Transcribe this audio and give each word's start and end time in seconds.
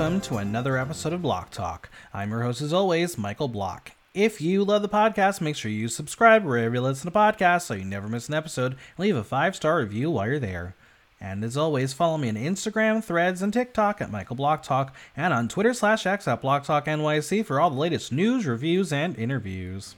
welcome 0.00 0.18
to 0.18 0.38
another 0.38 0.78
episode 0.78 1.12
of 1.12 1.20
Block 1.20 1.50
Talk. 1.50 1.90
I'm 2.14 2.30
your 2.30 2.40
host, 2.40 2.62
as 2.62 2.72
always, 2.72 3.18
Michael 3.18 3.48
Block. 3.48 3.92
If 4.14 4.40
you 4.40 4.64
love 4.64 4.80
the 4.80 4.88
podcast, 4.88 5.42
make 5.42 5.56
sure 5.56 5.70
you 5.70 5.88
subscribe 5.88 6.42
wherever 6.42 6.76
you 6.76 6.80
listen 6.80 7.12
to 7.12 7.18
podcasts 7.18 7.64
so 7.64 7.74
you 7.74 7.84
never 7.84 8.08
miss 8.08 8.26
an 8.26 8.32
episode. 8.32 8.76
Leave 8.96 9.14
a 9.14 9.22
five 9.22 9.54
star 9.54 9.76
review 9.76 10.10
while 10.10 10.26
you're 10.26 10.38
there. 10.38 10.74
And 11.20 11.44
as 11.44 11.54
always, 11.54 11.92
follow 11.92 12.16
me 12.16 12.30
on 12.30 12.36
Instagram, 12.36 13.04
Threads, 13.04 13.42
and 13.42 13.52
TikTok 13.52 14.00
at 14.00 14.10
Michael 14.10 14.36
Block 14.36 14.62
Talk, 14.62 14.96
and 15.14 15.34
on 15.34 15.48
Twitter 15.48 15.74
slash 15.74 16.06
X 16.06 16.26
at 16.26 16.40
Block 16.40 16.64
Talk 16.64 16.86
NYC 16.86 17.44
for 17.44 17.60
all 17.60 17.68
the 17.68 17.76
latest 17.76 18.10
news, 18.10 18.46
reviews, 18.46 18.94
and 18.94 19.18
interviews. 19.18 19.96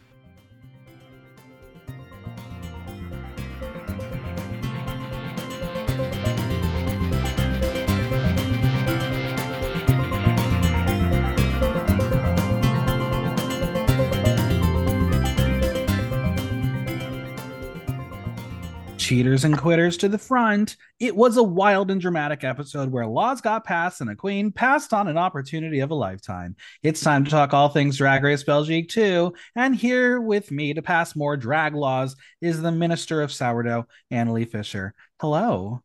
Cheaters 19.12 19.44
and 19.44 19.58
quitters 19.58 19.98
to 19.98 20.08
the 20.08 20.16
front. 20.16 20.78
It 20.98 21.14
was 21.14 21.36
a 21.36 21.42
wild 21.42 21.90
and 21.90 22.00
dramatic 22.00 22.44
episode 22.44 22.90
where 22.90 23.06
laws 23.06 23.42
got 23.42 23.62
passed 23.62 24.00
and 24.00 24.08
a 24.08 24.16
queen 24.16 24.50
passed 24.50 24.94
on 24.94 25.06
an 25.06 25.18
opportunity 25.18 25.80
of 25.80 25.90
a 25.90 25.94
lifetime. 25.94 26.56
It's 26.82 27.02
time 27.02 27.22
to 27.27 27.30
talk 27.30 27.52
all 27.52 27.69
things 27.69 27.98
Drag 27.98 28.22
Race 28.22 28.42
Belgique 28.42 28.88
too. 28.88 29.34
And 29.54 29.77
here 29.77 30.19
with 30.19 30.50
me 30.50 30.72
to 30.72 30.80
pass 30.80 31.14
more 31.14 31.36
drag 31.36 31.74
laws 31.74 32.16
is 32.41 32.62
the 32.62 32.72
Minister 32.72 33.20
of 33.20 33.30
Sourdough, 33.30 33.86
Analee 34.10 34.50
Fisher. 34.50 34.94
Hello. 35.20 35.82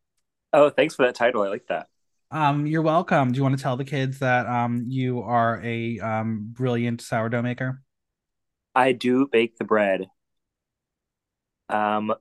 Oh, 0.54 0.70
thanks 0.70 0.96
for 0.96 1.06
that 1.06 1.16
title. 1.16 1.42
I 1.42 1.50
like 1.50 1.68
that. 1.68 1.88
Um, 2.32 2.66
you're 2.66 2.82
welcome. 2.82 3.34
Do 3.34 3.38
you 3.40 3.44
want 3.44 3.58
to 3.58 3.62
tell 3.62 3.76
the 3.76 3.84
kids 3.84 4.20
that 4.20 4.46
um 4.48 4.86
you 4.88 5.20
are 5.22 5.62
a 5.66 6.00
um 6.00 6.48
brilliant 6.54 7.02
sourdough 7.02 7.42
maker? 7.42 7.82
I 8.74 8.94
do 8.94 9.28
bake 9.30 9.58
the 9.58 9.66
bread. 9.66 10.08
Um, 11.68 12.14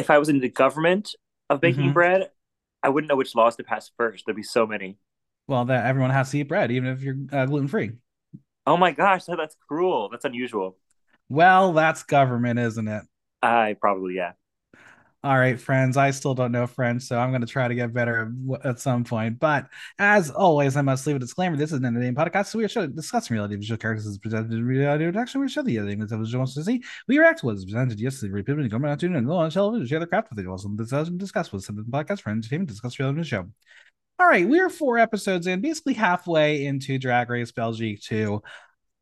if 0.00 0.10
I 0.10 0.18
was 0.18 0.28
in 0.28 0.40
the 0.40 0.48
government 0.48 1.14
of 1.48 1.60
baking 1.60 1.84
mm-hmm. 1.84 1.92
bread, 1.92 2.30
I 2.82 2.88
wouldn't 2.88 3.08
know 3.08 3.16
which 3.16 3.34
laws 3.34 3.56
to 3.56 3.64
pass 3.64 3.90
first. 3.96 4.24
There'd 4.26 4.36
be 4.36 4.42
so 4.42 4.66
many. 4.66 4.98
Well, 5.46 5.66
that 5.66 5.86
everyone 5.86 6.10
has 6.10 6.30
to 6.30 6.38
eat 6.38 6.44
bread, 6.48 6.72
even 6.72 6.88
if 6.88 7.02
you're 7.02 7.16
uh, 7.32 7.46
gluten 7.46 7.68
free. 7.68 7.92
Oh 8.66 8.76
my 8.76 8.92
gosh, 8.92 9.24
that's 9.24 9.56
cruel. 9.68 10.08
That's 10.10 10.24
unusual. 10.24 10.76
Well, 11.28 11.72
that's 11.72 12.02
government, 12.02 12.58
isn't 12.58 12.88
it? 12.88 13.02
I 13.42 13.76
probably 13.80 14.14
yeah. 14.16 14.32
All 15.22 15.38
right, 15.38 15.60
friends. 15.60 15.98
I 15.98 16.12
still 16.12 16.32
don't 16.34 16.50
know 16.50 16.66
French, 16.66 17.02
so 17.02 17.18
I'm 17.18 17.28
going 17.30 17.42
to 17.42 17.46
try 17.46 17.68
to 17.68 17.74
get 17.74 17.92
better 17.92 18.32
at 18.64 18.80
some 18.80 19.04
point. 19.04 19.38
But 19.38 19.68
as 19.98 20.30
always, 20.30 20.78
I 20.78 20.80
must 20.80 21.06
leave 21.06 21.16
a 21.16 21.18
disclaimer. 21.18 21.58
This 21.58 21.72
is 21.72 21.78
an 21.78 21.84
entertaining 21.84 22.14
podcast, 22.14 22.46
so 22.46 22.58
we 22.58 22.64
are 22.64 22.86
discussing 22.86 23.34
reality 23.34 23.56
visual 23.56 23.76
characters 23.76 24.06
as 24.06 24.16
presented 24.16 24.50
in 24.52 24.64
reality 24.64 25.04
reaction. 25.04 25.42
We 25.42 25.48
show 25.48 25.60
the 25.60 25.78
other 25.78 25.90
things 25.90 26.08
that 26.08 26.16
was 26.18 26.34
wants 26.34 26.54
to 26.54 26.64
see. 26.64 26.82
We 27.06 27.18
react 27.18 27.40
to 27.40 27.46
what 27.46 27.56
is 27.56 27.66
presented 27.66 28.00
yesterday, 28.00 28.32
repeatedly, 28.32 28.70
going 28.70 28.86
out 28.86 28.98
to 28.98 29.06
and 29.06 29.26
go 29.26 29.36
on 29.36 29.50
television, 29.50 29.86
share 29.86 30.00
the 30.00 30.06
craft 30.06 30.30
with 30.30 30.38
it. 30.38 30.48
Also, 30.48 30.70
discuss 30.70 31.52
with 31.52 31.64
some 31.64 31.84
podcast 31.90 32.22
for 32.22 32.30
entertainment, 32.30 32.70
discuss 32.70 32.98
reality 32.98 33.22
show. 33.24 33.46
All 34.18 34.26
right, 34.26 34.48
we 34.48 34.58
are 34.58 34.70
four 34.70 34.96
episodes 34.96 35.46
in, 35.46 35.60
basically 35.60 35.94
halfway 35.94 36.64
into 36.64 36.98
Drag 36.98 37.28
Race 37.28 37.52
Belgique 37.52 38.00
2. 38.00 38.40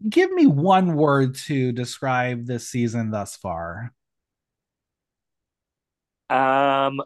Give 0.09 0.33
me 0.33 0.47
one 0.47 0.97
word 0.97 1.37
to 1.47 1.71
describe 1.71 2.45
this 2.45 2.69
season 2.69 3.13
thus 3.13 3.37
far. 3.37 3.93
Um, 6.31 7.00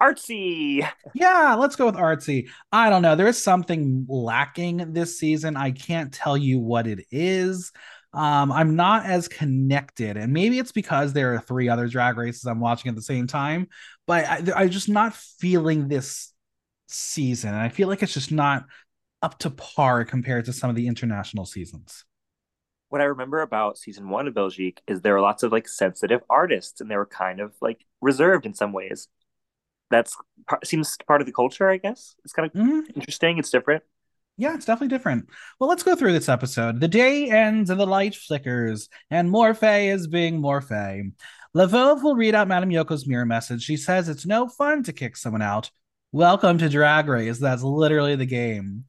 artsy. 0.00 0.86
Yeah, 1.14 1.56
let's 1.58 1.76
go 1.76 1.86
with 1.86 1.94
artsy. 1.94 2.48
I 2.72 2.90
don't 2.90 3.02
know. 3.02 3.16
There 3.16 3.26
is 3.26 3.42
something 3.42 4.06
lacking 4.08 4.92
this 4.92 5.18
season. 5.18 5.56
I 5.56 5.70
can't 5.72 6.12
tell 6.12 6.36
you 6.36 6.58
what 6.58 6.86
it 6.86 7.04
is. 7.10 7.72
Um, 8.12 8.50
I'm 8.50 8.74
not 8.74 9.06
as 9.06 9.28
connected, 9.28 10.16
and 10.16 10.32
maybe 10.32 10.58
it's 10.58 10.72
because 10.72 11.12
there 11.12 11.34
are 11.34 11.40
three 11.40 11.68
other 11.68 11.86
drag 11.86 12.16
races 12.16 12.44
I'm 12.44 12.58
watching 12.58 12.88
at 12.88 12.96
the 12.96 13.02
same 13.02 13.28
time, 13.28 13.68
but 14.06 14.24
I, 14.24 14.42
I'm 14.56 14.70
just 14.70 14.88
not 14.88 15.14
feeling 15.14 15.86
this 15.86 16.32
season. 16.88 17.50
And 17.50 17.60
I 17.60 17.68
feel 17.68 17.86
like 17.86 18.02
it's 18.02 18.14
just 18.14 18.32
not 18.32 18.64
up 19.22 19.38
to 19.40 19.50
par 19.50 20.04
compared 20.04 20.46
to 20.46 20.52
some 20.52 20.70
of 20.70 20.76
the 20.76 20.88
international 20.88 21.46
seasons 21.46 22.04
what 22.90 23.00
I 23.00 23.04
remember 23.04 23.40
about 23.40 23.78
season 23.78 24.10
one 24.10 24.26
of 24.28 24.34
Belgique 24.34 24.82
is 24.86 25.00
there 25.00 25.14
were 25.14 25.20
lots 25.20 25.42
of 25.42 25.52
like 25.52 25.68
sensitive 25.68 26.20
artists 26.28 26.80
and 26.80 26.90
they 26.90 26.96
were 26.96 27.06
kind 27.06 27.40
of 27.40 27.54
like 27.62 27.86
reserved 28.00 28.44
in 28.44 28.52
some 28.52 28.72
ways. 28.72 29.08
That's 29.90 30.16
seems 30.64 30.96
part 31.06 31.20
of 31.20 31.26
the 31.26 31.32
culture, 31.32 31.70
I 31.70 31.78
guess. 31.78 32.14
It's 32.24 32.32
kind 32.32 32.46
of 32.46 32.52
mm-hmm. 32.52 32.80
interesting. 32.94 33.38
It's 33.38 33.50
different. 33.50 33.84
Yeah, 34.36 34.54
it's 34.54 34.64
definitely 34.64 34.96
different. 34.96 35.28
Well, 35.58 35.68
let's 35.68 35.82
go 35.82 35.94
through 35.94 36.12
this 36.12 36.28
episode. 36.28 36.80
The 36.80 36.88
day 36.88 37.30
ends 37.30 37.70
and 37.70 37.78
the 37.78 37.86
light 37.86 38.14
flickers, 38.14 38.88
and 39.10 39.28
Morphe 39.28 39.92
is 39.92 40.06
being 40.06 40.40
Morphe. 40.40 41.12
Lavove 41.54 42.02
will 42.02 42.16
read 42.16 42.34
out 42.34 42.48
Madame 42.48 42.70
Yoko's 42.70 43.06
mirror 43.06 43.26
message. 43.26 43.62
She 43.62 43.76
says 43.76 44.08
it's 44.08 44.26
no 44.26 44.48
fun 44.48 44.82
to 44.84 44.92
kick 44.92 45.16
someone 45.16 45.42
out. 45.42 45.70
Welcome 46.12 46.58
to 46.58 46.68
Drag 46.68 47.06
Race. 47.06 47.38
That's 47.38 47.62
literally 47.62 48.16
the 48.16 48.26
game. 48.26 48.84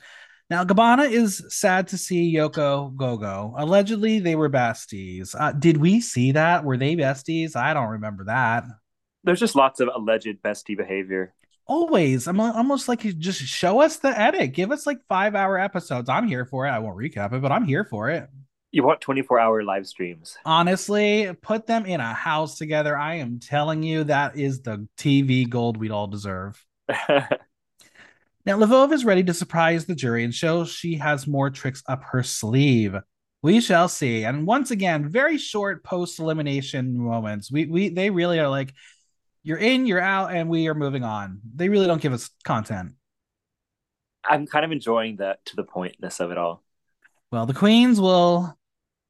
Now, 0.52 0.66
Gabbana 0.66 1.10
is 1.10 1.46
sad 1.48 1.88
to 1.88 1.98
see 1.98 2.36
Yoko 2.36 2.94
Gogo. 2.94 3.54
Allegedly, 3.58 4.20
they 4.20 4.36
were 4.36 4.50
besties. 4.50 5.34
Uh, 5.34 5.54
did 5.54 5.78
we 5.78 6.02
see 6.02 6.34
that? 6.34 6.66
Were 6.66 6.76
they 6.76 6.98
besties? 6.98 7.56
I 7.56 7.74
don't 7.74 7.88
remember 7.88 8.26
that. 8.26 8.66
There's 9.24 9.40
just 9.40 9.56
lots 9.56 9.80
of 9.80 9.88
alleged 9.96 10.42
bestie 10.44 10.76
behavior. 10.76 11.34
Always. 11.68 12.28
I'm 12.28 12.42
almost 12.42 12.90
like 12.90 13.06
you 13.06 13.14
just 13.14 13.40
show 13.40 13.80
us 13.80 14.00
the 14.00 14.10
edit. 14.10 14.52
Give 14.52 14.74
us 14.74 14.86
like 14.86 14.98
five 15.08 15.36
hour 15.36 15.58
episodes. 15.58 16.10
I'm 16.10 16.28
here 16.28 16.44
for 16.44 16.68
it. 16.68 16.72
I 16.72 16.80
won't 16.80 16.98
recap 16.98 17.32
it, 17.32 17.42
but 17.42 17.54
I'm 17.54 17.64
here 17.64 17.86
for 17.86 18.10
it. 18.10 18.28
You 18.72 18.84
want 18.84 19.00
24 19.00 19.40
hour 19.40 19.64
live 19.64 19.88
streams. 19.88 20.36
Honestly, 20.44 21.32
put 21.42 21.66
them 21.66 21.86
in 21.86 22.02
a 22.02 22.14
house 22.14 22.58
together. 22.58 22.98
I 22.98 23.16
am 23.16 23.40
telling 23.40 23.84
you, 23.84 24.04
that 24.04 24.38
is 24.38 24.64
the 24.64 24.86
TV 24.98 25.48
gold 25.48 25.78
we'd 25.78 25.92
all 25.92 26.08
deserve. 26.08 26.62
Now, 28.46 28.58
Lavove 28.58 28.92
is 28.92 29.06
ready 29.06 29.24
to 29.26 29.34
surprise 29.34 29.86
the 29.86 29.96
jury 29.96 30.24
and 30.24 30.34
show 30.34 30.66
she 30.66 30.96
has 30.96 31.28
more 31.28 31.50
tricks 31.50 31.84
up 31.88 32.04
her 32.12 32.24
sleeve. 32.24 32.96
We 33.44 33.62
shall 33.62 33.88
see. 33.88 34.24
And 34.24 34.46
once 34.46 34.72
again, 34.72 35.10
very 35.10 35.38
short 35.38 35.84
post 35.84 36.20
elimination 36.20 36.98
moments. 36.98 37.52
We 37.52 37.66
we 37.66 37.90
they 37.90 38.10
really 38.10 38.40
are 38.40 38.50
like, 38.50 38.74
you're 39.44 39.58
in, 39.58 39.88
you're 39.88 40.02
out, 40.02 40.34
and 40.34 40.50
we 40.50 40.68
are 40.68 40.76
moving 40.76 41.04
on. 41.04 41.42
They 41.56 41.70
really 41.70 41.88
don't 41.88 42.02
give 42.02 42.14
us 42.14 42.30
content. 42.44 42.94
I'm 44.24 44.46
kind 44.46 44.64
of 44.64 44.72
enjoying 44.72 45.18
that 45.18 45.44
to 45.46 45.56
the 45.56 45.64
pointness 45.64 46.20
of 46.20 46.32
it 46.32 46.38
all. 46.38 46.64
Well, 47.32 47.46
the 47.46 47.54
queens 47.54 48.00
will 48.00 48.56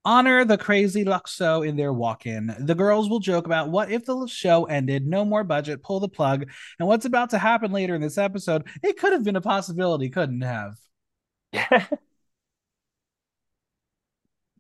honor 0.06 0.46
the 0.46 0.58
crazy 0.58 1.06
Luxo 1.06 1.68
in 1.68 1.76
their 1.76 1.94
walk 1.94 2.26
in. 2.26 2.56
The 2.60 2.76
girls 2.76 3.10
will 3.10 3.20
joke 3.20 3.46
about 3.46 3.70
what 3.70 3.92
if 3.92 4.06
the 4.06 4.28
show 4.28 4.66
ended, 4.66 5.06
no 5.06 5.26
more 5.26 5.44
budget, 5.44 5.84
pull 5.84 6.00
the 6.00 6.10
plug, 6.10 6.50
and 6.80 6.88
what's 6.88 7.06
about 7.06 7.32
to 7.32 7.38
happen 7.38 7.72
later 7.72 7.96
in 7.96 8.02
this 8.02 8.18
episode. 8.18 8.68
It 8.84 8.98
could 8.98 9.14
have 9.14 9.24
been 9.24 9.36
a 9.36 9.42
possibility, 9.42 10.10
couldn't 10.10 10.42
have. 10.42 10.76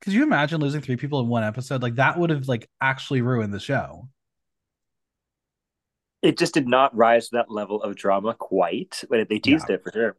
Could 0.01 0.13
you 0.13 0.23
imagine 0.23 0.59
losing 0.59 0.81
three 0.81 0.95
people 0.95 1.19
in 1.19 1.27
one 1.27 1.43
episode? 1.43 1.83
Like 1.83 1.95
that 1.95 2.17
would 2.17 2.31
have 2.31 2.47
like 2.47 2.67
actually 2.81 3.21
ruined 3.21 3.53
the 3.53 3.59
show. 3.59 4.09
It 6.23 6.37
just 6.37 6.53
did 6.55 6.67
not 6.67 6.95
rise 6.95 7.29
to 7.29 7.37
that 7.37 7.51
level 7.51 7.81
of 7.83 7.95
drama 7.95 8.33
quite, 8.33 9.03
but 9.09 9.29
they 9.29 9.39
teased 9.39 9.67
yeah. 9.69 9.75
it 9.75 9.83
for 9.83 9.91
sure. 9.91 10.17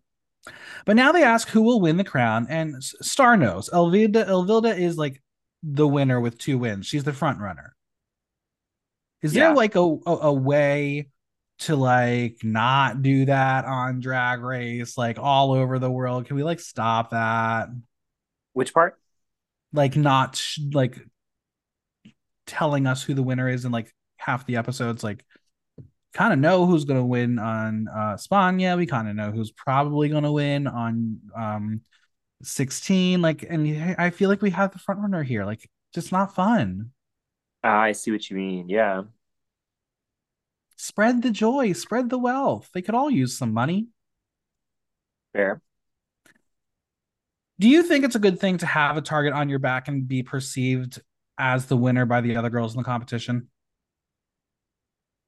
But 0.85 0.97
now 0.97 1.12
they 1.12 1.23
ask 1.23 1.49
who 1.49 1.62
will 1.62 1.81
win 1.81 1.97
the 1.97 2.05
crown, 2.05 2.47
and 2.49 2.83
Star 2.83 3.37
knows. 3.37 3.71
Elvilda, 3.71 4.27
Elvilda 4.27 4.77
is 4.77 4.97
like 4.97 5.23
the 5.62 5.87
winner 5.87 6.21
with 6.21 6.39
two 6.39 6.59
wins. 6.59 6.87
She's 6.87 7.05
the 7.05 7.12
front 7.12 7.41
runner. 7.41 7.75
Is 9.23 9.35
yeah. 9.35 9.47
there 9.47 9.55
like 9.55 9.77
a, 9.77 9.81
a, 9.81 10.11
a 10.11 10.33
way 10.33 11.09
to 11.61 11.77
like 11.77 12.39
not 12.43 13.03
do 13.03 13.27
that 13.27 13.65
on 13.65 14.00
Drag 14.00 14.41
Race, 14.41 14.99
like 14.99 15.19
all 15.19 15.53
over 15.53 15.79
the 15.79 15.91
world? 15.91 16.27
Can 16.27 16.37
we 16.37 16.43
like 16.43 16.61
stop 16.61 17.11
that? 17.11 17.69
Which 18.53 18.75
part? 18.75 18.99
Like 19.73 19.97
not 19.97 20.37
sh- 20.37 20.59
like 20.73 20.99
telling 22.47 22.87
us 22.87 23.03
who 23.03 23.15
the 23.15 23.23
winner 23.23 23.49
is 23.49 23.65
in 23.65 23.71
like 23.71 23.94
half 24.17 24.44
the 24.44 24.56
episodes, 24.56 25.05
like 25.05 25.25
kind 26.12 26.32
of 26.32 26.38
know 26.38 26.67
who's 26.67 26.85
going 26.85 27.00
to 27.00 27.05
win 27.05 27.38
on 27.38 27.88
uh 27.88 28.14
España. 28.14 28.76
We 28.76 28.87
kind 28.87 29.09
of 29.09 29.17
know 29.17 29.31
who's 29.31 29.50
probably 29.50 30.09
going 30.09 30.25
to 30.25 30.32
win 30.32 30.67
on 30.67 31.20
um 31.37 31.81
16. 32.43 33.23
Like, 33.23 33.44
and 33.49 33.97
I 33.99 34.11
feel 34.11 34.29
like 34.29 34.43
we 34.43 34.50
have 34.50 34.73
the 34.73 34.79
front 34.79 35.00
runner 35.00 35.23
here. 35.23 35.44
Like, 35.44 35.69
just 35.94 36.12
not 36.12 36.35
fun. 36.35 36.91
I 37.62 37.93
see 37.93 38.11
what 38.11 38.29
you 38.29 38.37
mean. 38.37 38.69
Yeah. 38.69 39.03
Spread 40.76 41.23
the 41.23 41.31
joy, 41.31 41.73
spread 41.73 42.11
the 42.11 42.19
wealth. 42.19 42.70
They 42.75 42.82
could 42.82 42.94
all 42.94 43.11
use 43.11 43.38
some 43.38 43.53
money. 43.53 43.88
Fair. 45.32 45.61
Do 47.61 47.69
you 47.69 47.85
think 47.85 48.05
it's 48.05 48.17
a 48.17 48.19
good 48.20 48.41
thing 48.41 48.58
to 48.58 48.67
have 48.67 48.97
a 48.97 49.00
target 49.00 49.32
on 49.32 49.49
your 49.49 49.61
back 49.61 49.87
and 49.87 50.08
be 50.08 50.25
perceived 50.25 51.00
as 51.38 51.67
the 51.67 51.76
winner 51.76 52.05
by 52.05 52.20
the 52.20 52.37
other 52.37 52.50
girls 52.50 52.75
in 52.75 52.79
the 52.79 52.85
competition? 52.85 53.49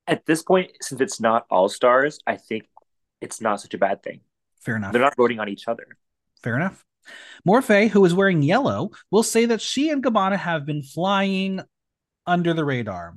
At 0.06 0.26
this 0.26 0.42
point, 0.42 0.72
since 0.80 1.00
it's 1.00 1.20
not 1.20 1.46
all 1.50 1.68
stars, 1.68 2.18
I 2.26 2.36
think 2.36 2.64
it's 3.20 3.40
not 3.40 3.60
such 3.60 3.74
a 3.74 3.78
bad 3.78 4.02
thing. 4.02 4.20
Fair 4.60 4.76
enough. 4.76 4.92
They're 4.92 5.02
not 5.02 5.16
voting 5.16 5.40
on 5.40 5.48
each 5.48 5.68
other. 5.68 5.86
Fair 6.42 6.56
enough. 6.56 6.84
Morphe, 7.46 7.88
who 7.88 8.04
is 8.04 8.14
wearing 8.14 8.42
yellow, 8.42 8.90
will 9.10 9.22
say 9.22 9.46
that 9.46 9.60
she 9.60 9.90
and 9.90 10.02
Gabbana 10.02 10.36
have 10.36 10.64
been 10.64 10.82
flying 10.82 11.60
under 12.26 12.54
the 12.54 12.64
radar. 12.64 13.14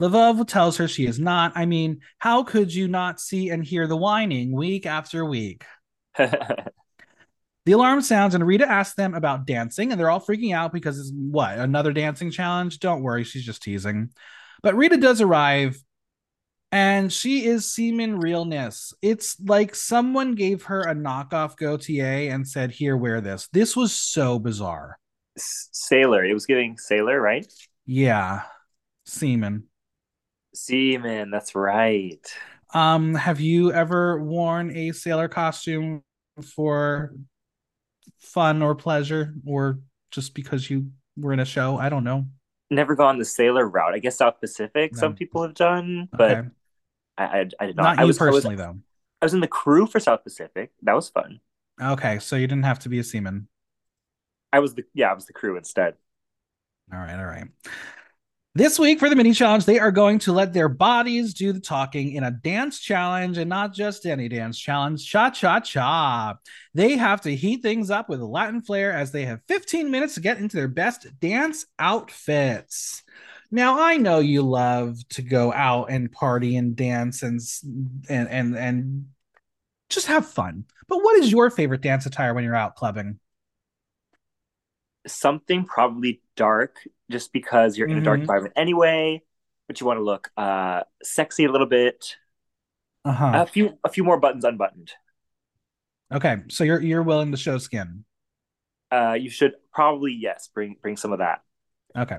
Lvov 0.00 0.46
tells 0.48 0.78
her 0.78 0.88
she 0.88 1.06
is 1.06 1.20
not. 1.20 1.52
I 1.54 1.66
mean, 1.66 2.00
how 2.18 2.42
could 2.42 2.74
you 2.74 2.88
not 2.88 3.20
see 3.20 3.50
and 3.50 3.64
hear 3.64 3.86
the 3.86 3.96
whining 3.96 4.50
week 4.52 4.84
after 4.84 5.24
week? 5.24 5.64
the 6.16 7.72
alarm 7.72 8.00
sounds, 8.00 8.34
and 8.34 8.44
Rita 8.44 8.68
asks 8.68 8.96
them 8.96 9.14
about 9.14 9.46
dancing, 9.46 9.92
and 9.92 10.00
they're 10.00 10.10
all 10.10 10.20
freaking 10.20 10.54
out 10.54 10.72
because 10.72 10.98
it's 10.98 11.12
what 11.14 11.56
another 11.56 11.92
dancing 11.92 12.32
challenge. 12.32 12.80
Don't 12.80 13.02
worry, 13.02 13.22
she's 13.22 13.44
just 13.44 13.62
teasing. 13.62 14.10
But 14.62 14.76
Rita 14.76 14.96
does 14.96 15.20
arrive, 15.20 15.82
and 16.70 17.12
she 17.12 17.44
is 17.44 17.72
semen 17.72 18.18
realness. 18.18 18.94
It's 19.02 19.38
like 19.40 19.74
someone 19.74 20.34
gave 20.34 20.64
her 20.64 20.82
a 20.82 20.94
knockoff 20.94 21.56
Gaultier 21.56 22.32
and 22.32 22.46
said, 22.46 22.70
"Here, 22.70 22.96
wear 22.96 23.20
this." 23.20 23.48
This 23.52 23.76
was 23.76 23.92
so 23.92 24.38
bizarre. 24.38 24.98
Sailor. 25.36 26.24
It 26.24 26.34
was 26.34 26.46
giving 26.46 26.78
sailor, 26.78 27.20
right? 27.20 27.46
Yeah, 27.86 28.42
semen. 29.06 29.64
Seaman, 30.54 31.30
that's 31.30 31.54
right. 31.54 32.20
Um, 32.74 33.14
have 33.14 33.40
you 33.40 33.72
ever 33.72 34.22
worn 34.22 34.74
a 34.76 34.92
sailor 34.92 35.28
costume 35.28 36.02
for 36.54 37.14
fun 38.18 38.62
or 38.62 38.74
pleasure, 38.74 39.34
or 39.46 39.80
just 40.10 40.34
because 40.34 40.68
you 40.70 40.90
were 41.16 41.32
in 41.32 41.40
a 41.40 41.44
show? 41.44 41.76
I 41.76 41.88
don't 41.88 42.04
know. 42.04 42.26
Never 42.72 42.94
gone 42.94 43.18
the 43.18 43.24
sailor 43.24 43.68
route. 43.68 43.94
I 43.94 43.98
guess 43.98 44.16
South 44.16 44.40
Pacific. 44.40 44.94
No. 44.94 45.00
Some 45.00 45.14
people 45.14 45.42
have 45.42 45.54
done, 45.54 46.08
but 46.10 46.30
okay. 46.30 46.48
I, 47.18 47.24
I, 47.24 47.48
I, 47.60 47.66
did 47.66 47.76
not. 47.76 47.82
Not 47.82 47.98
I 47.98 48.04
was, 48.04 48.18
personally, 48.18 48.54
I 48.54 48.56
was, 48.56 48.58
though. 48.58 48.78
I 49.20 49.24
was 49.26 49.34
in 49.34 49.40
the 49.40 49.48
crew 49.48 49.86
for 49.86 50.00
South 50.00 50.24
Pacific. 50.24 50.72
That 50.82 50.94
was 50.94 51.10
fun. 51.10 51.40
Okay, 51.80 52.18
so 52.18 52.36
you 52.36 52.46
didn't 52.46 52.64
have 52.64 52.78
to 52.80 52.88
be 52.88 52.98
a 52.98 53.04
seaman. 53.04 53.48
I 54.52 54.60
was 54.60 54.74
the 54.74 54.84
yeah, 54.94 55.10
I 55.10 55.14
was 55.14 55.26
the 55.26 55.32
crew 55.32 55.56
instead. 55.56 55.94
All 56.92 56.98
right, 56.98 57.18
all 57.18 57.26
right. 57.26 57.46
This 58.54 58.78
week 58.78 58.98
for 58.98 59.08
the 59.08 59.16
mini 59.16 59.32
challenge, 59.32 59.64
they 59.64 59.78
are 59.78 59.90
going 59.90 60.18
to 60.20 60.32
let 60.32 60.52
their 60.52 60.68
bodies 60.68 61.32
do 61.32 61.54
the 61.54 61.60
talking 61.60 62.12
in 62.12 62.22
a 62.22 62.30
dance 62.30 62.78
challenge 62.78 63.38
and 63.38 63.48
not 63.48 63.72
just 63.72 64.04
any 64.04 64.28
dance 64.28 64.58
challenge. 64.58 65.08
Cha 65.08 65.30
cha 65.30 65.60
cha. 65.60 66.36
They 66.74 66.98
have 66.98 67.22
to 67.22 67.34
heat 67.34 67.62
things 67.62 67.90
up 67.90 68.10
with 68.10 68.20
a 68.20 68.26
Latin 68.26 68.60
flair 68.60 68.92
as 68.92 69.10
they 69.10 69.24
have 69.24 69.40
15 69.48 69.90
minutes 69.90 70.14
to 70.14 70.20
get 70.20 70.36
into 70.36 70.58
their 70.58 70.68
best 70.68 71.06
dance 71.18 71.64
outfits. 71.78 73.02
Now 73.50 73.80
I 73.80 73.96
know 73.96 74.18
you 74.18 74.42
love 74.42 74.98
to 75.10 75.22
go 75.22 75.50
out 75.50 75.90
and 75.90 76.12
party 76.12 76.56
and 76.56 76.76
dance 76.76 77.22
and 77.22 77.40
and 78.10 78.28
and 78.28 78.54
and 78.54 79.06
just 79.88 80.08
have 80.08 80.26
fun. 80.26 80.66
But 80.88 80.98
what 80.98 81.16
is 81.16 81.32
your 81.32 81.48
favorite 81.48 81.80
dance 81.80 82.04
attire 82.04 82.34
when 82.34 82.44
you're 82.44 82.54
out 82.54 82.76
clubbing? 82.76 83.18
something 85.06 85.64
probably 85.64 86.20
dark 86.36 86.76
just 87.12 87.32
because 87.32 87.78
you're 87.78 87.86
mm-hmm. 87.86 87.98
in 87.98 88.02
a 88.02 88.04
dark 88.04 88.16
mm-hmm. 88.16 88.22
environment 88.22 88.54
anyway, 88.56 89.22
but 89.68 89.80
you 89.80 89.86
want 89.86 89.98
to 89.98 90.02
look 90.02 90.30
uh 90.36 90.82
sexy 91.02 91.44
a 91.44 91.52
little 91.52 91.66
bit. 91.66 92.16
Uh-huh. 93.04 93.32
A 93.34 93.46
few 93.46 93.78
a 93.84 93.88
few 93.88 94.04
more 94.04 94.18
buttons 94.18 94.44
unbuttoned. 94.44 94.92
Okay, 96.12 96.38
so 96.48 96.64
you're 96.64 96.80
you're 96.80 97.02
willing 97.02 97.30
to 97.30 97.36
show 97.36 97.58
skin. 97.58 98.04
Uh 98.90 99.12
you 99.12 99.30
should 99.30 99.54
probably 99.72 100.12
yes, 100.12 100.48
bring 100.52 100.76
bring 100.82 100.96
some 100.96 101.12
of 101.12 101.20
that. 101.20 101.42
Okay. 101.96 102.18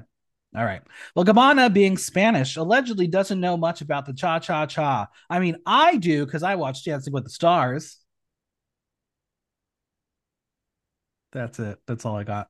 All 0.55 0.65
right. 0.65 0.83
Well, 1.15 1.25
Gabbana, 1.25 1.73
being 1.73 1.97
Spanish, 1.97 2.57
allegedly 2.57 3.07
doesn't 3.07 3.39
know 3.39 3.57
much 3.57 3.81
about 3.81 4.05
the 4.05 4.13
cha 4.13 4.37
cha 4.37 4.67
cha. 4.67 5.07
I 5.27 5.39
mean, 5.39 5.57
I 5.65 5.97
do 5.97 6.25
because 6.25 6.43
I 6.43 6.55
watch 6.55 6.85
Dancing 6.85 7.11
with 7.11 7.23
the 7.23 7.31
Stars. 7.31 7.97
That's 11.31 11.57
it. 11.59 11.79
That's 11.87 12.05
all 12.05 12.15
I 12.15 12.23
got. 12.23 12.49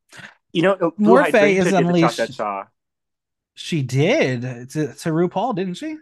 You 0.54 0.62
know, 0.62 0.76
Morphe 1.00 1.34
is 1.34 1.74
unleashed. 1.74 2.40
She 3.56 3.82
did 3.84 4.42
to, 4.72 4.88
to 4.88 5.10
RuPaul, 5.10 5.56
didn't 5.56 5.76
she? 5.76 5.98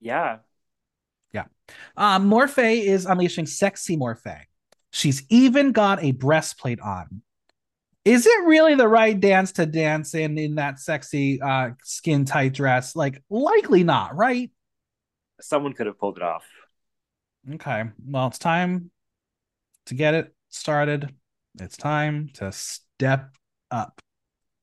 Yeah. 0.00 0.38
Yeah. 1.32 1.44
Um, 1.96 2.28
Morphe 2.28 2.82
is 2.82 3.06
unleashing 3.06 3.46
sexy 3.46 3.96
Morphe. 3.96 4.42
She's 4.90 5.24
even 5.28 5.72
got 5.72 6.02
a 6.02 6.12
breastplate 6.12 6.80
on. 6.80 7.22
Is 8.04 8.26
it 8.26 8.44
really 8.44 8.74
the 8.74 8.86
right 8.86 9.18
dance 9.18 9.52
to 9.52 9.66
dance 9.66 10.14
in 10.14 10.36
in 10.36 10.56
that 10.56 10.78
sexy 10.78 11.40
uh 11.40 11.70
skin 11.82 12.24
tight 12.24 12.52
dress? 12.52 12.94
Like 12.94 13.22
likely 13.30 13.82
not, 13.82 14.14
right? 14.14 14.50
Someone 15.40 15.72
could 15.72 15.86
have 15.86 15.98
pulled 15.98 16.18
it 16.18 16.22
off. 16.22 16.44
Okay. 17.54 17.84
Well, 18.06 18.26
it's 18.26 18.38
time 18.38 18.90
to 19.86 19.94
get 19.94 20.14
it 20.14 20.34
started 20.50 21.14
it's 21.60 21.76
time 21.76 22.30
to 22.34 22.50
step 22.50 23.30
up. 23.70 24.00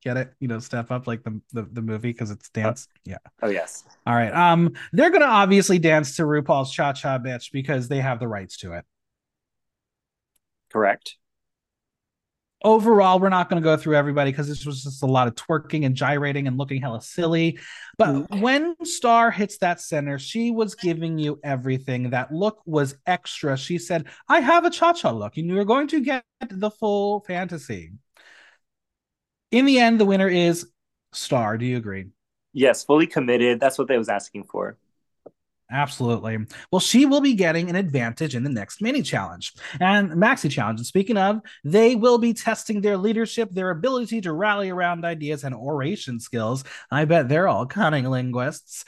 Get 0.04 0.18
it? 0.18 0.34
You 0.40 0.48
know, 0.48 0.60
step 0.60 0.90
up 0.90 1.06
like 1.06 1.24
the 1.24 1.40
the, 1.54 1.64
the 1.64 1.82
movie 1.82 2.12
because 2.12 2.32
it's 2.32 2.50
dance. 2.50 2.88
Oh. 2.90 3.00
Yeah. 3.06 3.18
Oh 3.44 3.50
yes. 3.50 3.84
All 4.08 4.16
right. 4.16 4.34
Um, 4.34 4.74
they're 4.92 5.12
gonna 5.12 5.26
obviously 5.26 5.78
dance 5.78 6.16
to 6.16 6.24
RuPaul's 6.24 6.72
Cha 6.72 6.94
Cha 6.94 7.20
Bitch 7.20 7.52
because 7.52 7.88
they 7.88 8.00
have 8.00 8.20
the 8.20 8.28
rights 8.28 8.58
to 8.58 8.74
it. 8.74 8.86
Correct 10.72 11.18
overall, 12.64 13.20
we're 13.20 13.30
not 13.30 13.50
going 13.50 13.62
to 13.62 13.64
go 13.64 13.78
through 13.78 13.96
everybody 13.96 14.32
because 14.32 14.48
this 14.48 14.66
was 14.66 14.84
just 14.84 15.04
a 15.04 15.08
lot 15.08 15.28
of 15.28 15.36
twerking 15.36 15.86
and 15.86 15.96
gyrating 15.96 16.48
and 16.48 16.58
looking 16.58 16.82
hella 16.82 17.02
silly. 17.02 17.60
But 17.98 18.10
mm. 18.10 18.42
when 18.42 18.76
Star 18.86 19.32
hits 19.32 19.58
that 19.60 19.82
center, 19.82 20.20
she 20.20 20.52
was 20.52 20.76
giving 20.76 21.18
you 21.18 21.40
everything. 21.44 22.10
That 22.12 22.34
look 22.34 22.62
was 22.66 22.96
extra. 23.06 23.58
She 23.58 23.78
said, 23.78 24.08
I 24.28 24.40
have 24.40 24.66
a 24.66 24.70
cha 24.70 24.94
cha 24.94 25.12
look, 25.12 25.38
and 25.38 25.48
you're 25.48 25.66
going 25.66 25.88
to 25.90 26.02
get 26.02 26.24
the 26.50 26.72
full 26.72 27.22
fantasy. 27.22 27.92
In 29.52 29.66
the 29.66 29.80
end, 29.80 30.00
the 30.00 30.06
winner 30.06 30.28
is 30.28 30.68
Star. 31.14 31.58
Do 31.58 31.66
you 31.66 31.78
agree? 31.78 32.08
Yes, 32.54 32.84
fully 32.84 33.08
committed. 33.08 33.60
That's 33.60 33.78
what 33.78 33.88
they 33.88 33.98
was 33.98 34.10
asking 34.10 34.46
for. 34.46 34.78
Absolutely. 35.72 36.38
Well, 36.70 36.82
she 36.82 37.06
will 37.06 37.22
be 37.22 37.34
getting 37.34 37.70
an 37.70 37.78
advantage 37.78 38.36
in 38.36 38.44
the 38.44 38.50
next 38.50 38.82
mini 38.82 39.02
challenge 39.02 39.54
and 39.80 40.12
maxi 40.12 40.52
challenge. 40.52 40.80
And 40.80 40.86
speaking 40.86 41.16
of, 41.16 41.40
they 41.64 41.96
will 41.96 42.18
be 42.18 42.34
testing 42.34 42.82
their 42.82 42.98
leadership, 42.98 43.50
their 43.52 43.70
ability 43.70 44.20
to 44.22 44.34
rally 44.34 44.70
around 44.70 45.06
ideas, 45.06 45.46
and 45.46 45.56
oration 45.56 46.20
skills. 46.20 46.66
I 46.92 47.06
bet 47.06 47.30
they're 47.30 47.48
all 47.48 47.66
cunning 47.66 48.06
linguists. 48.06 48.84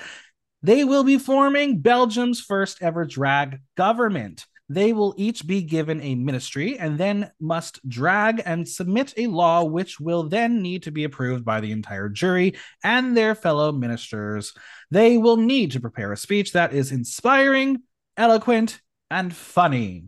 They 0.61 0.83
will 0.83 1.05
be 1.05 1.17
forming 1.17 1.79
Belgium's 1.79 2.41
first 2.41 2.81
ever 2.81 3.05
drag 3.05 3.61
government. 3.75 4.45
They 4.69 4.93
will 4.93 5.13
each 5.17 5.45
be 5.45 5.61
given 5.61 6.01
a 6.01 6.15
ministry 6.15 6.79
and 6.79 6.97
then 6.97 7.31
must 7.39 7.87
drag 7.87 8.41
and 8.45 8.67
submit 8.67 9.13
a 9.17 9.27
law, 9.27 9.63
which 9.63 9.99
will 9.99 10.23
then 10.23 10.61
need 10.61 10.83
to 10.83 10.91
be 10.91 11.03
approved 11.03 11.43
by 11.43 11.59
the 11.59 11.71
entire 11.71 12.09
jury 12.09 12.55
and 12.83 13.15
their 13.15 13.35
fellow 13.35 13.71
ministers. 13.71 14.53
They 14.89 15.17
will 15.17 15.37
need 15.37 15.71
to 15.73 15.81
prepare 15.81 16.11
a 16.11 16.17
speech 16.17 16.53
that 16.53 16.73
is 16.73 16.91
inspiring, 16.91 17.83
eloquent, 18.15 18.81
and 19.11 19.35
funny. 19.35 20.05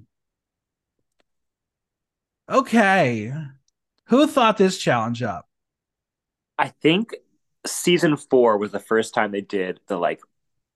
Okay. 2.49 3.33
Who 4.07 4.27
thought 4.27 4.57
this 4.57 4.77
challenge 4.77 5.21
up? 5.21 5.47
I 6.57 6.69
think 6.69 7.15
season 7.65 8.15
four 8.15 8.57
was 8.57 8.71
the 8.71 8.79
first 8.79 9.13
time 9.13 9.31
they 9.31 9.41
did 9.41 9.79
the 9.87 9.97
like 9.97 10.21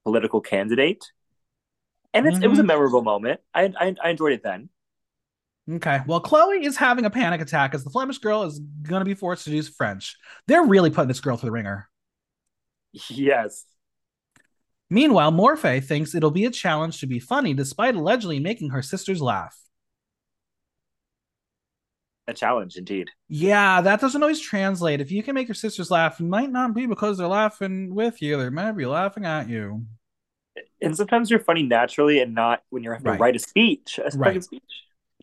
political 0.04 0.40
candidate 0.40 1.12
and 2.12 2.26
mm-hmm. 2.26 2.42
it 2.42 2.48
was 2.48 2.58
a 2.58 2.62
mm-hmm. 2.62 2.68
memorable 2.68 3.02
moment. 3.02 3.40
I, 3.54 3.72
I, 3.78 3.94
I 4.02 4.10
enjoyed 4.10 4.32
it 4.32 4.42
then. 4.42 4.68
Okay. 5.70 6.00
Well, 6.06 6.20
Chloe 6.20 6.64
is 6.64 6.76
having 6.76 7.04
a 7.04 7.10
panic 7.10 7.40
attack 7.40 7.74
as 7.74 7.84
the 7.84 7.90
Flemish 7.90 8.18
girl 8.18 8.42
is 8.42 8.58
going 8.58 9.00
to 9.00 9.04
be 9.04 9.14
forced 9.14 9.44
to 9.44 9.50
use 9.50 9.68
French. 9.68 10.16
They're 10.48 10.64
really 10.64 10.90
putting 10.90 11.08
this 11.08 11.20
girl 11.20 11.36
through 11.36 11.48
the 11.48 11.52
ringer. 11.52 11.88
Yes. 13.08 13.66
Meanwhile, 14.88 15.30
Morphe 15.30 15.84
thinks 15.84 16.14
it'll 16.14 16.32
be 16.32 16.46
a 16.46 16.50
challenge 16.50 16.98
to 17.00 17.06
be 17.06 17.20
funny 17.20 17.54
despite 17.54 17.94
allegedly 17.94 18.40
making 18.40 18.70
her 18.70 18.82
sisters 18.82 19.22
laugh. 19.22 19.56
A 22.26 22.34
challenge 22.34 22.76
indeed. 22.76 23.08
Yeah, 23.28 23.80
that 23.80 24.00
doesn't 24.00 24.22
always 24.22 24.40
translate. 24.40 25.00
If 25.00 25.12
you 25.12 25.22
can 25.22 25.34
make 25.34 25.46
your 25.46 25.54
sisters 25.54 25.90
laugh, 25.90 26.18
it 26.18 26.24
might 26.24 26.50
not 26.50 26.74
be 26.74 26.86
because 26.86 27.18
they're 27.18 27.28
laughing 27.28 27.94
with 27.94 28.20
you, 28.20 28.36
they 28.36 28.50
might 28.50 28.72
be 28.72 28.86
laughing 28.86 29.24
at 29.24 29.48
you 29.48 29.86
and 30.82 30.96
sometimes 30.96 31.30
you're 31.30 31.40
funny 31.40 31.62
naturally 31.62 32.20
and 32.20 32.34
not 32.34 32.62
when 32.70 32.82
you're 32.82 32.94
having 32.94 33.06
right. 33.06 33.16
to 33.16 33.22
write 33.22 33.36
a 33.36 33.38
speech, 33.38 33.98
a 33.98 34.16
right. 34.16 34.42
speech. 34.42 34.62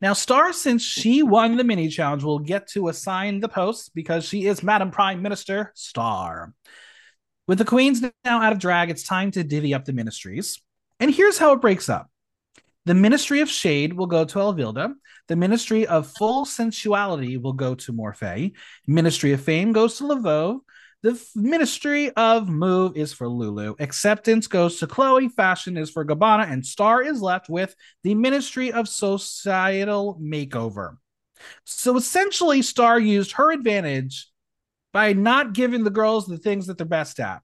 Now, 0.01 0.13
Star, 0.13 0.53
since 0.53 0.83
she 0.83 1.23
won 1.23 1.57
the 1.57 1.63
mini 1.63 1.89
challenge, 1.89 2.23
will 2.23 2.39
get 2.39 2.67
to 2.69 2.87
assign 2.87 3.39
the 3.39 3.49
posts 3.49 3.89
because 3.89 4.25
she 4.25 4.45
is 4.45 4.61
Madam 4.61 4.91
Prime 4.91 5.23
Minister 5.23 5.71
Star. 5.73 6.53
With 7.47 7.57
the 7.57 7.65
queens 7.65 8.01
now 8.01 8.41
out 8.41 8.53
of 8.53 8.59
drag, 8.59 8.91
it's 8.91 9.03
time 9.03 9.31
to 9.31 9.43
divvy 9.43 9.73
up 9.73 9.85
the 9.85 9.93
ministries. 9.93 10.61
And 10.99 11.13
here's 11.13 11.37
how 11.37 11.53
it 11.53 11.61
breaks 11.61 11.89
up. 11.89 12.11
The 12.85 12.93
Ministry 12.93 13.41
of 13.41 13.49
Shade 13.49 13.93
will 13.93 14.05
go 14.05 14.23
to 14.23 14.39
Elvilda. 14.39 14.93
The 15.27 15.35
Ministry 15.35 15.85
of 15.87 16.11
Full 16.17 16.45
Sensuality 16.45 17.37
will 17.37 17.53
go 17.53 17.75
to 17.75 17.91
Morphe. 17.91 18.53
Ministry 18.85 19.33
of 19.33 19.41
Fame 19.41 19.73
goes 19.73 19.97
to 19.97 20.05
Laveau. 20.05 20.59
The 21.03 21.23
Ministry 21.35 22.09
of 22.11 22.49
Move 22.49 22.97
is 22.97 23.13
for 23.13 23.29
Lulu. 23.29 23.75
Acceptance 23.79 24.47
goes 24.47 24.79
to 24.79 24.87
Chloe. 24.87 25.29
Fashion 25.29 25.77
is 25.77 25.91
for 25.91 26.03
Gabbana. 26.03 26.51
And 26.51 26.65
Star 26.65 27.03
is 27.03 27.21
left 27.21 27.49
with 27.49 27.75
the 28.01 28.15
Ministry 28.15 28.71
of 28.71 28.89
Societal 28.89 30.19
Makeover. 30.19 30.97
So 31.65 31.97
essentially, 31.97 32.63
Star 32.63 32.99
used 32.99 33.33
her 33.33 33.51
advantage 33.51 34.27
by 34.91 35.13
not 35.13 35.53
giving 35.53 35.83
the 35.83 35.91
girls 35.91 36.25
the 36.25 36.39
things 36.39 36.65
that 36.65 36.79
they're 36.79 36.87
best 36.87 37.19
at. 37.19 37.43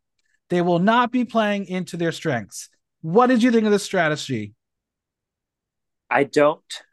They 0.50 0.64
will 0.64 0.80
not 0.80 1.12
be 1.12 1.24
playing 1.24 1.68
into 1.68 1.96
their 1.96 2.12
strengths. 2.12 2.70
What 3.02 3.28
did 3.28 3.44
you 3.44 3.52
think 3.52 3.66
of 3.66 3.72
this 3.72 3.84
strategy? 3.84 4.56
I 6.10 6.24
don't 6.24 6.84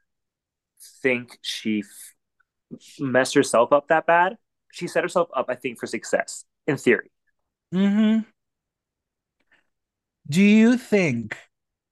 think 1.02 1.38
she 1.40 1.80
f- 1.80 2.80
messed 2.98 3.34
herself 3.34 3.72
up 3.72 3.88
that 3.88 4.06
bad. 4.06 4.36
She 4.72 4.88
set 4.88 5.04
herself 5.04 5.30
up, 5.34 5.46
I 5.48 5.54
think, 5.54 5.78
for 5.78 5.86
success 5.86 6.44
in 6.70 6.78
theory. 6.78 7.10
Hmm. 7.72 8.20
Do 10.28 10.42
you 10.42 10.76
think 10.76 11.36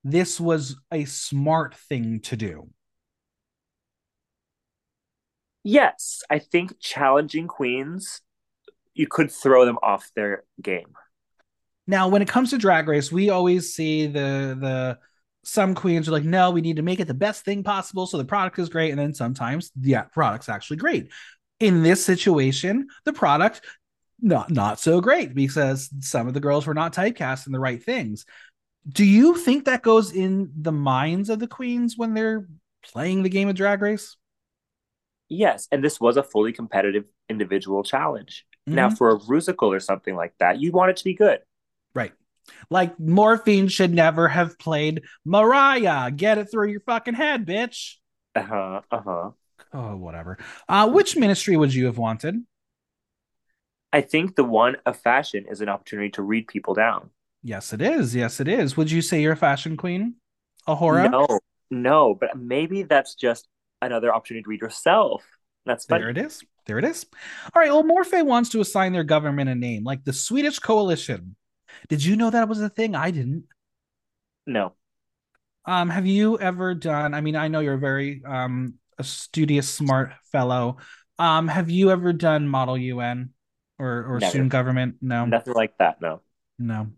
this 0.05 0.41
was 0.41 0.77
a 0.91 1.05
smart 1.05 1.75
thing 1.75 2.21
to 2.21 2.37
do? 2.37 2.71
Yes, 5.65 6.23
I 6.31 6.39
think 6.39 6.81
challenging 6.81 7.47
queens, 7.49 8.23
you 8.95 9.07
could 9.07 9.31
throw 9.31 9.67
them 9.67 9.79
off 9.83 10.11
their 10.15 10.45
game. 10.63 10.95
Now, 11.87 12.09
when 12.09 12.23
it 12.23 12.29
comes 12.29 12.51
to 12.51 12.59
drag 12.59 12.89
race, 12.89 13.11
we 13.11 13.31
always 13.31 13.75
see 13.75 14.07
the 14.07 14.57
the 14.59 14.99
some 15.45 15.75
queens 15.75 16.09
are 16.09 16.13
like, 16.13 16.25
no, 16.25 16.51
we 16.51 16.61
need 16.61 16.77
to 16.77 16.83
make 16.83 17.01
it 17.01 17.07
the 17.07 17.15
best 17.15 17.45
thing 17.45 17.63
possible 17.63 18.07
so 18.07 18.19
the 18.19 18.25
product 18.25 18.59
is 18.59 18.69
great. 18.69 18.91
And 18.91 18.99
then 18.99 19.15
sometimes, 19.15 19.71
yeah, 19.81 20.03
product's 20.03 20.49
actually 20.49 20.77
great. 20.77 21.11
In 21.61 21.83
this 21.83 22.05
situation, 22.05 22.89
the 23.05 23.13
product 23.13 23.63
not 24.21 24.51
not 24.51 24.81
so 24.81 25.01
great 25.01 25.35
because 25.35 25.91
some 26.01 26.29
of 26.29 26.35
the 26.35 26.41
girls 26.41 26.67
were 26.67 26.75
not 26.75 26.93
typecast 26.93 27.47
in 27.47 27.53
the 27.53 27.61
right 27.61 27.83
things. 27.83 28.25
Do 28.89 29.05
you 29.05 29.37
think 29.37 29.65
that 29.67 29.83
goes 29.83 30.13
in 30.13 30.51
the 30.57 30.73
minds 30.73 31.31
of 31.31 31.39
the 31.39 31.47
queens 31.47 31.97
when 31.97 32.15
they're 32.15 32.49
playing 32.83 33.23
the 33.23 33.29
game 33.29 33.49
of 33.49 33.55
drag 33.55 33.83
race? 33.83 34.17
Yes, 35.29 35.69
and 35.71 35.85
this 35.85 36.01
was 36.01 36.17
a 36.17 36.23
fully 36.23 36.53
competitive 36.53 37.05
individual 37.29 37.83
challenge. 37.83 38.47
Mm-hmm. 38.67 38.77
Now, 38.77 38.91
for 38.91 39.11
a 39.11 39.19
Rusical 39.19 39.69
or 39.69 39.81
something 39.81 40.17
like 40.17 40.33
that, 40.41 40.59
you 40.59 40.73
want 40.73 40.91
it 40.91 40.97
to 40.99 41.05
be 41.05 41.15
good. 41.15 41.41
Right. 41.95 42.13
Like 42.71 42.99
Morphine 42.99 43.69
should 43.69 43.93
never 43.93 44.27
have 44.27 44.59
played 44.59 45.03
Mariah. 45.25 46.11
Get 46.11 46.39
it 46.39 46.51
through 46.51 46.69
your 46.69 46.81
fucking 46.81 47.15
head, 47.15 47.47
bitch. 47.47 47.97
Uh 48.35 48.43
huh. 48.43 48.81
Uh 48.91 49.01
huh. 49.01 49.31
Oh, 49.73 49.97
whatever. 49.97 50.39
Uh, 50.67 50.89
which 50.89 51.17
ministry 51.17 51.57
would 51.57 51.75
you 51.75 51.87
have 51.87 51.99
wanted? 51.99 52.37
I 53.93 54.01
think 54.03 54.37
the 54.37 54.45
one 54.45 54.77
of 54.85 54.99
fashion 54.99 55.47
is 55.51 55.61
an 55.61 55.69
opportunity 55.69 56.11
to 56.11 56.23
read 56.23 56.47
people 56.47 56.75
down. 56.75 57.11
Yes, 57.43 57.73
it 57.73 57.81
is. 57.81 58.15
Yes, 58.15 58.41
it 58.41 58.49
is. 58.49 58.77
Would 58.77 58.91
you 58.91 59.01
say 59.01 59.23
you're 59.23 59.33
a 59.33 59.37
fashion 59.37 59.77
queen, 59.77 60.17
A'Whora? 60.67 61.11
No, 61.11 61.41
no, 61.71 62.15
but 62.15 62.39
maybe 62.39 62.83
that's 62.83 63.15
just 63.15 63.49
another 63.81 64.15
opportunity 64.15 64.43
to 64.43 64.51
read 64.51 64.61
yourself. 64.61 65.25
That's 65.65 65.87
funny. 65.87 66.03
There 66.03 66.11
it 66.11 66.19
is. 66.19 66.43
There 66.67 66.79
it 66.79 66.85
is. 66.85 67.07
All 67.55 67.63
right. 67.63 67.71
Well, 67.71 67.85
Morphe 67.85 68.25
wants 68.25 68.51
to 68.51 68.61
assign 68.61 68.93
their 68.93 69.05
government 69.05 69.49
a 69.49 69.55
name, 69.55 69.85
like 69.85 70.05
the 70.05 70.13
Swedish 70.13 70.59
Coalition. 70.59 71.37
Did 71.89 72.05
you 72.05 72.17
know 72.17 72.31
that 72.31 72.49
was 72.49 72.61
a 72.61 72.69
thing? 72.69 72.95
I 72.95 73.11
didn't. 73.11 73.45
No. 74.47 74.75
Um, 75.65 75.91
have 75.91 76.07
you 76.07 76.39
ever 76.39 76.75
done? 76.75 77.15
I 77.15 77.21
mean, 77.21 77.37
I 77.37 77.49
know 77.49 77.61
you're 77.61 77.75
a 77.75 77.79
very 77.79 78.23
um 78.25 78.75
a 78.99 79.05
studious, 79.05 79.69
smart 79.69 80.13
fellow. 80.33 80.79
Um, 81.19 81.49
have 81.49 81.71
you 81.71 81.91
ever 81.91 82.13
done 82.13 82.49
Model 82.49 82.77
UN 82.77 83.31
or 83.79 84.05
or 84.05 84.19
Never. 84.21 84.31
student 84.31 84.53
government? 84.53 84.97
No, 85.01 85.25
nothing 85.27 85.55
like 85.55 85.77
that. 85.79 86.01
No, 86.01 86.21
no. 86.59 86.89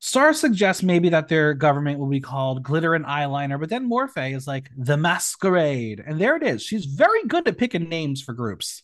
Star 0.00 0.32
suggests 0.32 0.82
maybe 0.82 1.10
that 1.10 1.28
their 1.28 1.54
government 1.54 2.00
will 2.00 2.08
be 2.08 2.20
called 2.20 2.64
Glitter 2.64 2.94
and 2.94 3.04
Eyeliner, 3.04 3.60
but 3.60 3.68
then 3.68 3.88
Morphe 3.88 4.34
is 4.34 4.48
like 4.48 4.68
the 4.76 4.96
Masquerade, 4.96 6.02
and 6.04 6.20
there 6.20 6.34
it 6.34 6.42
is. 6.42 6.60
She's 6.60 6.86
very 6.86 7.24
good 7.28 7.46
at 7.46 7.56
picking 7.56 7.88
names 7.88 8.20
for 8.20 8.32
groups. 8.32 8.82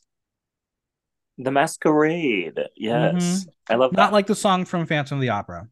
The 1.36 1.50
Masquerade. 1.50 2.60
Yes. 2.76 3.14
Mm-hmm. 3.14 3.72
I 3.72 3.76
love 3.76 3.90
that. 3.90 3.96
Not 3.96 4.12
like 4.12 4.28
the 4.28 4.34
song 4.36 4.64
from 4.64 4.86
Phantom 4.86 5.18
of 5.18 5.22
the 5.22 5.30
Opera. 5.30 5.68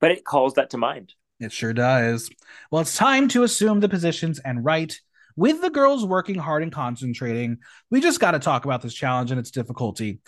But 0.00 0.12
it 0.12 0.24
calls 0.24 0.54
that 0.54 0.70
to 0.70 0.78
mind. 0.78 1.14
It 1.40 1.50
sure 1.50 1.72
does. 1.72 2.30
Well, 2.70 2.82
it's 2.82 2.96
time 2.96 3.26
to 3.28 3.42
assume 3.42 3.80
the 3.80 3.88
positions 3.88 4.38
and 4.38 4.64
write. 4.64 5.00
With 5.36 5.60
the 5.60 5.70
girls 5.70 6.04
working 6.04 6.36
hard 6.36 6.62
and 6.62 6.72
concentrating, 6.72 7.58
we 7.90 8.00
just 8.00 8.20
got 8.20 8.32
to 8.32 8.38
talk 8.38 8.64
about 8.64 8.82
this 8.82 8.94
challenge 8.94 9.30
and 9.30 9.40
its 9.40 9.50
difficulty. 9.50 10.20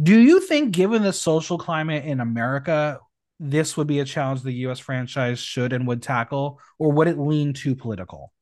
Do 0.00 0.18
you 0.18 0.40
think, 0.40 0.72
given 0.72 1.02
the 1.02 1.12
social 1.12 1.58
climate 1.58 2.04
in 2.04 2.20
America, 2.20 3.00
this 3.40 3.76
would 3.76 3.86
be 3.86 4.00
a 4.00 4.04
challenge 4.04 4.42
the 4.42 4.52
US 4.52 4.78
franchise 4.78 5.38
should 5.38 5.72
and 5.72 5.86
would 5.86 6.02
tackle, 6.02 6.60
or 6.78 6.92
would 6.92 7.08
it 7.08 7.18
lean 7.18 7.52
too 7.52 7.74
political? 7.74 8.32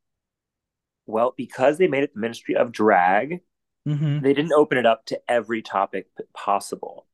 Well, 1.07 1.35
because 1.37 1.79
they 1.79 1.87
made 1.87 2.03
it 2.03 2.15
the 2.15 2.21
Ministry 2.21 2.57
of 2.57 2.73
Drag, 2.73 3.41
Mm-hmm. 3.87 4.21
They 4.21 4.35
didn't 4.35 4.53
open 4.53 4.79
it 4.79 4.87
up 4.87 5.07
to 5.07 5.21
every 5.29 5.63
topic 5.63 6.09
possible. 6.35 7.07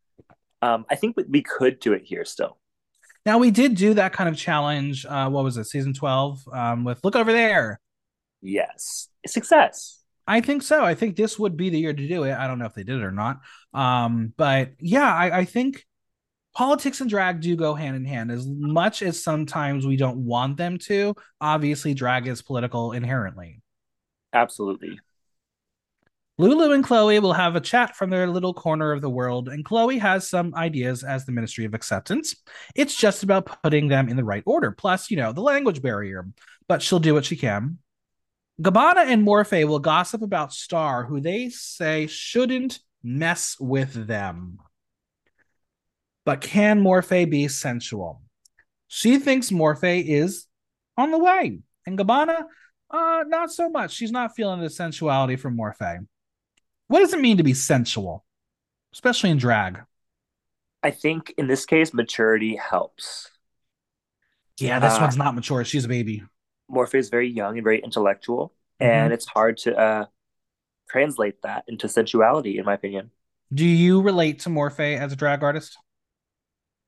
Um, 0.63 0.87
I 0.91 0.95
think 0.95 1.17
we 1.29 1.43
could 1.43 1.81
do 1.81 1.93
it 1.93 2.03
here 2.05 2.25
still. 2.25 2.59
Now 3.27 3.39
we 3.39 3.51
did 3.51 3.77
do 3.77 3.95
that 3.95 4.13
kind 4.13 4.29
of 4.29 4.37
challenge. 4.37 5.05
Uh, 5.07 5.29
what 5.29 5.45
was 5.45 5.57
it, 5.57 5.65
season 5.65 5.93
twelve? 5.93 6.43
Um, 6.53 6.85
with 6.85 7.05
look 7.05 7.15
over 7.15 7.33
there. 7.33 7.81
Yes, 8.43 9.09
success. 9.27 10.01
I 10.27 10.41
think 10.41 10.63
so. 10.63 10.85
I 10.85 10.95
think 10.95 11.17
this 11.17 11.39
would 11.39 11.57
be 11.57 11.71
the 11.71 11.79
year 11.79 11.93
to 11.93 12.09
do 12.09 12.25
it. 12.25 12.33
I 12.33 12.47
don't 12.47 12.59
know 12.59 12.67
if 12.67 12.75
they 12.75 12.85
did 12.85 12.99
it 12.99 13.05
or 13.05 13.11
not. 13.11 13.41
Um, 13.73 14.33
but 14.37 14.73
yeah, 14.79 15.13
I, 15.13 15.39
I 15.39 15.45
think 15.45 15.85
politics 16.55 17.01
and 17.01 17.11
drag 17.11 17.41
do 17.41 17.57
go 17.57 17.75
hand 17.75 17.97
in 17.97 18.05
hand. 18.05 18.31
As 18.31 18.47
much 18.47 19.03
as 19.03 19.23
sometimes 19.23 19.87
we 19.87 19.97
don't 19.97 20.25
want 20.25 20.57
them 20.57 20.79
to, 20.79 21.15
obviously, 21.41 21.95
drag 21.95 22.27
is 22.27 22.43
political 22.43 22.93
inherently. 22.93 23.63
Absolutely. 24.33 25.01
Lulu 26.39 26.73
and 26.73 26.83
Chloe 26.83 27.19
will 27.19 27.35
have 27.35 27.57
a 27.57 27.61
chat 27.61 27.95
from 27.95 28.11
their 28.11 28.27
little 28.27 28.55
corner 28.55 28.93
of 28.93 29.03
the 29.03 29.11
world, 29.11 29.49
and 29.49 29.65
Chloe 29.65 29.99
has 29.99 30.29
some 30.29 30.55
ideas 30.55 31.05
as 31.05 31.27
the 31.27 31.33
Ministry 31.33 31.67
of 31.67 31.75
Acceptance. 31.75 32.35
It's 32.75 32.97
just 32.97 33.23
about 33.23 33.63
putting 33.63 33.89
them 33.89 34.09
in 34.09 34.17
the 34.17 34.25
right 34.25 34.43
order, 34.47 34.71
plus, 34.71 35.11
you 35.11 35.19
know, 35.19 35.33
the 35.33 35.43
language 35.43 35.83
barrier, 35.83 36.27
but 36.69 36.81
she'll 36.81 37.01
do 37.01 37.13
what 37.13 37.27
she 37.27 37.37
can. 37.37 37.79
Gabbana 38.61 39.07
and 39.07 39.27
Morphe 39.27 39.67
will 39.67 39.79
gossip 39.79 40.23
about 40.23 40.53
Star, 40.53 41.05
who 41.05 41.21
they 41.21 41.49
say 41.49 42.07
shouldn't 42.07 42.81
mess 43.03 43.57
with 43.59 44.07
them. 44.07 44.59
But 46.25 46.41
can 46.41 46.83
Morphe 46.83 47.29
be 47.29 47.49
sensual? 47.49 48.23
She 48.89 49.19
thinks 49.19 49.51
Morphe 49.51 50.05
is 50.07 50.47
on 50.97 51.11
the 51.11 51.19
way, 51.19 51.61
and 51.87 51.99
Gabbana, 51.99 52.45
uh, 52.91 53.25
not 53.27 53.51
so 53.51 53.71
much. 53.71 53.93
She's 53.93 54.13
not 54.13 54.37
feeling 54.37 54.61
the 54.61 54.71
sensuality 54.71 55.37
from 55.37 55.57
Morphe. 55.57 56.07
What 56.89 57.01
does 57.01 57.15
it 57.15 57.21
mean 57.21 57.39
to 57.39 57.43
be 57.43 57.55
sensual, 57.55 58.25
especially 58.93 59.31
in 59.31 59.39
drag? 59.39 59.81
I 60.83 60.91
think 60.91 61.33
in 61.39 61.47
this 61.47 61.65
case, 61.65 61.95
maturity 61.95 62.57
helps. 62.57 63.31
Yeah, 64.59 64.79
this 64.79 64.95
uh, 64.95 64.99
one's 65.01 65.17
not 65.17 65.35
mature. 65.35 65.65
She's 65.65 65.87
a 65.87 65.89
baby. 65.89 66.23
Morphe 66.73 66.95
is 66.95 67.11
very 67.11 67.29
young 67.29 67.57
and 67.57 67.65
very 67.65 67.81
intellectual, 67.81 68.55
mm-hmm. 68.81 68.91
and 68.91 69.13
it's 69.13 69.27
hard 69.27 69.59
to 69.59 69.77
uh, 69.77 70.07
translate 70.89 71.43
that 71.43 71.65
into 71.69 71.89
sensuality, 71.89 72.59
in 72.59 72.65
my 72.65 72.75
opinion. 72.75 73.11
Do 73.53 73.67
you 73.67 74.01
relate 74.01 74.41
to 74.41 74.49
Morphe 74.49 74.99
as 74.99 75.13
a 75.13 75.17
drag 75.17 75.43
artist? 75.43 75.77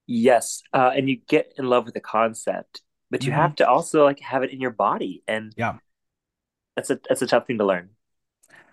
Yes, 0.07 0.63
uh, 0.73 0.93
and 0.95 1.09
you 1.09 1.17
get 1.29 1.53
in 1.59 1.67
love 1.69 1.85
with 1.85 1.95
the 1.95 2.01
concept, 2.01 2.83
but 3.11 3.25
you 3.25 3.33
mm-hmm. 3.33 3.41
have 3.41 3.57
to 3.57 3.69
also 3.69 4.05
like 4.05 4.21
have 4.21 4.43
it 4.43 4.51
in 4.51 4.61
your 4.61 4.71
body, 4.71 5.23
and 5.27 5.53
yeah, 5.57 5.79
that's 6.77 6.91
a 6.91 6.99
that's 7.09 7.23
a 7.23 7.27
tough 7.27 7.47
thing 7.47 7.59
to 7.59 7.65
learn. 7.65 7.91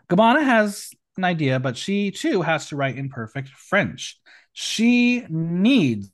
Gabbana 0.10 0.44
has 0.44 0.92
an 1.18 1.24
idea, 1.24 1.60
but 1.60 1.78
she 1.78 2.12
too 2.12 2.42
has 2.42 2.68
to 2.68 2.76
write 2.76 2.98
in 2.98 3.10
perfect 3.10 3.50
French. 3.50 4.20
She 4.54 5.26
needs 5.30 6.12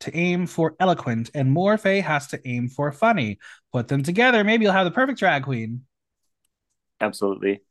to 0.00 0.16
aim 0.16 0.46
for 0.46 0.76
eloquent, 0.80 1.30
and 1.34 1.54
Morphe 1.54 2.02
has 2.02 2.28
to 2.28 2.40
aim 2.48 2.68
for 2.68 2.92
funny. 2.92 3.38
Put 3.72 3.88
them 3.88 4.02
together, 4.02 4.44
maybe 4.44 4.64
you'll 4.64 4.72
have 4.72 4.84
the 4.84 4.90
perfect 4.90 5.18
drag 5.18 5.44
queen. 5.44 5.82
Absolutely. 7.00 7.62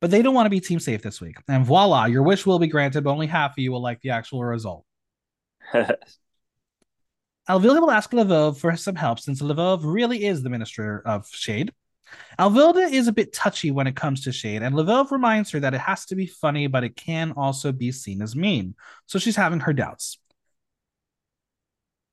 But 0.00 0.10
they 0.10 0.22
don't 0.22 0.34
want 0.34 0.46
to 0.46 0.50
be 0.50 0.60
team 0.60 0.80
safe 0.80 1.02
this 1.02 1.20
week. 1.20 1.36
And 1.46 1.64
voila, 1.64 2.06
your 2.06 2.22
wish 2.22 2.46
will 2.46 2.58
be 2.58 2.68
granted, 2.68 3.04
but 3.04 3.10
only 3.10 3.26
half 3.26 3.52
of 3.52 3.58
you 3.58 3.70
will 3.70 3.82
like 3.82 4.00
the 4.00 4.10
actual 4.10 4.42
result. 4.42 4.84
Elvilda 7.48 7.80
will 7.80 7.90
ask 7.90 8.10
Lavove 8.12 8.58
for 8.58 8.76
some 8.76 8.94
help 8.94 9.18
since 9.18 9.42
Lavove 9.42 9.80
really 9.82 10.24
is 10.24 10.42
the 10.42 10.50
minister 10.50 11.02
of 11.04 11.26
shade. 11.28 11.72
Elvilda 12.38 12.90
is 12.92 13.08
a 13.08 13.12
bit 13.12 13.32
touchy 13.32 13.70
when 13.70 13.86
it 13.86 13.96
comes 13.96 14.22
to 14.22 14.32
shade, 14.32 14.62
and 14.62 14.74
Lavelle 14.74 15.04
reminds 15.06 15.50
her 15.50 15.60
that 15.60 15.74
it 15.74 15.80
has 15.80 16.06
to 16.06 16.16
be 16.16 16.26
funny, 16.26 16.66
but 16.66 16.84
it 16.84 16.96
can 16.96 17.32
also 17.36 17.72
be 17.72 17.92
seen 17.92 18.22
as 18.22 18.36
mean. 18.36 18.74
So 19.06 19.18
she's 19.18 19.36
having 19.36 19.60
her 19.60 19.72
doubts. 19.72 20.19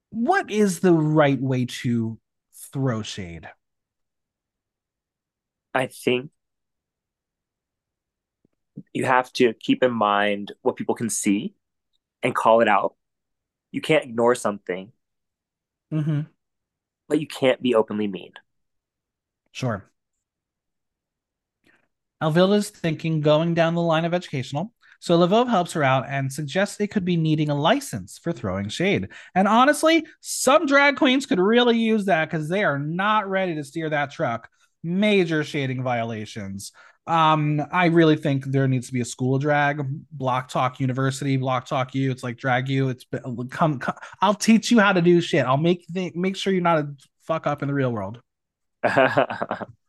What 0.09 0.49
is 0.49 0.79
the 0.79 0.93
right 0.93 1.39
way 1.39 1.65
to 1.65 2.17
throw 2.71 3.01
shade? 3.03 3.49
I 5.73 5.87
think 5.87 6.31
you 8.93 9.05
have 9.05 9.31
to 9.33 9.53
keep 9.53 9.83
in 9.83 9.91
mind 9.91 10.53
what 10.61 10.75
people 10.75 10.95
can 10.95 11.09
see 11.09 11.53
and 12.23 12.33
call 12.33 12.61
it 12.61 12.67
out. 12.67 12.95
You 13.71 13.81
can't 13.81 14.05
ignore 14.05 14.33
something, 14.33 14.91
mm-hmm. 15.93 16.21
but 17.07 17.19
you 17.19 17.27
can't 17.27 17.61
be 17.61 17.75
openly 17.75 18.07
mean. 18.07 18.33
Sure. 19.51 19.89
Elvilda's 22.21 22.69
thinking 22.69 23.21
going 23.21 23.53
down 23.53 23.75
the 23.75 23.81
line 23.81 24.05
of 24.05 24.13
educational. 24.13 24.73
So 24.99 25.17
Lvov 25.17 25.49
helps 25.49 25.73
her 25.73 25.83
out 25.83 26.05
and 26.07 26.31
suggests 26.31 26.77
they 26.77 26.87
could 26.87 27.05
be 27.05 27.17
needing 27.17 27.49
a 27.49 27.55
license 27.55 28.17
for 28.17 28.31
throwing 28.31 28.69
shade. 28.69 29.09
And 29.35 29.47
honestly, 29.47 30.05
some 30.21 30.65
drag 30.65 30.95
queens 30.97 31.25
could 31.25 31.39
really 31.39 31.77
use 31.77 32.05
that 32.05 32.29
because 32.29 32.49
they 32.49 32.63
are 32.63 32.79
not 32.79 33.29
ready 33.29 33.55
to 33.55 33.63
steer 33.63 33.89
that 33.89 34.11
truck. 34.11 34.49
Major 34.83 35.43
shading 35.43 35.83
violations. 35.83 36.71
Um, 37.07 37.65
I 37.71 37.85
really 37.85 38.17
think 38.17 38.45
there 38.45 38.67
needs 38.67 38.87
to 38.87 38.93
be 38.93 38.99
a 38.99 39.05
school 39.05 39.39
drag, 39.39 39.81
Block 40.11 40.49
Talk 40.49 40.79
University, 40.79 41.37
Block 41.37 41.65
Talk 41.65 41.95
You. 41.95 42.11
It's 42.11 42.21
like 42.21 42.37
drag 42.37 42.67
you. 42.67 42.89
It's 42.89 43.05
come, 43.49 43.79
come 43.79 43.95
I'll 44.21 44.33
teach 44.33 44.71
you 44.71 44.79
how 44.79 44.91
to 44.91 45.01
do 45.01 45.21
shit. 45.21 45.45
I'll 45.45 45.57
make 45.57 45.85
th- 45.93 46.15
make 46.15 46.35
sure 46.35 46.51
you're 46.51 46.61
not 46.61 46.79
a 46.79 46.93
fuck 47.25 47.47
up 47.47 47.61
in 47.61 47.69
the 47.69 47.73
real 47.73 47.91
world. 47.91 48.21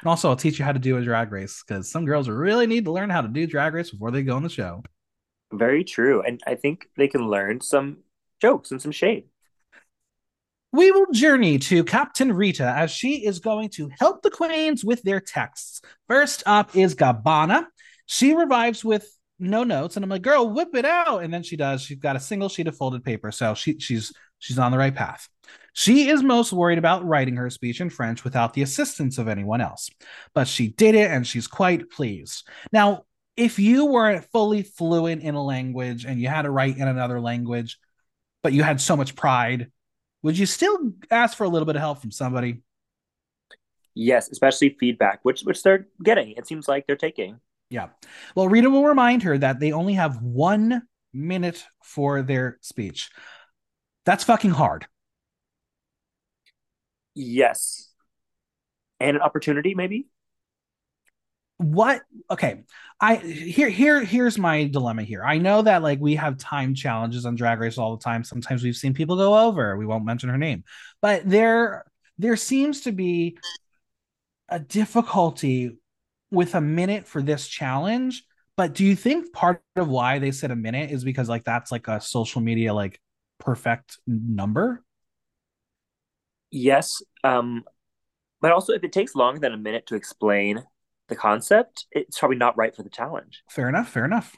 And 0.00 0.08
also, 0.08 0.28
I'll 0.28 0.36
teach 0.36 0.58
you 0.58 0.64
how 0.64 0.72
to 0.72 0.78
do 0.78 0.96
a 0.96 1.02
drag 1.02 1.32
race 1.32 1.62
because 1.66 1.90
some 1.90 2.04
girls 2.04 2.28
really 2.28 2.66
need 2.66 2.84
to 2.84 2.92
learn 2.92 3.10
how 3.10 3.20
to 3.20 3.28
do 3.28 3.46
drag 3.46 3.74
race 3.74 3.90
before 3.90 4.10
they 4.10 4.22
go 4.22 4.36
on 4.36 4.42
the 4.42 4.48
show. 4.48 4.82
Very 5.52 5.84
true. 5.84 6.22
And 6.22 6.40
I 6.46 6.54
think 6.54 6.88
they 6.96 7.08
can 7.08 7.28
learn 7.28 7.60
some 7.60 7.98
jokes 8.40 8.70
and 8.70 8.80
some 8.80 8.92
shade. 8.92 9.24
We 10.70 10.90
will 10.90 11.06
journey 11.12 11.58
to 11.60 11.82
Captain 11.82 12.30
Rita 12.32 12.64
as 12.64 12.90
she 12.90 13.24
is 13.24 13.38
going 13.38 13.70
to 13.70 13.90
help 13.98 14.22
the 14.22 14.30
queens 14.30 14.84
with 14.84 15.02
their 15.02 15.20
texts. 15.20 15.80
First 16.08 16.42
up 16.44 16.76
is 16.76 16.94
Gabbana. 16.94 17.66
She 18.04 18.34
revives 18.34 18.84
with 18.84 19.08
no 19.38 19.64
notes, 19.64 19.96
and 19.96 20.04
I'm 20.04 20.10
like, 20.10 20.22
"Girl, 20.22 20.48
whip 20.48 20.74
it 20.74 20.84
out!" 20.84 21.22
And 21.22 21.32
then 21.32 21.42
she 21.42 21.56
does. 21.56 21.82
She's 21.82 21.98
got 21.98 22.16
a 22.16 22.20
single 22.20 22.50
sheet 22.50 22.66
of 22.66 22.76
folded 22.76 23.02
paper, 23.02 23.32
so 23.32 23.54
she 23.54 23.78
she's 23.78 24.12
she's 24.38 24.58
on 24.58 24.70
the 24.70 24.78
right 24.78 24.94
path. 24.94 25.28
She 25.72 26.08
is 26.08 26.22
most 26.22 26.52
worried 26.52 26.78
about 26.78 27.04
writing 27.04 27.36
her 27.36 27.50
speech 27.50 27.80
in 27.80 27.90
French 27.90 28.24
without 28.24 28.54
the 28.54 28.62
assistance 28.62 29.18
of 29.18 29.28
anyone 29.28 29.60
else, 29.60 29.90
but 30.34 30.48
she 30.48 30.68
did 30.68 30.94
it 30.94 31.10
and 31.10 31.26
she's 31.26 31.46
quite 31.46 31.90
pleased. 31.90 32.48
Now, 32.72 33.04
if 33.36 33.58
you 33.58 33.86
weren't 33.86 34.24
fully 34.32 34.62
fluent 34.62 35.22
in 35.22 35.36
a 35.36 35.44
language 35.44 36.04
and 36.04 36.20
you 36.20 36.26
had 36.26 36.42
to 36.42 36.50
write 36.50 36.76
in 36.76 36.88
another 36.88 37.20
language, 37.20 37.78
but 38.42 38.52
you 38.52 38.64
had 38.64 38.80
so 38.80 38.96
much 38.96 39.14
pride, 39.14 39.70
would 40.22 40.36
you 40.36 40.46
still 40.46 40.92
ask 41.10 41.36
for 41.36 41.44
a 41.44 41.48
little 41.48 41.66
bit 41.66 41.76
of 41.76 41.80
help 41.80 42.00
from 42.00 42.10
somebody? 42.10 42.62
Yes, 43.94 44.28
especially 44.30 44.76
feedback, 44.78 45.20
which 45.22 45.42
which 45.42 45.62
they're 45.62 45.86
getting. 46.02 46.32
It 46.32 46.46
seems 46.46 46.68
like 46.68 46.86
they're 46.86 46.96
taking. 46.96 47.40
Yeah. 47.70 47.88
Well, 48.34 48.48
Rita 48.48 48.70
will 48.70 48.84
remind 48.84 49.22
her 49.24 49.36
that 49.38 49.60
they 49.60 49.72
only 49.72 49.94
have 49.94 50.22
one 50.22 50.82
minute 51.12 51.64
for 51.82 52.22
their 52.22 52.58
speech. 52.62 53.10
That's 54.04 54.24
fucking 54.24 54.52
hard. 54.52 54.86
Yes. 57.18 57.90
And 59.00 59.16
an 59.16 59.22
opportunity, 59.22 59.74
maybe? 59.74 60.06
What 61.56 62.02
okay. 62.30 62.62
I 63.00 63.16
here 63.16 63.68
here 63.68 64.04
here's 64.04 64.38
my 64.38 64.64
dilemma 64.64 65.02
here. 65.02 65.24
I 65.24 65.38
know 65.38 65.62
that 65.62 65.82
like 65.82 65.98
we 65.98 66.14
have 66.14 66.38
time 66.38 66.76
challenges 66.76 67.26
on 67.26 67.34
drag 67.34 67.58
race 67.58 67.76
all 67.76 67.96
the 67.96 68.02
time. 68.02 68.22
Sometimes 68.22 68.62
we've 68.62 68.76
seen 68.76 68.94
people 68.94 69.16
go 69.16 69.36
over. 69.36 69.76
We 69.76 69.84
won't 69.84 70.04
mention 70.04 70.28
her 70.28 70.38
name. 70.38 70.62
But 71.02 71.28
there 71.28 71.84
there 72.18 72.36
seems 72.36 72.82
to 72.82 72.92
be 72.92 73.36
a 74.48 74.60
difficulty 74.60 75.76
with 76.30 76.54
a 76.54 76.60
minute 76.60 77.08
for 77.08 77.20
this 77.20 77.48
challenge. 77.48 78.24
But 78.56 78.74
do 78.74 78.84
you 78.84 78.94
think 78.94 79.32
part 79.32 79.60
of 79.74 79.88
why 79.88 80.20
they 80.20 80.30
said 80.30 80.52
a 80.52 80.56
minute 80.56 80.92
is 80.92 81.02
because 81.02 81.28
like 81.28 81.42
that's 81.42 81.72
like 81.72 81.88
a 81.88 82.00
social 82.00 82.40
media 82.40 82.72
like 82.72 83.00
perfect 83.40 83.98
number? 84.06 84.84
Yes. 86.50 87.02
Um, 87.24 87.64
but 88.40 88.52
also, 88.52 88.72
if 88.72 88.84
it 88.84 88.92
takes 88.92 89.14
longer 89.14 89.40
than 89.40 89.52
a 89.52 89.58
minute 89.58 89.86
to 89.88 89.94
explain 89.94 90.62
the 91.08 91.16
concept, 91.16 91.86
it's 91.90 92.18
probably 92.18 92.36
not 92.36 92.56
right 92.56 92.74
for 92.74 92.82
the 92.82 92.90
challenge. 92.90 93.42
Fair 93.50 93.68
enough. 93.68 93.88
Fair 93.88 94.04
enough. 94.04 94.36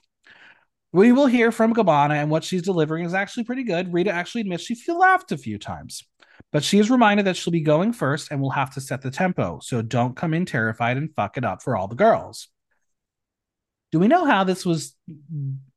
We 0.92 1.12
will 1.12 1.26
hear 1.26 1.52
from 1.52 1.72
Gabbana, 1.72 2.14
and 2.14 2.30
what 2.30 2.42
she's 2.42 2.62
delivering 2.62 3.04
is 3.04 3.14
actually 3.14 3.44
pretty 3.44 3.62
good. 3.62 3.92
Rita 3.92 4.10
actually 4.10 4.40
admits 4.40 4.64
she 4.64 4.76
laughed 4.92 5.30
a 5.30 5.38
few 5.38 5.56
times, 5.56 6.02
but 6.50 6.64
she 6.64 6.80
is 6.80 6.90
reminded 6.90 7.26
that 7.26 7.36
she'll 7.36 7.52
be 7.52 7.60
going 7.60 7.92
first 7.92 8.32
and 8.32 8.40
will 8.40 8.50
have 8.50 8.74
to 8.74 8.80
set 8.80 9.00
the 9.00 9.10
tempo. 9.10 9.60
So 9.62 9.82
don't 9.82 10.16
come 10.16 10.34
in 10.34 10.46
terrified 10.46 10.96
and 10.96 11.14
fuck 11.14 11.36
it 11.36 11.44
up 11.44 11.62
for 11.62 11.76
all 11.76 11.86
the 11.86 11.94
girls. 11.94 12.48
Do 13.92 14.00
we 14.00 14.08
know 14.08 14.24
how 14.24 14.42
this 14.42 14.66
was 14.66 14.96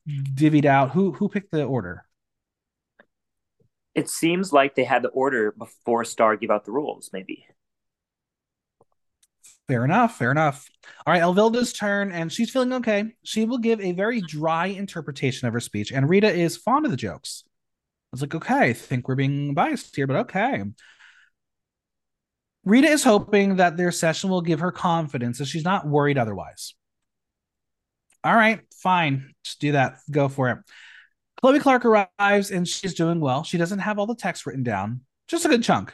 divvied 0.07 0.65
out? 0.65 0.91
Who 0.91 1.11
who 1.11 1.29
picked 1.29 1.51
the 1.51 1.63
order? 1.63 2.05
It 3.95 4.09
seems 4.09 4.51
like 4.51 4.75
they 4.75 4.83
had 4.83 5.03
the 5.03 5.09
order 5.09 5.51
before 5.51 6.03
Star 6.05 6.35
gave 6.35 6.49
out 6.49 6.65
the 6.65 6.71
rules, 6.71 7.09
maybe. 7.13 7.45
Fair 9.67 9.85
enough. 9.85 10.17
Fair 10.17 10.31
enough. 10.31 10.67
All 11.05 11.13
right, 11.13 11.21
Elvilda's 11.21 11.73
turn, 11.73 12.11
and 12.11 12.31
she's 12.31 12.49
feeling 12.49 12.73
okay. 12.73 13.13
She 13.23 13.45
will 13.45 13.59
give 13.59 13.79
a 13.79 13.93
very 13.93 14.21
dry 14.21 14.67
interpretation 14.67 15.47
of 15.47 15.53
her 15.53 15.59
speech, 15.59 15.91
and 15.91 16.09
Rita 16.09 16.31
is 16.31 16.57
fond 16.57 16.85
of 16.85 16.91
the 16.91 16.97
jokes. 16.97 17.43
I 17.45 17.49
was 18.11 18.21
like, 18.21 18.35
okay, 18.35 18.69
I 18.69 18.73
think 18.73 19.07
we're 19.07 19.15
being 19.15 19.53
biased 19.53 19.95
here, 19.95 20.05
but 20.05 20.17
okay. 20.17 20.63
Rita 22.65 22.87
is 22.87 23.03
hoping 23.03 23.57
that 23.57 23.75
their 23.75 23.91
session 23.91 24.29
will 24.29 24.41
give 24.41 24.59
her 24.59 24.71
confidence, 24.71 25.37
so 25.37 25.45
she's 25.45 25.65
not 25.65 25.87
worried 25.87 26.17
otherwise. 26.17 26.75
All 28.23 28.35
right, 28.35 28.61
fine. 28.81 29.33
Just 29.43 29.59
do 29.59 29.73
that. 29.73 29.97
Go 30.09 30.29
for 30.29 30.49
it. 30.49 30.57
Chloe 31.43 31.59
Clark 31.59 31.83
arrives 31.83 32.51
and 32.51 32.65
she's 32.65 32.93
doing 32.93 33.19
well. 33.19 33.43
She 33.43 33.57
doesn't 33.57 33.79
have 33.79 33.99
all 33.99 34.05
the 34.05 34.15
text 34.15 34.45
written 34.45 34.63
down, 34.63 35.01
just 35.27 35.43
a 35.43 35.49
good 35.49 35.61
chunk. 35.61 35.93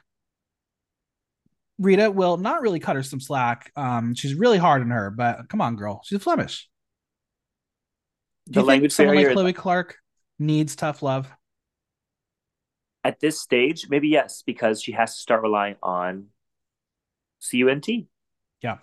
Rita 1.80 2.12
will 2.12 2.38
not 2.38 2.62
really 2.62 2.80
cut 2.80 2.96
her 2.96 3.02
some 3.02 3.20
slack. 3.20 3.72
Um, 3.76 4.14
she's 4.14 4.36
really 4.36 4.60
hard 4.60 4.84
on 4.84 4.92
her, 4.92 5.10
but 5.10 5.50
come 5.50 5.60
on, 5.60 5.76
girl, 5.76 6.02
she's 6.06 6.18
a 6.18 6.20
Flemish. 6.20 6.70
Do 8.46 8.60
the 8.60 8.64
language 8.64 8.92
someone 8.92 9.16
like 9.16 9.32
Chloe 9.34 9.54
Clark 9.54 9.98
needs 10.38 10.76
tough 10.76 11.02
love? 11.02 11.28
At 13.04 13.20
this 13.20 13.42
stage, 13.42 13.88
maybe 13.90 14.10
yes, 14.10 14.44
because 14.46 14.84
she 14.84 14.92
has 14.92 15.16
to 15.16 15.20
start 15.20 15.42
relying 15.42 15.78
on 15.82 16.28
CUNT. 17.50 17.88
Yeah. 18.62 18.78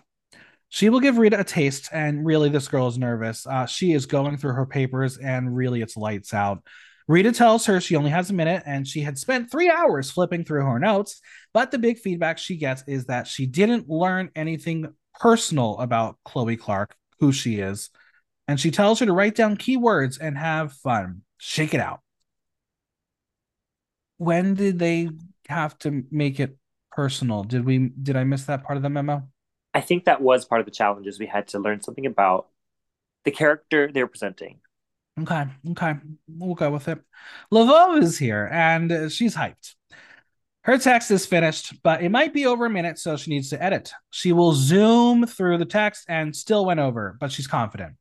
She 0.69 0.89
will 0.89 1.01
give 1.01 1.19
Rita 1.19 1.41
a 1.41 1.45
taste, 1.45 1.89
and 1.93 2.27
really, 2.27 2.49
this 2.49 2.69
girl 2.69 2.89
is 2.89 2.99
nervous. 2.99 3.47
Uh, 3.47 3.67
she 3.67 3.93
is 3.93 4.07
going 4.07 4.37
through 4.37 4.55
her 4.55 4.67
papers, 4.67 5.17
and 5.17 5.55
really, 5.55 5.81
it's 5.81 5.97
lights 5.97 6.35
out. 6.35 6.63
Rita 7.09 7.31
tells 7.31 7.67
her 7.67 7.81
she 7.81 7.95
only 7.95 8.11
has 8.11 8.31
a 8.31 8.35
minute, 8.35 8.65
and 8.67 8.87
she 8.87 9.01
had 9.03 9.17
spent 9.17 9.51
three 9.51 9.71
hours 9.71 10.11
flipping 10.11 10.45
through 10.45 10.65
her 10.65 10.79
notes. 10.79 11.21
But 11.55 11.71
the 11.71 11.79
big 11.79 11.99
feedback 11.99 12.39
she 12.39 12.57
gets 12.57 12.83
is 12.87 13.07
that 13.07 13.29
she 13.29 13.47
didn't 13.47 13.89
learn 13.89 14.31
anything 14.35 14.93
personal 15.21 15.79
about 15.79 16.19
Chloe 16.25 16.57
Clark, 16.57 16.97
who 17.21 17.33
she 17.33 17.61
is. 17.61 17.91
And 18.49 18.59
she 18.61 18.71
tells 18.71 18.99
her 19.01 19.07
to 19.07 19.13
write 19.13 19.35
down 19.35 19.57
keywords 19.57 20.19
and 20.21 20.37
have 20.37 20.73
fun. 20.73 21.23
Shake 21.39 21.75
it 21.75 21.81
out. 21.81 22.01
When 24.19 24.55
did 24.55 24.79
they 24.79 25.11
have 25.49 25.79
to 25.81 26.05
make 26.11 26.41
it 26.41 26.57
personal? 26.91 27.45
Did 27.45 27.65
we 27.65 27.91
did 27.91 28.17
I 28.17 28.25
miss 28.25 28.45
that 28.45 28.65
part 28.65 28.77
of 28.77 28.83
the 28.83 28.91
memo? 28.91 29.29
I 29.77 29.83
think 29.83 30.07
that 30.07 30.23
was 30.23 30.47
part 30.47 30.61
of 30.61 30.65
the 30.65 30.71
challenges. 30.71 31.19
We 31.19 31.27
had 31.27 31.49
to 31.49 31.59
learn 31.59 31.83
something 31.83 32.07
about 32.07 32.49
the 33.27 33.31
character 33.31 33.91
they're 33.93 34.07
presenting. 34.07 34.61
Okay, 35.21 35.45
okay, 35.73 35.97
we'll 36.27 36.55
go 36.55 36.71
with 36.71 36.89
it. 36.89 36.99
Lvov 37.53 38.03
is 38.03 38.17
here 38.17 38.49
and 38.51 39.13
she's 39.13 39.37
hyped. 39.37 39.75
Her 40.63 40.79
text 40.79 41.11
is 41.11 41.27
finished, 41.27 41.75
but 41.83 42.03
it 42.03 42.09
might 42.09 42.33
be 42.33 42.47
over 42.47 42.65
a 42.65 42.71
minute, 42.71 42.99
so 42.99 43.19
she 43.19 43.31
needs 43.31 43.51
to 43.51 43.63
edit. 43.63 43.93
She 44.11 44.33
will 44.33 44.55
zoom 44.55 45.27
through 45.27 45.59
the 45.59 45.67
text 45.67 46.07
and 46.09 46.35
still 46.35 46.65
went 46.65 46.81
over, 46.81 47.19
but 47.21 47.31
she's 47.31 47.47
confident. 47.47 47.97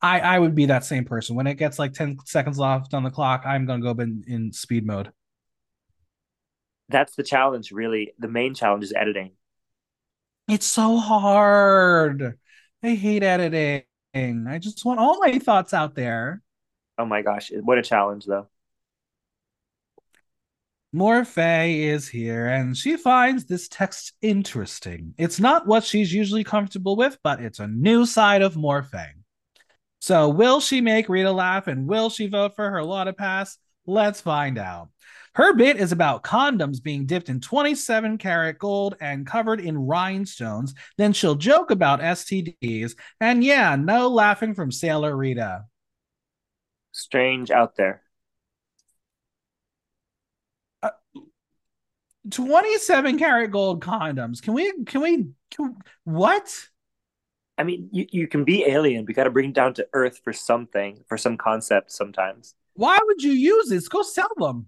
I 0.00 0.20
I 0.20 0.38
would 0.38 0.54
be 0.54 0.66
that 0.66 0.84
same 0.84 1.04
person. 1.04 1.34
When 1.34 1.48
it 1.48 1.54
gets 1.54 1.76
like 1.80 1.92
10 1.92 2.18
seconds 2.24 2.56
left 2.56 2.94
on 2.94 3.02
the 3.02 3.10
clock, 3.10 3.42
I'm 3.44 3.66
gonna 3.66 3.82
go 3.82 4.00
in, 4.00 4.22
in 4.28 4.52
speed 4.52 4.86
mode. 4.86 5.10
That's 6.88 7.16
the 7.16 7.24
challenge, 7.24 7.72
really. 7.72 8.14
The 8.20 8.28
main 8.28 8.54
challenge 8.54 8.84
is 8.84 8.92
editing. 8.92 9.32
It's 10.50 10.66
so 10.66 10.96
hard. 10.96 12.36
I 12.82 12.94
hate 12.94 13.22
editing. 13.22 13.84
I 14.14 14.58
just 14.58 14.84
want 14.84 14.98
all 14.98 15.20
my 15.20 15.38
thoughts 15.38 15.72
out 15.72 15.94
there. 15.94 16.42
Oh 16.98 17.04
my 17.04 17.22
gosh, 17.22 17.52
what 17.62 17.78
a 17.78 17.82
challenge 17.82 18.26
though. 18.26 18.48
Morphe 20.92 21.78
is 21.78 22.08
here 22.08 22.48
and 22.48 22.76
she 22.76 22.96
finds 22.96 23.44
this 23.44 23.68
text 23.68 24.12
interesting. 24.22 25.14
It's 25.18 25.38
not 25.38 25.68
what 25.68 25.84
she's 25.84 26.12
usually 26.12 26.42
comfortable 26.42 26.96
with, 26.96 27.16
but 27.22 27.40
it's 27.40 27.60
a 27.60 27.68
new 27.68 28.04
side 28.04 28.42
of 28.42 28.54
Morphe. 28.54 29.06
So, 30.00 30.30
will 30.30 30.58
she 30.58 30.80
make 30.80 31.08
Rita 31.08 31.30
laugh 31.30 31.68
and 31.68 31.86
will 31.86 32.10
she 32.10 32.26
vote 32.26 32.56
for 32.56 32.68
her 32.70 32.82
Lotta 32.82 33.12
Pass? 33.12 33.56
Let's 33.86 34.20
find 34.20 34.58
out. 34.58 34.88
Her 35.34 35.54
bit 35.54 35.76
is 35.76 35.92
about 35.92 36.24
condoms 36.24 36.82
being 36.82 37.06
dipped 37.06 37.28
in 37.28 37.40
27 37.40 38.18
karat 38.18 38.58
gold 38.58 38.96
and 39.00 39.26
covered 39.26 39.60
in 39.60 39.78
rhinestones. 39.78 40.74
Then 40.98 41.12
she'll 41.12 41.36
joke 41.36 41.70
about 41.70 42.00
STDs. 42.00 42.96
And 43.20 43.44
yeah, 43.44 43.76
no 43.76 44.08
laughing 44.08 44.54
from 44.54 44.72
Sailor 44.72 45.16
Rita. 45.16 45.64
Strange 46.92 47.52
out 47.52 47.76
there. 47.76 48.02
Uh, 50.82 50.90
27 52.30 53.18
karat 53.18 53.52
gold 53.52 53.84
condoms. 53.84 54.42
Can 54.42 54.54
we, 54.54 54.84
can 54.84 55.00
we, 55.00 55.28
can, 55.52 55.76
what? 56.02 56.52
I 57.56 57.62
mean, 57.62 57.88
you, 57.92 58.06
you 58.10 58.26
can 58.26 58.42
be 58.42 58.64
alien, 58.64 59.04
but 59.04 59.10
you 59.10 59.14
got 59.14 59.24
to 59.24 59.30
bring 59.30 59.50
it 59.50 59.54
down 59.54 59.74
to 59.74 59.86
earth 59.92 60.20
for 60.24 60.32
something, 60.32 61.04
for 61.06 61.16
some 61.16 61.36
concept 61.36 61.92
sometimes. 61.92 62.54
Why 62.74 62.98
would 63.00 63.22
you 63.22 63.32
use 63.32 63.68
this? 63.68 63.86
Go 63.86 64.02
sell 64.02 64.30
them. 64.36 64.66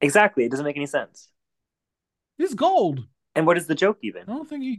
Exactly. 0.00 0.44
It 0.44 0.50
doesn't 0.50 0.64
make 0.64 0.76
any 0.76 0.86
sense. 0.86 1.28
It's 2.38 2.54
gold. 2.54 3.04
And 3.34 3.46
what 3.46 3.56
is 3.58 3.66
the 3.66 3.74
joke 3.74 3.98
even? 4.02 4.22
I 4.22 4.32
don't 4.32 4.48
think 4.48 4.64
you, 4.64 4.78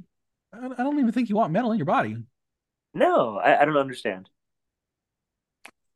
I 0.54 0.84
don't 0.84 1.00
even 1.00 1.12
think 1.12 1.30
you 1.30 1.36
want 1.36 1.54
metal 1.54 1.72
in 1.72 1.78
your 1.78 1.86
body. 1.86 2.18
No, 2.94 3.38
I, 3.38 3.62
I 3.62 3.66
don't 3.66 3.78
understand. 3.78 4.30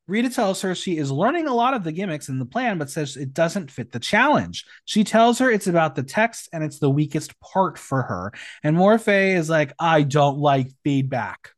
Rita 0.05 0.29
tells 0.29 0.61
her 0.61 0.75
she 0.75 0.97
is 0.97 1.11
learning 1.11 1.47
a 1.47 1.53
lot 1.53 1.73
of 1.73 1.85
the 1.85 1.91
gimmicks 1.93 2.27
in 2.27 2.37
the 2.37 2.45
plan, 2.45 2.77
but 2.77 2.89
says 2.89 3.15
it 3.15 3.33
doesn't 3.33 3.71
fit 3.71 3.91
the 3.91 3.99
challenge. 3.99 4.65
She 4.83 5.05
tells 5.05 5.39
her 5.39 5.49
it's 5.49 5.67
about 5.67 5.95
the 5.95 6.03
text 6.03 6.49
and 6.51 6.61
it's 6.63 6.79
the 6.79 6.89
weakest 6.89 7.39
part 7.39 7.77
for 7.77 8.01
her. 8.01 8.33
And 8.63 8.75
Morphe 8.75 9.35
is 9.35 9.49
like, 9.49 9.71
I 9.79 10.03
don't 10.03 10.39
like 10.39 10.71
feedback. 10.83 11.51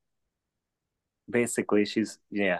Basically, 1.28 1.86
she's, 1.86 2.20
yeah. 2.30 2.60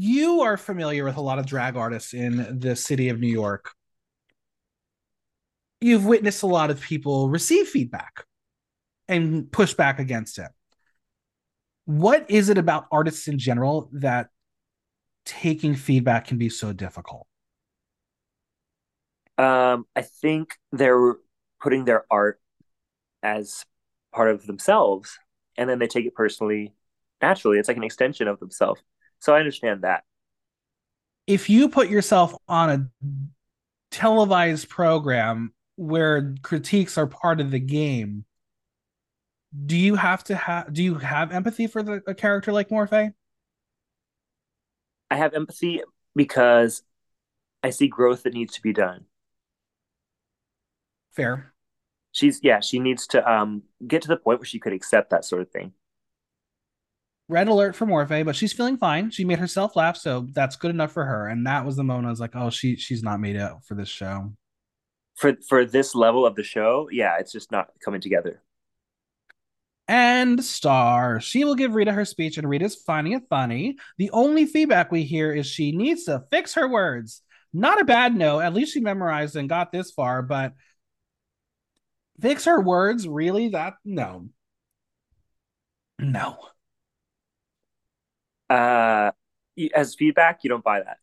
You 0.00 0.42
are 0.42 0.56
familiar 0.56 1.04
with 1.04 1.16
a 1.16 1.20
lot 1.20 1.40
of 1.40 1.46
drag 1.46 1.76
artists 1.76 2.14
in 2.14 2.60
the 2.60 2.76
city 2.76 3.08
of 3.08 3.18
New 3.18 3.26
York. 3.26 3.72
You've 5.80 6.04
witnessed 6.04 6.44
a 6.44 6.46
lot 6.46 6.70
of 6.70 6.80
people 6.80 7.28
receive 7.28 7.66
feedback 7.66 8.24
and 9.08 9.50
push 9.50 9.74
back 9.74 9.98
against 9.98 10.38
it. 10.38 10.52
What 11.86 12.30
is 12.30 12.48
it 12.48 12.58
about 12.58 12.86
artists 12.92 13.26
in 13.26 13.40
general 13.40 13.90
that 13.94 14.28
taking 15.24 15.74
feedback 15.74 16.28
can 16.28 16.38
be 16.38 16.48
so 16.48 16.72
difficult? 16.72 17.26
Um, 19.36 19.84
I 19.96 20.02
think 20.02 20.54
they're 20.70 21.16
putting 21.60 21.86
their 21.86 22.04
art 22.08 22.40
as 23.24 23.64
part 24.14 24.30
of 24.30 24.46
themselves, 24.46 25.18
and 25.56 25.68
then 25.68 25.80
they 25.80 25.88
take 25.88 26.06
it 26.06 26.14
personally, 26.14 26.72
naturally. 27.20 27.58
It's 27.58 27.66
like 27.66 27.76
an 27.76 27.82
extension 27.82 28.28
of 28.28 28.38
themselves. 28.38 28.80
So 29.20 29.34
I 29.34 29.38
understand 29.38 29.82
that. 29.82 30.04
If 31.26 31.50
you 31.50 31.68
put 31.68 31.88
yourself 31.88 32.34
on 32.48 32.70
a 32.70 33.06
televised 33.90 34.68
program 34.68 35.52
where 35.76 36.34
critiques 36.42 36.96
are 36.96 37.06
part 37.06 37.40
of 37.40 37.50
the 37.50 37.58
game, 37.58 38.24
do 39.66 39.76
you 39.76 39.94
have 39.94 40.24
to 40.24 40.36
have 40.36 40.72
do 40.72 40.82
you 40.82 40.94
have 40.96 41.32
empathy 41.32 41.66
for 41.66 41.82
the, 41.82 42.02
a 42.06 42.14
character 42.14 42.52
like 42.52 42.68
Morphe? 42.68 43.12
I 45.10 45.16
have 45.16 45.34
empathy 45.34 45.82
because 46.14 46.82
I 47.62 47.70
see 47.70 47.88
growth 47.88 48.24
that 48.24 48.34
needs 48.34 48.54
to 48.54 48.62
be 48.62 48.72
done. 48.72 49.06
Fair. 51.10 51.52
She's 52.12 52.40
yeah, 52.42 52.60
she 52.60 52.78
needs 52.78 53.06
to 53.08 53.30
um 53.30 53.62
get 53.86 54.02
to 54.02 54.08
the 54.08 54.16
point 54.16 54.40
where 54.40 54.46
she 54.46 54.58
could 54.58 54.72
accept 54.72 55.10
that 55.10 55.24
sort 55.24 55.42
of 55.42 55.50
thing. 55.50 55.72
Red 57.28 57.48
alert 57.48 57.76
for 57.76 57.86
Morphe, 57.86 58.24
but 58.24 58.36
she's 58.36 58.52
feeling 58.52 58.78
fine. 58.78 59.10
She 59.10 59.24
made 59.24 59.38
herself 59.38 59.76
laugh, 59.76 59.96
so 59.96 60.26
that's 60.32 60.56
good 60.56 60.70
enough 60.70 60.92
for 60.92 61.04
her. 61.04 61.28
And 61.28 61.46
that 61.46 61.66
was 61.66 61.76
the 61.76 61.84
moment 61.84 62.06
I 62.06 62.10
was 62.10 62.20
like, 62.20 62.34
oh, 62.34 62.50
she 62.50 62.76
she's 62.76 63.02
not 63.02 63.20
made 63.20 63.36
it 63.36 63.52
for 63.64 63.74
this 63.74 63.88
show. 63.88 64.32
For 65.16 65.36
for 65.48 65.64
this 65.64 65.94
level 65.94 66.24
of 66.24 66.36
the 66.36 66.44
show, 66.44 66.88
yeah, 66.90 67.16
it's 67.18 67.32
just 67.32 67.52
not 67.52 67.68
coming 67.84 68.00
together 68.00 68.42
and 69.88 70.44
star. 70.44 71.18
She 71.18 71.44
will 71.44 71.54
give 71.54 71.74
Rita 71.74 71.92
her 71.92 72.04
speech, 72.04 72.36
and 72.36 72.48
Rita's 72.48 72.76
finding 72.76 73.14
it 73.14 73.28
funny. 73.28 73.78
The 73.96 74.10
only 74.10 74.44
feedback 74.44 74.92
we 74.92 75.02
hear 75.02 75.32
is 75.32 75.46
she 75.46 75.72
needs 75.72 76.04
to 76.04 76.24
fix 76.30 76.54
her 76.54 76.68
words. 76.68 77.22
Not 77.54 77.80
a 77.80 77.86
bad 77.86 78.14
note. 78.14 78.40
At 78.40 78.52
least 78.52 78.74
she 78.74 78.80
memorized 78.80 79.34
and 79.34 79.48
got 79.48 79.72
this 79.72 79.90
far, 79.90 80.20
but 80.20 80.52
fix 82.20 82.44
her 82.44 82.60
words, 82.60 83.08
really? 83.08 83.48
That 83.48 83.74
no. 83.84 84.28
No. 85.98 86.36
Uh 88.48 89.12
as 89.74 89.94
feedback, 89.94 90.40
you 90.44 90.50
don't 90.50 90.64
buy 90.64 90.80
that. 90.80 90.98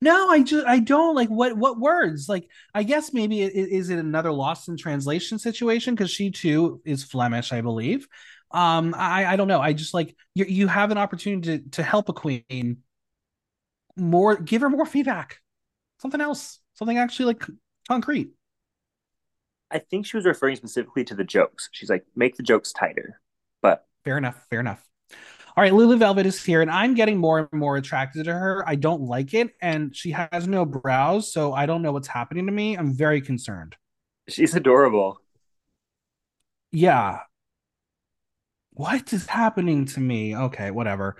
No, 0.00 0.28
I 0.28 0.42
just 0.42 0.66
I 0.66 0.78
don't 0.78 1.14
like 1.14 1.28
what 1.28 1.56
what 1.56 1.78
words 1.80 2.28
like. 2.28 2.48
I 2.74 2.82
guess 2.82 3.12
maybe 3.12 3.42
it, 3.42 3.54
is 3.54 3.90
it 3.90 3.98
another 3.98 4.32
lost 4.32 4.68
in 4.68 4.76
translation 4.76 5.38
situation 5.38 5.94
because 5.94 6.10
she 6.10 6.30
too 6.30 6.80
is 6.84 7.02
Flemish, 7.04 7.52
I 7.52 7.60
believe. 7.60 8.06
Um, 8.50 8.94
I 8.96 9.26
I 9.26 9.36
don't 9.36 9.48
know. 9.48 9.60
I 9.60 9.72
just 9.72 9.94
like 9.94 10.14
you 10.34 10.44
you 10.44 10.68
have 10.68 10.90
an 10.90 10.98
opportunity 10.98 11.58
to 11.58 11.70
to 11.70 11.82
help 11.82 12.08
a 12.08 12.12
queen 12.12 12.78
more, 13.96 14.36
give 14.36 14.62
her 14.62 14.70
more 14.70 14.86
feedback, 14.86 15.38
something 15.98 16.20
else, 16.20 16.60
something 16.74 16.98
actually 16.98 17.26
like 17.26 17.44
concrete. 17.88 18.30
I 19.70 19.78
think 19.78 20.06
she 20.06 20.16
was 20.16 20.26
referring 20.26 20.56
specifically 20.56 21.04
to 21.04 21.14
the 21.14 21.24
jokes. 21.24 21.68
She's 21.72 21.90
like, 21.90 22.04
make 22.14 22.36
the 22.36 22.42
jokes 22.42 22.72
tighter. 22.72 23.20
But 23.60 23.86
fair 24.04 24.18
enough, 24.18 24.46
fair 24.50 24.60
enough. 24.60 24.84
All 25.56 25.62
right, 25.62 25.72
Lulu 25.72 25.96
Velvet 25.96 26.26
is 26.26 26.42
here, 26.42 26.62
and 26.62 26.70
I'm 26.70 26.94
getting 26.94 27.16
more 27.16 27.38
and 27.38 27.60
more 27.60 27.76
attracted 27.76 28.24
to 28.24 28.32
her. 28.32 28.64
I 28.66 28.74
don't 28.74 29.02
like 29.02 29.34
it, 29.34 29.54
and 29.62 29.94
she 29.94 30.10
has 30.10 30.48
no 30.48 30.64
brows, 30.64 31.32
so 31.32 31.52
I 31.52 31.66
don't 31.66 31.80
know 31.80 31.92
what's 31.92 32.08
happening 32.08 32.46
to 32.46 32.52
me. 32.52 32.76
I'm 32.76 32.92
very 32.92 33.20
concerned. 33.20 33.76
She's 34.28 34.56
adorable. 34.56 35.20
Yeah. 36.72 37.20
What 38.72 39.12
is 39.12 39.26
happening 39.28 39.84
to 39.86 40.00
me? 40.00 40.36
Okay, 40.36 40.72
whatever. 40.72 41.18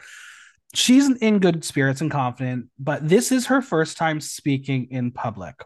She's 0.74 1.08
in 1.08 1.38
good 1.38 1.64
spirits 1.64 2.00
and 2.00 2.10
confident, 2.10 2.70
but 2.76 3.08
this 3.08 3.30
is 3.30 3.46
her 3.46 3.62
first 3.62 3.96
time 3.96 4.20
speaking 4.20 4.88
in 4.90 5.12
public. 5.12 5.62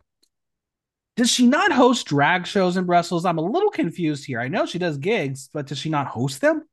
Does 1.17 1.31
she 1.33 1.47
not 1.47 1.73
host 1.73 2.07
drag 2.07 2.47
shows 2.47 2.77
in 2.77 2.85
Brussels? 2.85 3.25
I'm 3.25 3.39
a 3.39 3.43
little 3.43 3.71
confused 3.71 4.27
here. 4.27 4.41
I 4.41 4.49
know 4.49 4.67
she 4.67 4.79
does 4.79 4.99
gigs, 4.99 5.49
but 5.55 5.67
does 5.67 5.79
she 5.79 5.89
not 5.89 6.07
host 6.07 6.43
them? 6.43 6.65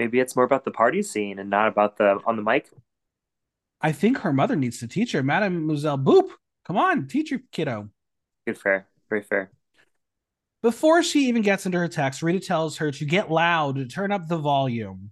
Maybe 0.00 0.18
it's 0.18 0.34
more 0.34 0.46
about 0.46 0.64
the 0.64 0.70
party 0.70 1.02
scene 1.02 1.38
and 1.38 1.50
not 1.50 1.68
about 1.68 1.98
the 1.98 2.18
on 2.24 2.36
the 2.36 2.42
mic. 2.42 2.70
I 3.82 3.92
think 3.92 4.18
her 4.18 4.32
mother 4.32 4.56
needs 4.56 4.78
to 4.78 4.88
teach 4.88 5.12
her, 5.12 5.22
Mademoiselle 5.22 5.98
Boop. 5.98 6.30
Come 6.64 6.78
on, 6.78 7.06
teach 7.06 7.30
your 7.30 7.40
kiddo. 7.52 7.90
Good 8.46 8.58
fair, 8.58 8.86
very 9.10 9.22
fair. 9.22 9.50
Before 10.62 11.02
she 11.02 11.28
even 11.28 11.42
gets 11.42 11.66
into 11.66 11.78
her 11.78 11.88
text, 11.88 12.22
Rita 12.22 12.40
tells 12.40 12.78
her 12.78 12.90
to 12.90 13.04
get 13.04 13.30
loud, 13.30 13.76
to 13.76 13.86
turn 13.86 14.10
up 14.10 14.26
the 14.26 14.38
volume. 14.38 15.10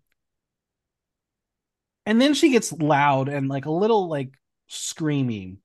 And 2.07 2.21
then 2.21 2.33
she 2.33 2.51
gets 2.51 2.73
loud 2.73 3.29
and 3.29 3.49
like 3.49 3.67
a 3.67 3.71
little 3.71 4.09
like 4.09 4.33
screaming. 4.69 5.59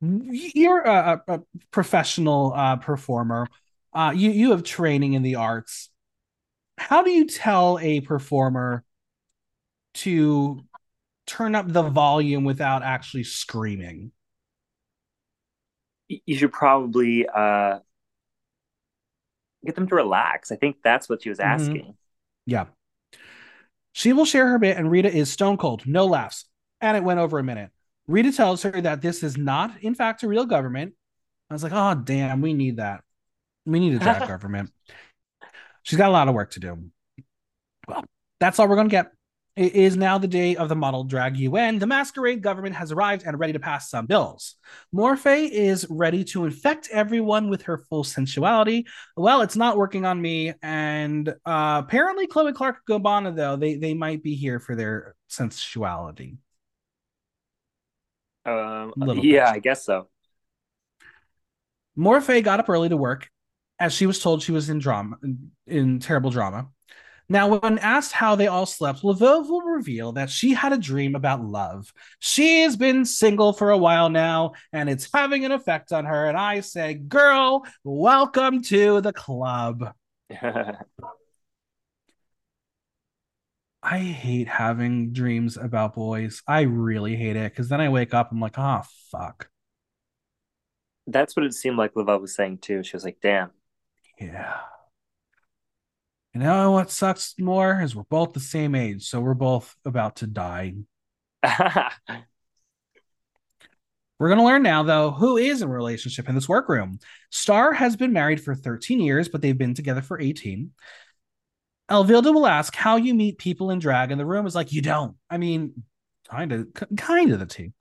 You're 0.00 0.80
a, 0.80 1.22
a 1.28 1.40
professional 1.70 2.52
uh, 2.54 2.76
performer. 2.76 3.48
Uh, 3.92 4.12
you 4.14 4.30
you 4.30 4.50
have 4.52 4.62
training 4.62 5.12
in 5.12 5.22
the 5.22 5.34
arts 5.34 5.90
how 6.78 7.02
do 7.02 7.10
you 7.10 7.26
tell 7.26 7.78
a 7.80 8.00
performer 8.00 8.84
to 9.94 10.60
turn 11.26 11.54
up 11.54 11.70
the 11.70 11.82
volume 11.82 12.44
without 12.44 12.82
actually 12.82 13.24
screaming? 13.24 14.12
You 16.08 16.36
should 16.36 16.52
probably 16.52 17.26
uh, 17.26 17.78
get 19.64 19.74
them 19.74 19.88
to 19.88 19.94
relax. 19.94 20.52
I 20.52 20.56
think 20.56 20.76
that's 20.82 21.08
what 21.08 21.22
she 21.22 21.28
was 21.28 21.38
mm-hmm. 21.38 21.50
asking. 21.50 21.76
Mm-hmm. 21.76 21.90
Yeah. 22.46 22.66
She 23.92 24.12
will 24.12 24.24
share 24.24 24.48
her 24.48 24.58
bit, 24.58 24.76
and 24.76 24.90
Rita 24.90 25.14
is 25.14 25.30
stone 25.30 25.58
cold, 25.58 25.86
no 25.86 26.06
laughs. 26.06 26.46
And 26.80 26.96
it 26.96 27.04
went 27.04 27.20
over 27.20 27.38
a 27.38 27.44
minute. 27.44 27.70
Rita 28.08 28.32
tells 28.32 28.62
her 28.62 28.80
that 28.80 29.02
this 29.02 29.22
is 29.22 29.36
not, 29.36 29.80
in 29.82 29.94
fact, 29.94 30.22
a 30.22 30.28
real 30.28 30.46
government. 30.46 30.94
I 31.48 31.54
was 31.54 31.62
like, 31.62 31.72
oh, 31.72 31.94
damn, 31.94 32.40
we 32.40 32.54
need 32.54 32.78
that. 32.78 33.02
We 33.64 33.78
need 33.78 33.94
a 33.94 33.98
drag 34.00 34.26
government. 34.26 34.70
She's 35.82 35.98
got 35.98 36.08
a 36.08 36.12
lot 36.12 36.28
of 36.28 36.34
work 36.34 36.52
to 36.52 36.60
do. 36.60 36.90
Well, 37.88 38.04
that's 38.40 38.58
all 38.58 38.68
we're 38.68 38.76
going 38.76 38.88
to 38.88 38.92
get. 38.92 39.12
It 39.54 39.74
is 39.74 39.98
now 39.98 40.16
the 40.16 40.28
day 40.28 40.56
of 40.56 40.70
the 40.70 40.74
model 40.74 41.04
drag 41.04 41.36
UN. 41.36 41.78
The 41.78 41.86
masquerade 41.86 42.40
government 42.42 42.74
has 42.74 42.90
arrived 42.90 43.24
and 43.26 43.38
ready 43.38 43.52
to 43.52 43.58
pass 43.60 43.90
some 43.90 44.06
bills. 44.06 44.54
Morphe 44.94 45.50
is 45.50 45.86
ready 45.90 46.24
to 46.24 46.46
infect 46.46 46.88
everyone 46.90 47.50
with 47.50 47.62
her 47.62 47.76
full 47.76 48.02
sensuality. 48.02 48.86
Well, 49.14 49.42
it's 49.42 49.56
not 49.56 49.76
working 49.76 50.06
on 50.06 50.22
me. 50.22 50.54
And 50.62 51.28
uh, 51.28 51.82
apparently, 51.84 52.26
Chloe 52.26 52.54
Clark 52.54 52.78
Gabbana, 52.88 53.36
though, 53.36 53.56
they, 53.56 53.74
they 53.74 53.92
might 53.92 54.22
be 54.22 54.36
here 54.36 54.58
for 54.58 54.74
their 54.74 55.14
sensuality. 55.28 56.38
Um, 58.46 58.94
yeah, 58.96 59.14
bit. 59.16 59.42
I 59.42 59.58
guess 59.58 59.84
so. 59.84 60.08
Morphe 61.98 62.42
got 62.42 62.58
up 62.58 62.70
early 62.70 62.88
to 62.88 62.96
work 62.96 63.28
as 63.82 63.92
she 63.92 64.06
was 64.06 64.20
told 64.20 64.42
she 64.42 64.52
was 64.52 64.70
in 64.70 64.78
drama 64.78 65.16
in 65.66 65.98
terrible 65.98 66.30
drama 66.30 66.68
Now, 67.28 67.48
when 67.58 67.78
asked 67.78 68.12
how 68.12 68.36
they 68.36 68.48
all 68.48 68.66
slept, 68.66 69.02
Lvov 69.02 69.48
will 69.48 69.62
reveal 69.62 70.12
that 70.12 70.30
she 70.30 70.54
had 70.54 70.72
a 70.72 70.78
dream 70.78 71.14
about 71.16 71.42
love. 71.44 71.92
She's 72.20 72.76
been 72.76 73.04
single 73.06 73.52
for 73.54 73.70
a 73.70 73.78
while 73.78 74.10
now, 74.10 74.52
and 74.72 74.90
it's 74.90 75.08
having 75.12 75.44
an 75.46 75.52
effect 75.52 75.92
on 75.92 76.04
her. 76.04 76.28
And 76.28 76.36
I 76.36 76.60
say, 76.60 76.94
girl, 76.94 77.64
welcome 77.84 78.62
to 78.64 79.00
the 79.00 79.12
club. 79.14 79.94
I 83.82 83.98
hate 83.98 84.48
having 84.48 85.12
dreams 85.12 85.56
about 85.56 85.94
boys. 85.94 86.42
I 86.46 86.62
really 86.62 87.16
hate 87.16 87.36
it 87.36 87.52
because 87.52 87.68
then 87.68 87.80
I 87.80 87.88
wake 87.88 88.14
up, 88.14 88.30
I'm 88.32 88.40
like, 88.40 88.58
oh, 88.58 88.82
fuck. 89.10 89.48
That's 91.06 91.36
what 91.36 91.44
it 91.46 91.54
seemed 91.54 91.76
like 91.78 91.94
Lvov 91.94 92.20
was 92.20 92.34
saying 92.34 92.58
too. 92.58 92.82
She 92.82 92.96
was 92.96 93.04
like, 93.04 93.18
damn. 93.22 93.50
Yeah. 94.22 94.60
And 96.34 96.42
now 96.42 96.72
what 96.72 96.90
sucks 96.90 97.34
more 97.38 97.80
is 97.82 97.94
we're 97.94 98.04
both 98.04 98.32
the 98.32 98.40
same 98.40 98.74
age, 98.74 99.06
so 99.06 99.20
we're 99.20 99.34
both 99.34 99.74
about 99.84 100.16
to 100.16 100.26
die. 100.26 100.74
we're 101.44 101.90
going 104.28 104.38
to 104.38 104.44
learn 104.44 104.62
now, 104.62 104.82
though, 104.82 105.10
who 105.10 105.36
is 105.36 105.60
in 105.60 105.68
a 105.68 105.72
relationship 105.72 106.28
in 106.28 106.34
this 106.34 106.48
workroom. 106.48 107.00
Star 107.30 107.72
has 107.72 107.96
been 107.96 108.12
married 108.12 108.42
for 108.42 108.54
13 108.54 109.00
years, 109.00 109.28
but 109.28 109.42
they've 109.42 109.58
been 109.58 109.74
together 109.74 110.00
for 110.00 110.18
18. 110.18 110.70
Elvilda 111.90 112.32
will 112.32 112.46
ask 112.46 112.74
how 112.74 112.96
you 112.96 113.14
meet 113.14 113.36
people 113.36 113.70
in 113.70 113.78
drag, 113.78 114.10
and 114.10 114.20
the 114.20 114.24
room 114.24 114.46
is 114.46 114.54
like, 114.54 114.72
you 114.72 114.80
don't. 114.80 115.16
I 115.28 115.36
mean, 115.36 115.82
kind 116.30 116.52
of, 116.52 116.68
kind 116.96 117.32
of 117.32 117.40
the 117.40 117.46
tea. 117.46 117.72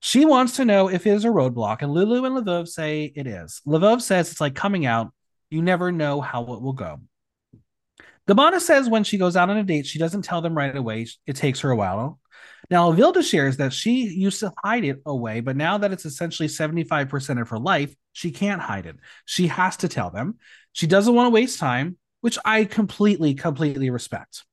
She 0.00 0.24
wants 0.24 0.56
to 0.56 0.64
know 0.64 0.88
if 0.88 1.06
it 1.06 1.10
is 1.10 1.24
a 1.24 1.28
roadblock, 1.28 1.82
and 1.82 1.92
Lulu 1.92 2.24
and 2.24 2.44
Lvov 2.44 2.66
say 2.66 3.12
it 3.14 3.26
is. 3.28 3.60
Lvov 3.66 4.00
says 4.00 4.32
it's 4.32 4.40
like 4.40 4.54
coming 4.54 4.86
out. 4.86 5.12
You 5.50 5.62
never 5.62 5.90
know 5.90 6.20
how 6.20 6.42
it 6.54 6.62
will 6.62 6.72
go. 6.72 7.00
Gabbana 8.28 8.60
says 8.60 8.88
when 8.88 9.02
she 9.02 9.18
goes 9.18 9.36
out 9.36 9.50
on 9.50 9.56
a 9.56 9.64
date, 9.64 9.86
she 9.86 9.98
doesn't 9.98 10.22
tell 10.22 10.40
them 10.40 10.56
right 10.56 10.74
away. 10.74 11.06
It 11.26 11.34
takes 11.34 11.60
her 11.60 11.70
a 11.70 11.76
while. 11.76 12.20
Now, 12.70 12.92
Vilda 12.92 13.22
shares 13.28 13.56
that 13.56 13.72
she 13.72 14.06
used 14.06 14.38
to 14.40 14.52
hide 14.62 14.84
it 14.84 15.00
away, 15.04 15.40
but 15.40 15.56
now 15.56 15.78
that 15.78 15.92
it's 15.92 16.04
essentially 16.04 16.48
75% 16.48 17.40
of 17.40 17.48
her 17.48 17.58
life, 17.58 17.94
she 18.12 18.30
can't 18.30 18.62
hide 18.62 18.86
it. 18.86 18.96
She 19.24 19.48
has 19.48 19.76
to 19.78 19.88
tell 19.88 20.10
them. 20.10 20.38
She 20.72 20.86
doesn't 20.86 21.14
want 21.14 21.26
to 21.26 21.30
waste 21.30 21.58
time, 21.58 21.96
which 22.20 22.38
I 22.44 22.64
completely, 22.64 23.34
completely 23.34 23.90
respect. 23.90 24.44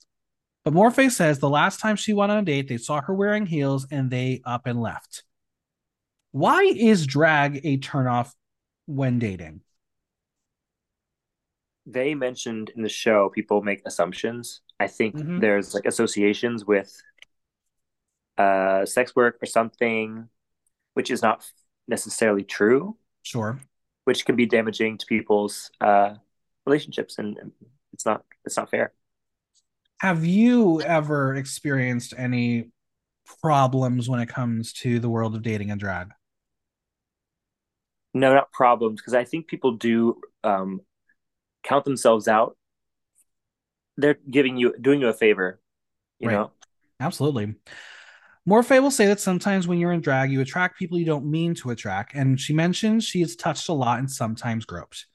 But 0.63 0.73
Morphe 0.73 1.12
says 1.12 1.38
the 1.38 1.49
last 1.49 1.79
time 1.79 1.95
she 1.95 2.13
went 2.13 2.31
on 2.31 2.39
a 2.39 2.43
date, 2.43 2.67
they 2.67 2.77
saw 2.77 3.01
her 3.01 3.13
wearing 3.13 3.45
heels 3.45 3.86
and 3.91 4.10
they 4.10 4.41
up 4.43 4.65
and 4.65 4.81
left. 4.81 5.23
Why 6.31 6.63
is 6.63 7.05
drag 7.05 7.62
a 7.63 7.77
turnoff 7.77 8.31
when 8.86 9.19
dating? 9.19 9.62
They 11.88 12.13
mentioned 12.13 12.69
in 12.76 12.84
the 12.84 12.89
show 12.89 13.30
people 13.34 13.63
make 13.63 13.82
assumptions. 13.86 14.62
I 14.80 14.88
think 14.88 15.15
mm-hmm. 15.15 15.39
there's 15.39 15.73
like 15.73 15.86
associations 15.86 16.65
with 16.65 16.93
uh, 18.38 18.86
sex 18.86 19.15
work 19.15 19.38
or 19.41 19.45
something, 19.45 20.28
which 20.93 21.10
is 21.10 21.21
not 21.21 21.50
necessarily 21.88 22.43
true. 22.43 22.97
Sure. 23.23 23.60
Which 24.04 24.26
can 24.26 24.36
be 24.36 24.45
damaging 24.45 24.97
to 25.00 25.06
people's 25.06 25.71
uh, 25.82 26.15
relationships, 26.65 27.17
and 27.17 27.38
it's 27.93 28.06
not 28.06 28.23
it's 28.45 28.58
not 28.58 28.69
fair. 28.69 28.93
Have 30.00 30.26
you 30.26 30.82
ever 30.82 31.36
experienced 31.36 32.13
any 32.17 32.69
problems 33.41 34.08
when 34.08 34.19
it 34.19 34.30
comes 34.30 34.71
to 34.73 35.00
the 35.00 35.10
world 35.10 35.36
of 35.36 35.41
dating 35.41 35.71
and 35.71 35.80
drag? 35.80 36.12
No, 38.13 38.34
not 38.34 38.52
problems, 38.52 39.02
because 39.02 39.13
I 39.13 39.23
think 39.23 39.47
people 39.47 39.73
do 39.73 40.21
um, 40.43 40.82
count 41.63 41.85
themselves 41.85 42.27
out, 42.27 42.57
they're 43.97 44.17
giving 44.29 44.57
you 44.57 44.75
doing 44.79 45.01
you 45.01 45.07
a 45.07 45.13
favor, 45.13 45.59
you 46.19 46.27
right. 46.27 46.35
know. 46.35 46.51
Absolutely. 46.99 47.55
Morphe 48.47 48.81
will 48.81 48.91
say 48.91 49.07
that 49.07 49.19
sometimes 49.19 49.67
when 49.67 49.77
you're 49.77 49.91
in 49.91 49.99
drag, 49.99 50.31
you 50.31 50.39
attract 50.39 50.79
people 50.79 50.97
you 50.97 51.05
don't 51.05 51.29
mean 51.29 51.53
to 51.55 51.71
attract, 51.71 52.15
and 52.15 52.39
she 52.39 52.53
mentions 52.53 53.03
she 53.03 53.21
is 53.21 53.35
touched 53.35 53.67
a 53.67 53.73
lot 53.73 53.99
and 53.99 54.09
sometimes 54.09 54.65
groped. 54.65 55.05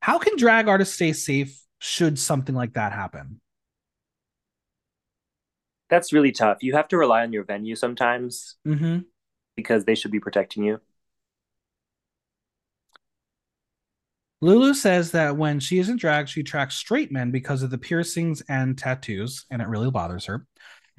How 0.00 0.18
can 0.18 0.36
drag 0.36 0.66
artists 0.66 0.94
stay 0.94 1.12
safe 1.12 1.62
should 1.78 2.18
something 2.18 2.54
like 2.54 2.72
that 2.74 2.92
happen? 2.92 3.40
That's 5.88 6.12
really 6.12 6.32
tough. 6.32 6.58
You 6.62 6.74
have 6.74 6.88
to 6.88 6.96
rely 6.96 7.22
on 7.22 7.32
your 7.32 7.44
venue 7.44 7.76
sometimes 7.76 8.56
mm-hmm. 8.66 9.00
because 9.54 9.84
they 9.84 9.94
should 9.94 10.10
be 10.10 10.20
protecting 10.20 10.64
you. 10.64 10.80
Lulu 14.42 14.74
says 14.74 15.12
that 15.12 15.36
when 15.36 15.60
she 15.60 15.78
is 15.78 15.88
in 15.88 15.96
drag, 15.96 16.28
she 16.28 16.40
attracts 16.40 16.74
straight 16.74 17.12
men 17.12 17.30
because 17.30 17.62
of 17.62 17.70
the 17.70 17.78
piercings 17.78 18.42
and 18.48 18.76
tattoos, 18.76 19.46
and 19.52 19.62
it 19.62 19.68
really 19.68 19.90
bothers 19.90 20.24
her. 20.24 20.44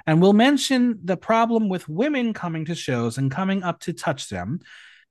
And 0.08 0.22
we'll 0.22 0.32
mention 0.32 1.00
the 1.04 1.18
problem 1.18 1.68
with 1.68 1.90
women 1.90 2.34
coming 2.34 2.64
to 2.66 2.76
shows 2.76 3.18
and 3.18 3.30
coming 3.30 3.62
up 3.62 3.82
to 3.82 3.92
touch 3.92 4.30
them. 4.30 4.62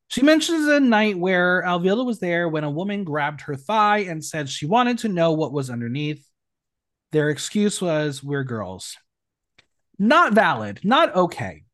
She 0.08 0.22
mentions 0.22 0.66
a 0.66 0.80
night 0.80 1.18
where 1.18 1.62
Elvilda 1.62 2.06
was 2.06 2.20
there 2.20 2.48
when 2.48 2.64
a 2.64 2.70
woman 2.70 3.04
grabbed 3.04 3.42
her 3.42 3.54
thigh 3.54 3.98
and 3.98 4.24
said 4.24 4.48
she 4.48 4.64
wanted 4.64 4.98
to 4.98 5.08
know 5.08 5.32
what 5.32 5.52
was 5.52 5.68
underneath. 5.68 6.26
Their 7.12 7.28
excuse 7.28 7.82
was, 7.82 8.24
We're 8.24 8.44
girls. 8.44 8.96
Not 9.98 10.32
valid, 10.32 10.80
not 10.82 11.14
okay. 11.14 11.64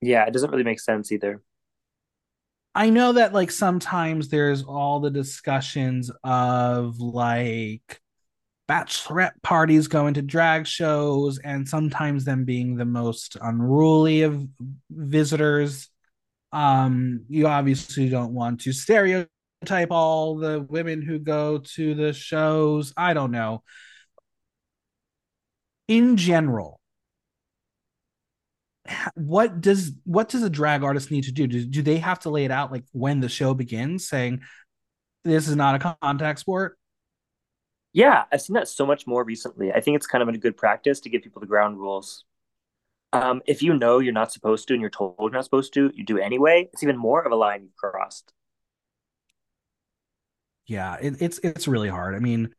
Yeah, 0.00 0.24
it 0.24 0.32
doesn't 0.32 0.50
really 0.50 0.64
make 0.64 0.80
sense 0.80 1.12
either. 1.12 1.42
I 2.78 2.90
know 2.90 3.14
that 3.14 3.32
like 3.34 3.50
sometimes 3.50 4.28
there's 4.28 4.62
all 4.62 5.00
the 5.00 5.10
discussions 5.10 6.12
of 6.22 7.00
like 7.00 8.00
bachelorette 8.68 9.32
parties 9.42 9.88
going 9.88 10.14
to 10.14 10.22
drag 10.22 10.64
shows 10.64 11.40
and 11.40 11.68
sometimes 11.68 12.24
them 12.24 12.44
being 12.44 12.76
the 12.76 12.84
most 12.84 13.36
unruly 13.42 14.22
of 14.22 14.46
visitors. 14.88 15.90
Um, 16.52 17.24
you 17.28 17.48
obviously 17.48 18.10
don't 18.10 18.32
want 18.32 18.60
to 18.60 18.72
stereotype 18.72 19.90
all 19.90 20.36
the 20.36 20.60
women 20.60 21.02
who 21.02 21.18
go 21.18 21.58
to 21.58 21.96
the 21.96 22.12
shows. 22.12 22.94
I 22.96 23.12
don't 23.12 23.32
know. 23.32 23.64
In 25.88 26.16
general, 26.16 26.77
what 29.14 29.60
does 29.60 29.92
what 30.04 30.28
does 30.28 30.42
a 30.42 30.50
drag 30.50 30.82
artist 30.82 31.10
need 31.10 31.24
to 31.24 31.32
do? 31.32 31.46
do? 31.46 31.64
Do 31.64 31.82
they 31.82 31.98
have 31.98 32.20
to 32.20 32.30
lay 32.30 32.44
it 32.44 32.50
out 32.50 32.72
like 32.72 32.84
when 32.92 33.20
the 33.20 33.28
show 33.28 33.54
begins, 33.54 34.08
saying 34.08 34.40
this 35.24 35.48
is 35.48 35.56
not 35.56 35.74
a 35.74 35.96
contact 36.00 36.40
sport? 36.40 36.78
Yeah, 37.92 38.24
I've 38.30 38.42
seen 38.42 38.54
that 38.54 38.68
so 38.68 38.86
much 38.86 39.06
more 39.06 39.24
recently. 39.24 39.72
I 39.72 39.80
think 39.80 39.96
it's 39.96 40.06
kind 40.06 40.22
of 40.22 40.28
a 40.28 40.38
good 40.38 40.56
practice 40.56 41.00
to 41.00 41.08
give 41.08 41.22
people 41.22 41.40
the 41.40 41.46
ground 41.46 41.78
rules. 41.78 42.24
Um, 43.12 43.40
if 43.46 43.62
you 43.62 43.72
know 43.74 43.98
you're 43.98 44.12
not 44.12 44.32
supposed 44.32 44.68
to 44.68 44.74
and 44.74 44.80
you're 44.80 44.90
told 44.90 45.16
you're 45.18 45.30
not 45.30 45.44
supposed 45.44 45.72
to, 45.74 45.90
you 45.94 46.04
do 46.04 46.18
anyway. 46.18 46.68
It's 46.72 46.82
even 46.82 46.96
more 46.96 47.22
of 47.22 47.32
a 47.32 47.36
line 47.36 47.62
you've 47.62 47.76
crossed. 47.76 48.32
Yeah, 50.66 50.96
it, 51.00 51.20
it's 51.20 51.38
it's 51.42 51.66
really 51.66 51.88
hard. 51.88 52.14
I 52.14 52.18
mean, 52.18 52.54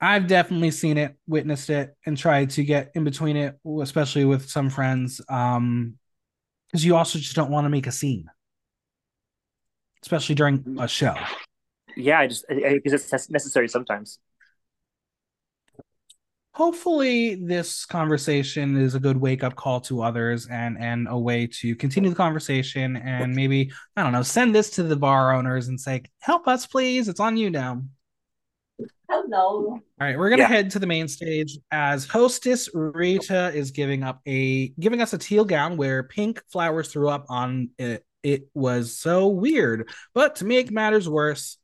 I've 0.00 0.26
definitely 0.26 0.70
seen 0.70 0.96
it, 0.96 1.16
witnessed 1.26 1.68
it, 1.68 1.94
and 2.06 2.16
tried 2.16 2.50
to 2.50 2.64
get 2.64 2.92
in 2.94 3.04
between 3.04 3.36
it, 3.36 3.58
especially 3.82 4.24
with 4.24 4.48
some 4.48 4.70
friends. 4.70 5.20
Um, 5.28 5.98
because 6.70 6.84
you 6.84 6.96
also 6.96 7.18
just 7.18 7.34
don't 7.34 7.50
want 7.50 7.64
to 7.64 7.68
make 7.68 7.86
a 7.86 7.92
scene, 7.92 8.30
especially 10.02 10.36
during 10.36 10.76
a 10.78 10.86
show. 10.86 11.14
Yeah, 11.96 12.20
I 12.20 12.28
just 12.28 12.44
because 12.48 12.92
it's 12.92 13.30
necessary 13.30 13.68
sometimes. 13.68 14.18
Hopefully, 16.54 17.36
this 17.36 17.86
conversation 17.86 18.76
is 18.76 18.94
a 18.94 19.00
good 19.00 19.16
wake 19.16 19.42
up 19.42 19.56
call 19.56 19.80
to 19.82 20.02
others 20.02 20.46
and 20.48 20.78
and 20.78 21.08
a 21.08 21.18
way 21.18 21.46
to 21.60 21.74
continue 21.74 22.10
the 22.10 22.16
conversation 22.16 22.96
and 22.96 23.34
maybe 23.34 23.72
I 23.96 24.02
don't 24.02 24.12
know 24.12 24.22
send 24.22 24.54
this 24.54 24.70
to 24.70 24.82
the 24.82 24.96
bar 24.96 25.32
owners 25.32 25.68
and 25.68 25.80
say 25.80 26.02
help 26.20 26.46
us 26.48 26.66
please 26.66 27.08
it's 27.08 27.20
on 27.20 27.36
you 27.36 27.50
now. 27.50 27.82
Hello. 29.08 29.66
All 29.66 29.80
right, 29.98 30.18
we're 30.18 30.30
gonna 30.30 30.42
yeah. 30.42 30.48
head 30.48 30.70
to 30.70 30.78
the 30.78 30.86
main 30.86 31.08
stage 31.08 31.58
as 31.70 32.06
hostess 32.06 32.68
Rita 32.72 33.52
is 33.54 33.70
giving 33.70 34.02
up 34.02 34.20
a 34.26 34.68
giving 34.80 35.00
us 35.00 35.12
a 35.12 35.18
teal 35.18 35.44
gown 35.44 35.76
where 35.76 36.02
pink 36.02 36.42
flowers 36.48 36.88
threw 36.88 37.08
up 37.08 37.26
on 37.28 37.70
it. 37.78 38.04
It 38.22 38.48
was 38.54 38.96
so 38.98 39.28
weird. 39.28 39.88
But 40.14 40.36
to 40.36 40.44
make 40.44 40.70
matters 40.70 41.08
worse, 41.08 41.58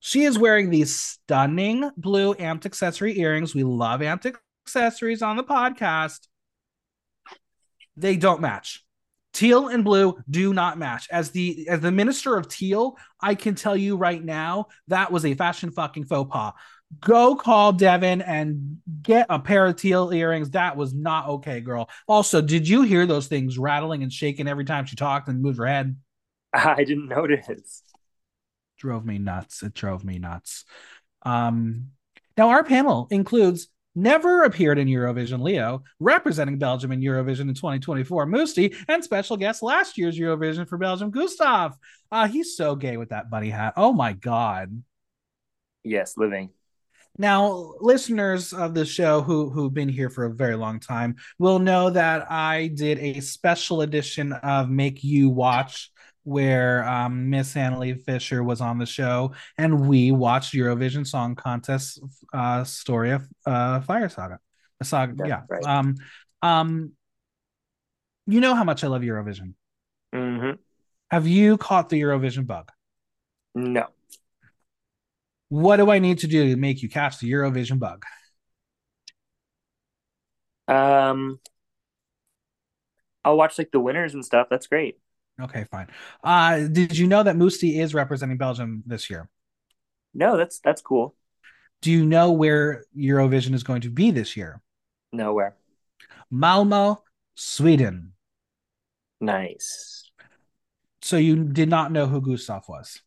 she 0.00 0.24
is 0.24 0.38
wearing 0.38 0.70
these 0.70 0.98
stunning 0.98 1.90
blue 1.96 2.34
amped 2.34 2.66
accessory 2.66 3.18
earrings. 3.18 3.54
We 3.54 3.64
love 3.64 4.00
amped 4.00 4.32
accessories 4.66 5.22
on 5.22 5.36
the 5.36 5.44
podcast. 5.44 6.28
They 7.96 8.16
don't 8.16 8.40
match. 8.40 8.81
Teal 9.32 9.68
and 9.68 9.82
blue 9.84 10.18
do 10.28 10.52
not 10.52 10.78
match. 10.78 11.08
As 11.10 11.30
the 11.30 11.66
as 11.68 11.80
the 11.80 11.90
minister 11.90 12.36
of 12.36 12.48
teal, 12.48 12.98
I 13.20 13.34
can 13.34 13.54
tell 13.54 13.76
you 13.76 13.96
right 13.96 14.22
now 14.22 14.66
that 14.88 15.10
was 15.10 15.24
a 15.24 15.34
fashion 15.34 15.70
fucking 15.70 16.04
faux 16.04 16.30
pas. 16.30 16.52
Go 17.00 17.34
call 17.36 17.72
Devin 17.72 18.20
and 18.20 18.78
get 19.00 19.26
a 19.30 19.38
pair 19.38 19.66
of 19.66 19.76
teal 19.76 20.12
earrings. 20.12 20.50
That 20.50 20.76
was 20.76 20.92
not 20.92 21.28
okay, 21.28 21.60
girl. 21.60 21.88
Also, 22.06 22.42
did 22.42 22.68
you 22.68 22.82
hear 22.82 23.06
those 23.06 23.26
things 23.26 23.56
rattling 23.56 24.02
and 24.02 24.12
shaking 24.12 24.46
every 24.46 24.66
time 24.66 24.84
she 24.84 24.96
talked 24.96 25.28
and 25.28 25.40
moved 25.40 25.58
her 25.58 25.66
head? 25.66 25.96
I 26.52 26.84
didn't 26.84 27.08
notice. 27.08 27.82
Drove 28.78 29.06
me 29.06 29.16
nuts. 29.16 29.62
It 29.62 29.72
drove 29.72 30.04
me 30.04 30.18
nuts. 30.18 30.66
Um, 31.22 31.92
now, 32.36 32.50
our 32.50 32.64
panel 32.64 33.06
includes 33.10 33.68
never 33.94 34.42
appeared 34.42 34.78
in 34.78 34.88
Eurovision 34.88 35.42
Leo, 35.42 35.82
representing 36.00 36.58
Belgium 36.58 36.92
in 36.92 37.00
Eurovision 37.00 37.42
in 37.42 37.54
2024, 37.54 38.26
Mustii, 38.26 38.76
and 38.88 39.02
special 39.02 39.36
guest 39.36 39.62
last 39.62 39.98
year's 39.98 40.18
Eurovision 40.18 40.68
for 40.68 40.78
Belgium, 40.78 41.10
Gustaph. 41.10 41.76
Uh, 42.10 42.28
he's 42.28 42.56
so 42.56 42.76
gay 42.76 42.96
with 42.96 43.10
that 43.10 43.30
bunny 43.30 43.50
hat. 43.50 43.74
Oh 43.76 43.92
my 43.92 44.12
God. 44.12 44.82
Yes, 45.84 46.16
living. 46.16 46.50
Now, 47.18 47.74
listeners 47.80 48.54
of 48.54 48.72
the 48.72 48.86
show 48.86 49.20
who 49.20 49.50
who've 49.50 49.72
been 49.72 49.90
here 49.90 50.08
for 50.08 50.24
a 50.24 50.32
very 50.32 50.56
long 50.56 50.80
time 50.80 51.16
will 51.38 51.58
know 51.58 51.90
that 51.90 52.30
I 52.30 52.68
did 52.68 52.98
a 52.98 53.20
special 53.20 53.82
edition 53.82 54.32
of 54.32 54.70
Make 54.70 55.04
You 55.04 55.28
Watch 55.28 55.90
where 56.24 56.88
um, 56.88 57.30
Miss 57.30 57.54
Analee 57.54 58.00
Fisher 58.00 58.42
was 58.42 58.60
on 58.60 58.78
the 58.78 58.86
show, 58.86 59.32
and 59.58 59.88
we 59.88 60.12
watched 60.12 60.54
Eurovision 60.54 61.06
Song 61.06 61.34
Contest 61.34 62.00
uh, 62.32 62.64
story 62.64 63.12
of 63.12 63.26
uh, 63.46 63.80
Fire 63.80 64.08
Saga. 64.08 64.38
Saga, 64.82 65.14
That's 65.16 65.28
yeah. 65.28 65.42
Right. 65.48 65.64
Um, 65.64 65.96
um, 66.42 66.92
you 68.26 68.40
know 68.40 68.54
how 68.54 68.64
much 68.64 68.84
I 68.84 68.88
love 68.88 69.02
Eurovision. 69.02 69.54
Mm-hmm. 70.14 70.52
Have 71.10 71.26
you 71.26 71.56
caught 71.56 71.88
the 71.88 72.00
Eurovision 72.00 72.46
bug? 72.46 72.70
No. 73.54 73.86
What 75.48 75.76
do 75.76 75.90
I 75.90 75.98
need 75.98 76.18
to 76.20 76.26
do 76.26 76.50
to 76.50 76.56
make 76.56 76.82
you 76.82 76.88
catch 76.88 77.18
the 77.18 77.30
Eurovision 77.30 77.78
bug? 77.78 78.04
Um, 80.68 81.40
I'll 83.24 83.36
watch 83.36 83.58
like 83.58 83.70
the 83.70 83.80
winners 83.80 84.14
and 84.14 84.24
stuff. 84.24 84.46
That's 84.50 84.66
great. 84.66 84.98
Okay, 85.40 85.64
fine. 85.70 85.88
Uh, 86.22 86.68
did 86.68 86.96
you 86.96 87.06
know 87.06 87.22
that 87.22 87.36
Mustii 87.36 87.80
is 87.80 87.94
representing 87.94 88.36
Belgium 88.36 88.82
this 88.86 89.08
year? 89.08 89.28
No, 90.14 90.36
that's 90.36 90.60
that's 90.60 90.82
cool. 90.82 91.14
Do 91.80 91.90
you 91.90 92.04
know 92.04 92.32
where 92.32 92.84
Eurovision 92.96 93.54
is 93.54 93.62
going 93.62 93.80
to 93.82 93.90
be 93.90 94.10
this 94.10 94.36
year? 94.36 94.60
Nowhere. 95.12 95.56
Malmo, 96.30 97.02
Sweden. 97.34 98.12
Nice. 99.20 100.10
So 101.02 101.16
you 101.16 101.44
did 101.44 101.68
not 101.68 101.90
know 101.90 102.06
who 102.06 102.20
Gustaph 102.20 102.68
was? 102.68 103.00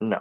No. 0.00 0.20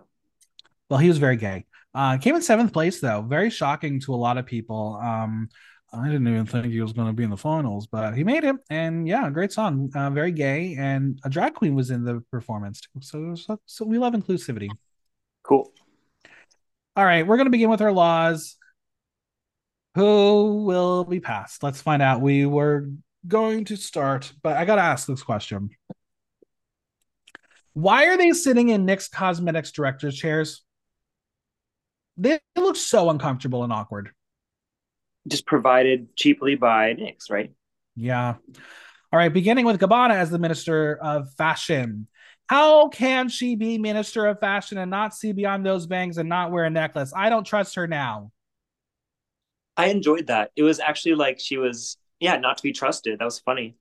Well, 0.89 0.99
he 0.99 1.09
was 1.09 1.17
very 1.17 1.35
gay. 1.35 1.65
Uh, 1.93 2.17
came 2.17 2.35
in 2.35 2.41
seventh 2.41 2.71
place 2.71 2.99
though, 2.99 3.21
very 3.21 3.49
shocking 3.49 3.99
to 4.01 4.13
a 4.13 4.15
lot 4.15 4.38
of 4.38 4.45
people. 4.45 4.99
Um, 5.01 5.49
I 5.91 6.08
didn't 6.08 6.28
even 6.28 6.45
think 6.45 6.67
he 6.67 6.82
was 6.82 6.93
going 6.93 7.08
to 7.08 7.13
be 7.13 7.23
in 7.23 7.30
the 7.32 7.38
finals, 7.38 7.88
but 7.88 8.15
he 8.15 8.23
made 8.23 8.43
it. 8.43 8.56
And 8.69 9.08
yeah, 9.08 9.30
great 9.30 9.52
song, 9.52 9.89
uh, 9.95 10.10
very 10.12 10.32
gay, 10.32 10.75
and 10.78 11.19
a 11.23 11.30
drag 11.30 11.56
queen 11.56 11.73
was 11.73 11.89
in 11.89 12.04
the 12.04 12.21
performance 12.32 12.82
too. 12.82 13.02
So, 13.02 13.36
so, 13.36 13.60
so 13.65 13.86
we 13.86 13.97
love 13.97 14.13
inclusivity. 14.13 14.69
Cool. 15.43 15.71
All 16.95 17.06
right, 17.06 17.25
we're 17.25 17.38
going 17.38 17.47
to 17.47 17.52
begin 17.52 17.69
with 17.69 17.82
our 17.82 17.91
laws. 17.91 18.58
Who 19.95 20.63
will 20.65 21.06
be 21.06 21.19
passed? 21.19 21.63
Let's 21.63 21.82
find 21.82 22.02
out. 22.02 22.21
We 22.21 22.45
were 22.45 22.89
going 23.28 23.65
to 23.65 23.75
start, 23.75 24.32
but 24.43 24.58
I 24.58 24.65
got 24.65 24.75
to 24.75 24.84
ask 24.84 25.08
this 25.08 25.23
question. 25.23 25.71
Why 27.73 28.08
are 28.08 28.17
they 28.17 28.32
sitting 28.34 28.69
in 28.69 28.86
NYX 28.86 29.10
Cosmetics 29.10 29.71
director's 29.71 30.15
chairs? 30.15 30.63
They 32.17 32.39
look 32.56 32.75
so 32.75 33.10
uncomfortable 33.10 33.63
and 33.63 33.73
awkward 33.73 34.12
just 35.29 35.45
provided 35.45 36.15
cheaply 36.15 36.55
by 36.55 36.93
NYX, 36.93 37.29
right? 37.29 37.51
Yeah. 37.95 38.35
All 39.11 39.17
right, 39.17 39.33
beginning 39.33 39.65
with 39.65 39.79
Gabbana 39.79 40.11
as 40.11 40.29
the 40.29 40.39
Minister 40.39 40.97
of 40.97 41.33
Fashion. 41.33 42.07
How 42.47 42.89
can 42.89 43.29
she 43.29 43.55
be 43.55 43.77
Minister 43.77 44.25
of 44.25 44.39
Fashion 44.39 44.77
and 44.77 44.89
not 44.89 45.15
see 45.15 45.31
beyond 45.31 45.65
those 45.65 45.85
bangs 45.87 46.17
and 46.17 46.27
not 46.27 46.51
wear 46.51 46.65
a 46.65 46.69
necklace? 46.69 47.13
I 47.15 47.29
don't 47.29 47.43
trust 47.43 47.75
her 47.75 47.87
now. 47.87 48.31
I 49.77 49.87
enjoyed 49.87 50.27
that. 50.27 50.51
It 50.55 50.63
was 50.63 50.79
actually 50.79 51.15
like 51.15 51.39
she 51.39 51.57
was, 51.57 51.97
yeah, 52.19 52.37
not 52.37 52.57
to 52.57 52.63
be 52.63 52.71
trusted. 52.71 53.19
That 53.19 53.25
was 53.25 53.39
funny. 53.39 53.75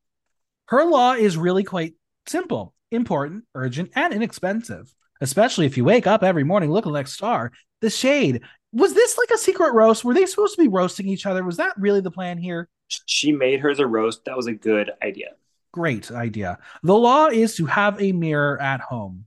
Her 0.67 0.85
law 0.85 1.15
is 1.15 1.37
really 1.37 1.65
quite 1.65 1.95
simple, 2.27 2.75
important, 2.91 3.45
urgent, 3.55 3.91
and 3.95 4.13
inexpensive, 4.13 4.95
especially 5.21 5.67
if 5.67 5.77
you 5.77 5.85
wake 5.85 6.07
up 6.07 6.23
every 6.23 6.45
morning 6.45 6.71
looking 6.71 6.93
like 6.93 7.09
Star. 7.09 7.53
The 7.81 7.91
shade, 7.91 8.43
was 8.73 8.95
this 8.95 9.17
like 9.17 9.31
a 9.31 9.39
secret 9.39 9.73
roast? 9.73 10.05
Were 10.05 10.15
they 10.15 10.27
supposed 10.27 10.57
to 10.57 10.63
be 10.63 10.69
roasting 10.69 11.09
each 11.09 11.27
other? 11.27 11.45
Was 11.45 11.57
that 11.57 11.79
really 11.79 12.01
the 12.01 12.11
plan 12.11 12.39
here? 12.39 12.69
She 13.07 13.33
made 13.33 13.61
hers 13.61 13.79
a 13.79 13.87
roast. 13.87 14.25
That 14.25 14.37
was 14.37 14.47
a 14.47 14.53
good 14.53 14.93
idea. 15.03 15.33
Great 15.73 16.11
idea. 16.11 16.59
The 16.83 16.95
law 16.95 17.27
is 17.27 17.57
to 17.57 17.67
have 17.67 18.01
a 18.01 18.13
mirror 18.13 18.61
at 18.61 18.81
home. 18.81 19.27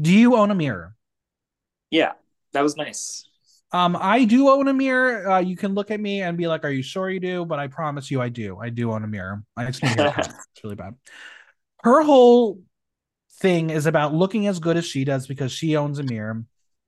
Do 0.00 0.12
you 0.12 0.36
own 0.36 0.50
a 0.50 0.54
mirror? 0.54 0.94
Yeah, 1.90 2.12
that 2.52 2.62
was 2.62 2.76
nice. 2.76 3.28
Um, 3.72 3.96
I 3.98 4.24
do 4.24 4.48
own 4.50 4.68
a 4.68 4.74
mirror. 4.74 5.30
Uh, 5.30 5.38
you 5.38 5.56
can 5.56 5.74
look 5.74 5.90
at 5.90 6.00
me 6.00 6.22
and 6.22 6.36
be 6.36 6.46
like, 6.46 6.64
"Are 6.64 6.70
you 6.70 6.82
sure 6.82 7.08
you 7.08 7.20
do?" 7.20 7.44
But 7.44 7.58
I 7.58 7.68
promise 7.68 8.10
you, 8.10 8.20
I 8.20 8.28
do. 8.28 8.58
I 8.58 8.68
do 8.68 8.92
own 8.92 9.02
a 9.02 9.06
mirror. 9.06 9.42
I 9.56 9.66
just 9.66 9.82
need 9.82 9.94
It's 9.98 10.64
really 10.64 10.76
bad. 10.76 10.94
Her 11.82 12.02
whole 12.02 12.60
thing 13.40 13.70
is 13.70 13.86
about 13.86 14.14
looking 14.14 14.46
as 14.46 14.58
good 14.58 14.76
as 14.76 14.86
she 14.86 15.04
does 15.04 15.26
because 15.26 15.52
she 15.52 15.76
owns 15.76 15.98
a 15.98 16.02
mirror. 16.02 16.44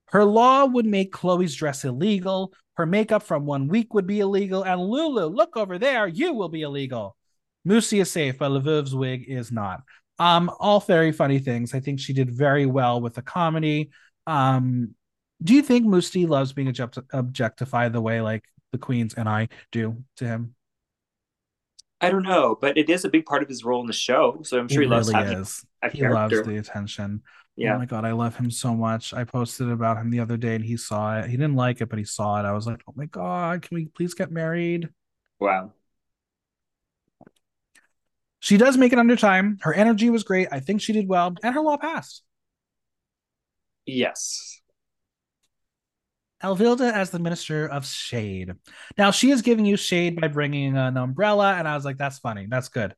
Her 0.07 0.23
law 0.23 0.65
would 0.65 0.85
make 0.85 1.11
Chloe's 1.11 1.55
dress 1.55 1.83
illegal. 1.83 2.53
Her 2.75 2.85
makeup 2.85 3.23
from 3.23 3.45
one 3.45 3.67
week 3.67 3.93
would 3.93 4.07
be 4.07 4.19
illegal. 4.19 4.63
And 4.63 4.81
Lulu, 4.81 5.27
look 5.27 5.57
over 5.57 5.77
there, 5.77 6.07
you 6.07 6.33
will 6.33 6.49
be 6.49 6.61
illegal. 6.61 7.15
Mustii 7.67 8.01
is 8.01 8.11
safe, 8.11 8.37
but 8.37 8.51
Lviv's 8.51 8.93
wig 8.93 9.25
is 9.27 9.51
not. 9.51 9.81
Um, 10.19 10.51
all 10.59 10.79
very 10.79 11.11
funny 11.11 11.39
things. 11.39 11.73
I 11.73 11.79
think 11.79 11.99
she 11.99 12.13
did 12.13 12.29
very 12.29 12.65
well 12.65 13.01
with 13.01 13.15
the 13.15 13.21
comedy. 13.21 13.89
Um, 14.27 14.95
do 15.43 15.53
you 15.53 15.61
think 15.61 15.85
Mustii 15.85 16.27
loves 16.27 16.53
being 16.53 16.67
object- 16.67 16.99
objectified 17.11 17.93
the 17.93 18.01
way 18.01 18.21
like 18.21 18.43
the 18.71 18.77
queens 18.77 19.13
and 19.15 19.27
I 19.27 19.49
do 19.71 20.03
to 20.17 20.25
him? 20.25 20.55
I 22.01 22.09
don't 22.09 22.23
know, 22.23 22.57
but 22.59 22.77
it 22.77 22.89
is 22.89 23.05
a 23.05 23.09
big 23.09 23.25
part 23.25 23.41
of 23.41 23.49
his 23.49 23.63
role 23.63 23.81
in 23.81 23.87
the 23.87 23.93
show. 23.93 24.39
So 24.43 24.59
I'm 24.59 24.67
sure 24.67 24.81
it 24.81 24.85
he 24.85 24.89
loves 24.89 25.11
having 25.11 25.39
is. 25.39 25.65
A 25.85 25.89
he 25.89 25.99
character. 25.99 26.15
loves 26.15 26.41
the 26.43 26.57
attention. 26.57 27.21
Oh 27.23 27.29
yeah. 27.55 27.75
Oh 27.75 27.79
my 27.79 27.85
god, 27.85 28.05
I 28.05 28.11
love 28.11 28.35
him 28.35 28.51
so 28.51 28.73
much. 28.75 29.13
I 29.13 29.23
posted 29.23 29.69
about 29.69 29.97
him 29.97 30.09
the 30.09 30.19
other 30.19 30.37
day 30.37 30.55
and 30.55 30.63
he 30.65 30.77
saw 30.77 31.19
it. 31.19 31.29
He 31.29 31.37
didn't 31.37 31.55
like 31.55 31.81
it, 31.81 31.89
but 31.89 31.99
he 31.99 32.05
saw 32.05 32.39
it. 32.39 32.45
I 32.45 32.51
was 32.51 32.67
like, 32.67 32.81
"Oh 32.87 32.93
my 32.95 33.05
god, 33.05 33.61
can 33.61 33.75
we 33.75 33.85
please 33.85 34.13
get 34.13 34.31
married?" 34.31 34.89
Wow. 35.39 35.73
She 38.39 38.57
does 38.57 38.77
make 38.77 38.93
it 38.93 38.99
under 38.99 39.15
time. 39.15 39.57
Her 39.61 39.73
energy 39.73 40.09
was 40.09 40.23
great. 40.23 40.47
I 40.51 40.59
think 40.59 40.81
she 40.81 40.93
did 40.93 41.07
well, 41.07 41.33
and 41.41 41.55
her 41.55 41.61
law 41.61 41.77
passed. 41.77 42.23
Yes. 43.85 44.61
Elvilda 46.43 46.91
as 46.91 47.09
the 47.09 47.19
Minister 47.19 47.65
of 47.67 47.85
Shade. 47.85 48.53
Now 48.97 49.11
she 49.11 49.31
is 49.31 49.41
giving 49.41 49.65
you 49.65 49.77
shade 49.77 50.19
by 50.19 50.27
bringing 50.27 50.77
an 50.77 50.97
umbrella, 50.97 51.53
and 51.53 51.67
I 51.67 51.75
was 51.75 51.85
like, 51.85 51.97
"That's 51.97 52.19
funny. 52.19 52.47
That's 52.49 52.69
good." 52.69 52.93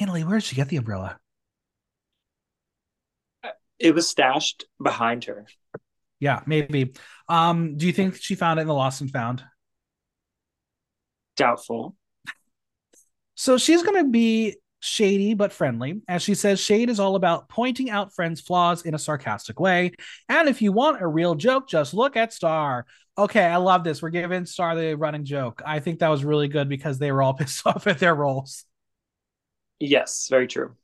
Analee, 0.00 0.24
where 0.26 0.38
did 0.38 0.44
she 0.44 0.56
get 0.56 0.68
the 0.68 0.76
umbrella? 0.76 1.18
It 3.78 3.94
was 3.94 4.08
stashed 4.08 4.64
behind 4.82 5.24
her. 5.24 5.46
Yeah, 6.18 6.40
maybe. 6.46 6.92
Um, 7.28 7.76
do 7.76 7.86
you 7.86 7.92
think 7.92 8.16
she 8.16 8.34
found 8.34 8.58
it 8.58 8.62
in 8.62 8.68
the 8.68 8.74
lost 8.74 9.00
and 9.00 9.10
found? 9.10 9.44
Doubtful. 11.36 11.94
So 13.34 13.58
she's 13.58 13.82
going 13.82 14.02
to 14.02 14.10
be 14.10 14.56
shady 14.80 15.34
but 15.34 15.52
friendly. 15.52 16.00
As 16.08 16.22
she 16.22 16.34
says, 16.34 16.60
shade 16.60 16.88
is 16.88 17.00
all 17.00 17.16
about 17.16 17.48
pointing 17.48 17.90
out 17.90 18.14
friends' 18.14 18.40
flaws 18.40 18.82
in 18.82 18.94
a 18.94 18.98
sarcastic 18.98 19.60
way. 19.60 19.92
And 20.28 20.48
if 20.48 20.62
you 20.62 20.72
want 20.72 21.02
a 21.02 21.06
real 21.06 21.34
joke, 21.34 21.68
just 21.68 21.92
look 21.92 22.16
at 22.16 22.32
Star. 22.32 22.86
Okay, 23.18 23.44
I 23.44 23.56
love 23.56 23.84
this. 23.84 24.00
We're 24.00 24.10
giving 24.10 24.46
Star 24.46 24.74
the 24.74 24.94
running 24.94 25.24
joke. 25.24 25.62
I 25.66 25.80
think 25.80 25.98
that 25.98 26.08
was 26.08 26.24
really 26.24 26.48
good 26.48 26.68
because 26.68 26.98
they 26.98 27.12
were 27.12 27.22
all 27.22 27.34
pissed 27.38 27.66
off 27.66 27.86
at 27.86 27.98
their 27.98 28.14
roles. 28.14 28.64
Yes, 29.78 30.28
very 30.30 30.46
true. 30.46 30.74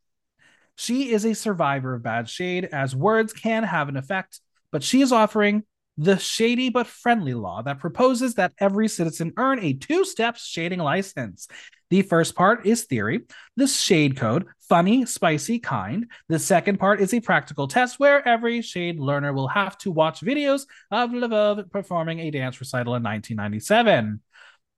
She 0.76 1.12
is 1.12 1.24
a 1.24 1.34
survivor 1.34 1.94
of 1.94 2.02
bad 2.02 2.28
shade, 2.28 2.64
as 2.64 2.96
words 2.96 3.32
can 3.32 3.62
have 3.62 3.88
an 3.88 3.96
effect, 3.96 4.40
but 4.70 4.82
she 4.82 5.00
is 5.02 5.12
offering 5.12 5.64
the 5.98 6.18
shady 6.18 6.70
but 6.70 6.86
friendly 6.86 7.34
law 7.34 7.62
that 7.62 7.78
proposes 7.78 8.34
that 8.34 8.52
every 8.58 8.88
citizen 8.88 9.32
earn 9.36 9.58
a 9.60 9.74
two 9.74 10.04
step 10.04 10.36
shading 10.36 10.78
license. 10.78 11.48
The 11.90 12.00
first 12.00 12.34
part 12.34 12.64
is 12.64 12.84
theory, 12.84 13.20
the 13.56 13.66
shade 13.66 14.16
code, 14.16 14.46
funny, 14.66 15.04
spicy, 15.04 15.58
kind. 15.58 16.06
The 16.30 16.38
second 16.38 16.78
part 16.78 17.02
is 17.02 17.12
a 17.12 17.20
practical 17.20 17.68
test 17.68 18.00
where 18.00 18.26
every 18.26 18.62
shade 18.62 18.98
learner 18.98 19.34
will 19.34 19.48
have 19.48 19.76
to 19.78 19.90
watch 19.90 20.22
videos 20.22 20.62
of 20.90 21.10
Lviv 21.10 21.70
performing 21.70 22.20
a 22.20 22.30
dance 22.30 22.58
recital 22.60 22.94
in 22.94 23.02
1997. 23.02 24.22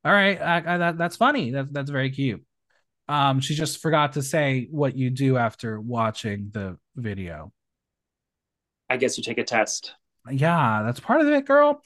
All 0.05 0.13
right, 0.13 0.41
I, 0.41 0.57
I, 0.57 0.79
that, 0.79 0.99
that's 0.99 1.17
funny. 1.17 1.53
That, 1.53 1.73
that's 1.73 1.91
very 1.91 2.11
cute. 2.11 2.45
Um, 3.09 3.41
she 3.41 3.55
just 3.55 3.83
forgot 3.83 4.15
to 4.15 4.23
say 4.23 4.69
what 4.71 4.97
you 4.97 5.11
do 5.11 5.37
after 5.37 5.81
watching 5.81 6.51
the 6.53 6.79
video. 6.97 7.53
I 8.89 8.97
guess 8.97 9.19
you 9.19 9.25
take 9.25 9.39
a 9.39 9.45
test. 9.45 9.93
Yeah, 10.31 10.83
that's 10.85 11.01
part 11.01 11.21
of 11.21 11.29
it, 11.29 11.45
girl. 11.45 11.83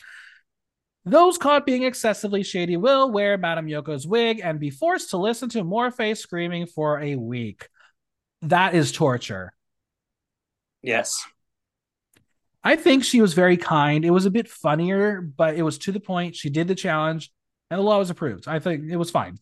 Those 1.04 1.38
caught 1.38 1.64
being 1.64 1.84
excessively 1.84 2.42
shady 2.42 2.76
will 2.76 3.10
wear 3.10 3.38
Madame 3.38 3.66
Yoko's 3.66 4.06
wig 4.06 4.40
and 4.44 4.60
be 4.60 4.70
forced 4.70 5.10
to 5.10 5.16
listen 5.16 5.48
to 5.50 5.64
Morphe 5.64 6.16
screaming 6.16 6.66
for 6.66 7.00
a 7.00 7.16
week. 7.16 7.68
That 8.42 8.74
is 8.74 8.92
torture. 8.92 9.52
Yes. 10.82 11.24
I 12.62 12.76
think 12.76 13.04
she 13.04 13.20
was 13.20 13.34
very 13.34 13.56
kind. 13.56 14.04
It 14.04 14.10
was 14.10 14.26
a 14.26 14.30
bit 14.30 14.48
funnier, 14.48 15.20
but 15.20 15.56
it 15.56 15.62
was 15.62 15.78
to 15.78 15.92
the 15.92 16.00
point. 16.00 16.36
She 16.36 16.50
did 16.50 16.68
the 16.68 16.74
challenge 16.74 17.32
and 17.70 17.78
the 17.78 17.82
law 17.82 17.98
was 17.98 18.10
approved. 18.10 18.46
I 18.46 18.58
think 18.58 18.90
it 18.90 18.96
was 18.96 19.10
fine. 19.10 19.38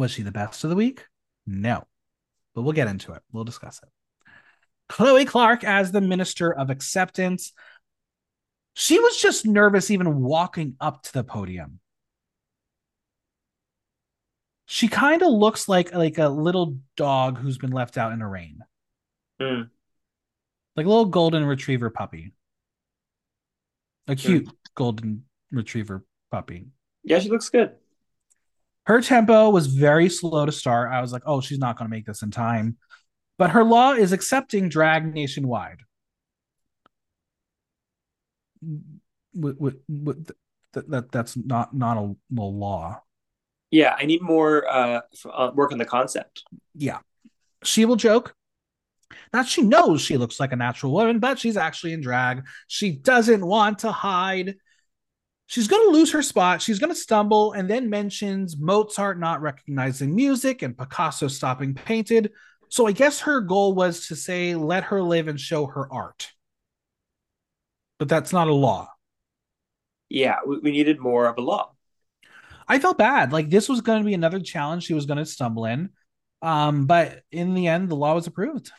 Was 0.00 0.12
she 0.12 0.22
the 0.22 0.32
best 0.32 0.64
of 0.64 0.70
the 0.70 0.76
week? 0.76 1.04
No. 1.46 1.86
But 2.54 2.62
we'll 2.62 2.72
get 2.72 2.88
into 2.88 3.12
it. 3.12 3.20
We'll 3.32 3.44
discuss 3.44 3.82
it. 3.82 3.88
Chloe 4.88 5.26
Clark 5.26 5.62
as 5.62 5.92
the 5.92 6.00
Minister 6.00 6.50
of 6.54 6.70
Acceptance. 6.70 7.52
She 8.72 8.98
was 8.98 9.20
just 9.20 9.44
nervous 9.44 9.90
even 9.90 10.22
walking 10.22 10.74
up 10.80 11.02
to 11.02 11.12
the 11.12 11.22
podium. 11.22 11.80
She 14.64 14.88
kind 14.88 15.20
of 15.20 15.32
looks 15.32 15.68
like 15.68 15.92
like 15.92 16.16
a 16.16 16.30
little 16.30 16.78
dog 16.96 17.36
who's 17.36 17.58
been 17.58 17.72
left 17.72 17.98
out 17.98 18.12
in 18.12 18.20
the 18.20 18.26
rain. 18.26 18.60
Mm. 19.38 19.68
Like 20.76 20.86
a 20.86 20.88
little 20.88 21.04
golden 21.04 21.44
retriever 21.44 21.90
puppy. 21.90 22.32
A 24.08 24.16
cute 24.16 24.46
mm. 24.46 24.52
golden 24.74 25.24
retriever 25.52 26.06
puppy. 26.30 26.68
Yeah, 27.04 27.18
she 27.18 27.28
looks 27.28 27.50
good. 27.50 27.72
Her 28.90 29.00
tempo 29.00 29.50
was 29.50 29.68
very 29.68 30.08
slow 30.08 30.44
to 30.44 30.50
start. 30.50 30.90
I 30.90 31.00
was 31.00 31.12
like, 31.12 31.22
oh, 31.24 31.40
she's 31.40 31.60
not 31.60 31.78
going 31.78 31.88
to 31.88 31.96
make 31.96 32.06
this 32.06 32.22
in 32.22 32.32
time. 32.32 32.76
But 33.38 33.50
her 33.50 33.62
law 33.62 33.92
is 33.92 34.10
accepting 34.10 34.68
drag 34.68 35.14
nationwide. 35.14 35.82
With, 39.32 39.58
with, 39.60 39.76
with 39.88 40.32
that, 40.72 40.90
that 40.90 41.12
that's 41.12 41.36
not 41.36 41.72
not 41.72 41.98
a, 41.98 42.16
a 42.36 42.42
law. 42.42 43.00
Yeah, 43.70 43.94
I 43.96 44.06
need 44.06 44.22
more 44.22 44.68
uh, 44.68 45.02
uh, 45.24 45.52
work 45.54 45.70
on 45.70 45.78
the 45.78 45.84
concept. 45.84 46.42
Yeah, 46.74 46.98
she 47.62 47.84
will 47.84 47.94
joke 47.94 48.34
that 49.30 49.46
she 49.46 49.62
knows 49.62 50.00
she 50.00 50.16
looks 50.16 50.40
like 50.40 50.50
a 50.50 50.56
natural 50.56 50.90
woman, 50.90 51.20
but 51.20 51.38
she's 51.38 51.56
actually 51.56 51.92
in 51.92 52.00
drag. 52.00 52.42
She 52.66 52.90
doesn't 52.90 53.46
want 53.46 53.78
to 53.80 53.92
hide 53.92 54.56
she's 55.50 55.66
going 55.66 55.84
to 55.84 55.90
lose 55.90 56.12
her 56.12 56.22
spot. 56.22 56.62
She's 56.62 56.78
going 56.78 56.92
to 56.92 56.98
stumble 56.98 57.52
and 57.52 57.68
then 57.68 57.90
mentions 57.90 58.56
Mozart 58.56 59.18
not 59.18 59.42
recognizing 59.42 60.14
music 60.14 60.62
and 60.62 60.78
Picasso 60.78 61.26
stopping 61.26 61.74
painted. 61.74 62.30
So 62.68 62.86
I 62.86 62.92
guess 62.92 63.20
her 63.20 63.40
goal 63.40 63.74
was 63.74 64.06
to 64.06 64.16
say, 64.16 64.54
let 64.54 64.84
her 64.84 65.02
live 65.02 65.26
and 65.26 65.40
show 65.40 65.66
her 65.66 65.92
art. 65.92 66.30
But 67.98 68.08
that's 68.08 68.32
not 68.32 68.46
a 68.46 68.54
law. 68.54 68.92
Yeah, 70.08 70.36
we, 70.46 70.70
needed 70.70 71.00
more 71.00 71.26
of 71.26 71.36
a 71.36 71.40
law. 71.40 71.72
I 72.68 72.78
felt 72.78 72.96
bad. 72.96 73.32
Like 73.32 73.50
this 73.50 73.68
was 73.68 73.80
going 73.80 74.02
to 74.02 74.06
be 74.06 74.14
another 74.14 74.38
challenge 74.38 74.84
she 74.84 74.94
was 74.94 75.06
going 75.06 75.18
to 75.18 75.26
stumble 75.26 75.64
in. 75.64 75.90
Um, 76.42 76.86
but 76.86 77.22
in 77.32 77.54
the 77.54 77.66
end, 77.66 77.88
the 77.88 77.96
law 77.96 78.14
was 78.14 78.28
approved. 78.28 78.70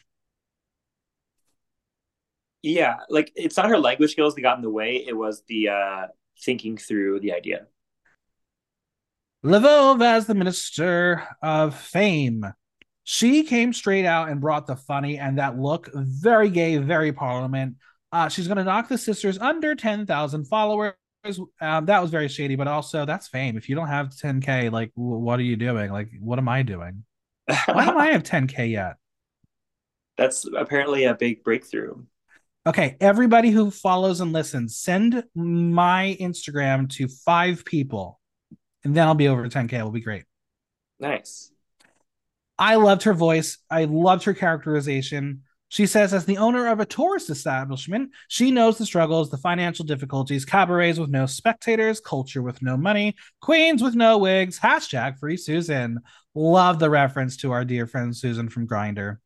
Yeah, 2.61 2.95
like 3.09 3.32
it's 3.36 3.57
not 3.57 3.69
her 3.69 3.78
language 3.78 4.11
skills 4.11 4.36
that 4.36 4.41
got 4.41 4.57
in 4.57 4.63
the 4.63 4.69
way. 4.69 5.03
It 5.05 5.17
was 5.17 5.43
the 5.47 5.69
uh 5.69 6.07
thinking 6.40 6.78
through 6.78 7.20
the 7.20 7.34
idea. 7.34 7.68
Lvov 9.44 10.04
as 10.04 10.28
the 10.28 10.36
Minister 10.36 11.28
of 11.42 11.76
Fame. 11.76 12.46
She 13.04 13.44
came 13.44 13.74
straight 13.74 14.06
out 14.06 14.30
and 14.30 14.40
brought 14.40 14.68
the 14.68 14.76
funny 14.76 15.18
and 15.18 15.40
that 15.40 15.58
look 15.58 15.90
very 15.94 16.50
gay, 16.50 16.78
very 16.78 17.12
parliament. 17.12 17.76
Uh, 18.12 18.30
she's 18.30 18.48
going 18.48 18.58
to 18.58 18.64
knock 18.64 18.88
the 18.88 18.98
sisters 18.98 19.40
under 19.40 19.74
10,000 19.74 20.46
followers. 20.46 20.94
Um, 21.60 21.86
that 21.86 22.02
was 22.02 22.12
very 22.12 22.28
shady, 22.28 22.56
but 22.56 22.68
also 22.68 23.06
that's 23.06 23.28
fame. 23.28 23.58
If 23.58 23.70
you 23.70 23.76
don't 23.76 23.88
have 23.88 24.10
10K, 24.10 24.72
like, 24.72 24.94
w- 24.96 25.18
what 25.18 25.40
are 25.40 25.44
you 25.44 25.56
doing? 25.56 25.92
Like, 25.92 26.10
what 26.20 26.38
am 26.38 26.50
I 26.50 26.62
doing? 26.62 27.04
Why 27.48 27.86
don't 27.86 28.00
I 28.00 28.08
have 28.12 28.24
10K 28.24 28.72
yet? 28.72 28.96
That's 30.18 30.46
apparently 30.56 31.06
a 31.06 31.16
big 31.16 31.44
breakthrough. 31.44 32.04
Okay, 32.68 32.95
everybody 33.01 33.49
who 33.49 33.72
follows 33.72 34.22
and 34.22 34.32
listens, 34.34 34.78
send 34.78 35.24
my 35.34 36.16
Instagram 36.20 36.88
to 36.91 37.07
five 37.07 37.66
people, 37.66 38.20
and 38.84 38.93
then 38.95 39.07
I'll 39.07 39.16
be 39.16 39.30
over 39.30 39.47
10k. 39.47 39.74
It'll 39.74 39.89
be 39.89 40.01
great. 40.01 40.26
Nice. 40.99 41.51
I 42.59 42.76
loved 42.76 43.03
her 43.03 43.16
voice. 43.16 43.57
I 43.72 43.86
loved 43.86 44.26
her 44.26 44.36
characterization. 44.36 45.41
She 45.70 45.88
says, 45.88 46.14
as 46.14 46.26
the 46.26 46.38
owner 46.38 46.68
of 46.68 46.80
a 46.80 46.86
tourist 46.86 47.32
establishment, 47.32 48.12
she 48.28 48.51
knows 48.51 48.78
the 48.78 48.86
struggles, 48.86 49.32
the 49.32 49.38
financial 49.38 49.86
difficulties, 49.86 50.45
cabarets 50.45 50.99
with 50.99 51.09
no 51.09 51.26
spectators, 51.26 51.99
culture 51.99 52.43
with 52.43 52.62
no 52.62 52.78
money, 52.78 53.16
queens 53.41 53.82
with 53.82 53.95
no 53.95 54.20
wigs. 54.20 54.59
Hashtag 54.59 55.18
free 55.18 55.38
Susan. 55.38 55.99
Love 56.36 56.78
the 56.78 56.91
reference 56.91 57.38
to 57.38 57.53
our 57.53 57.66
dear 57.66 57.88
friend 57.88 58.16
Susan 58.16 58.49
from 58.49 58.68
Grindr 58.68 59.18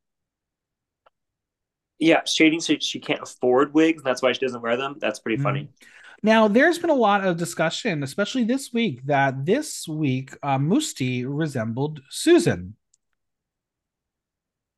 yeah, 1.99 2.21
shading 2.25 2.59
so 2.59 2.75
she 2.79 2.99
can't 2.99 3.21
afford 3.21 3.73
wigs, 3.73 4.03
that's 4.03 4.21
why 4.21 4.31
she 4.33 4.39
doesn't 4.39 4.61
wear 4.61 4.77
them. 4.77 4.95
That's 4.99 5.19
pretty 5.19 5.41
funny. 5.41 5.61
Mm-hmm. 5.61 5.87
Now, 6.23 6.47
there's 6.47 6.79
been 6.79 6.89
a 6.89 6.95
lot 6.95 7.23
of 7.23 7.37
discussion, 7.37 8.01
especially 8.01 8.45
this 8.45 8.73
week, 8.73 9.05
that 9.05 9.45
this 9.45 9.87
week 9.87 10.35
uh, 10.41 10.57
Mustii 10.57 11.23
resembled 11.27 12.01
Susan. 12.09 12.75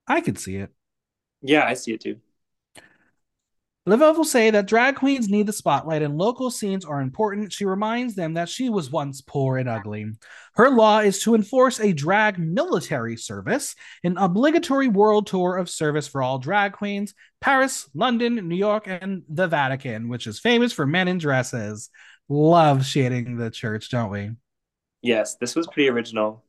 I 0.07 0.21
could 0.21 0.37
see 0.37 0.57
it. 0.57 0.71
Yeah, 1.41 1.65
I 1.65 1.75
see 1.75 1.93
it 1.93 2.01
too. 2.01 2.17
Lvov 3.87 4.17
will 4.17 4.25
say 4.25 4.49
that 4.49 4.67
drag 4.67 4.97
queens 4.97 5.29
need 5.29 5.45
the 5.45 5.53
spotlight 5.53 6.01
and 6.01 6.17
local 6.17 6.51
scenes 6.51 6.83
are 6.83 6.99
important. 6.99 7.53
She 7.53 7.63
reminds 7.63 8.15
them 8.15 8.33
that 8.33 8.49
she 8.49 8.69
was 8.69 8.91
once 8.91 9.21
poor 9.21 9.57
and 9.57 9.69
ugly. 9.69 10.11
Her 10.55 10.69
law 10.69 10.99
is 10.99 11.21
to 11.23 11.35
enforce 11.35 11.79
a 11.79 11.93
drag 11.93 12.37
military 12.37 13.15
service, 13.15 13.75
an 14.03 14.17
obligatory 14.17 14.89
world 14.89 15.27
tour 15.27 15.55
of 15.55 15.69
service 15.69 16.05
for 16.05 16.21
all 16.21 16.37
drag 16.37 16.73
queens, 16.73 17.13
Paris, 17.39 17.89
London, 17.93 18.49
New 18.49 18.57
York, 18.57 18.87
and 18.87 19.23
the 19.29 19.47
Vatican, 19.47 20.09
which 20.09 20.27
is 20.27 20.37
famous 20.37 20.73
for 20.73 20.85
men 20.85 21.07
in 21.07 21.17
dresses. 21.17 21.89
Love 22.27 22.85
shading 22.85 23.37
the 23.37 23.49
church, 23.49 23.89
don't 23.89 24.11
we? 24.11 24.31
Yes, 25.01 25.35
this 25.35 25.55
was 25.55 25.65
pretty 25.65 25.87
original. 25.87 26.43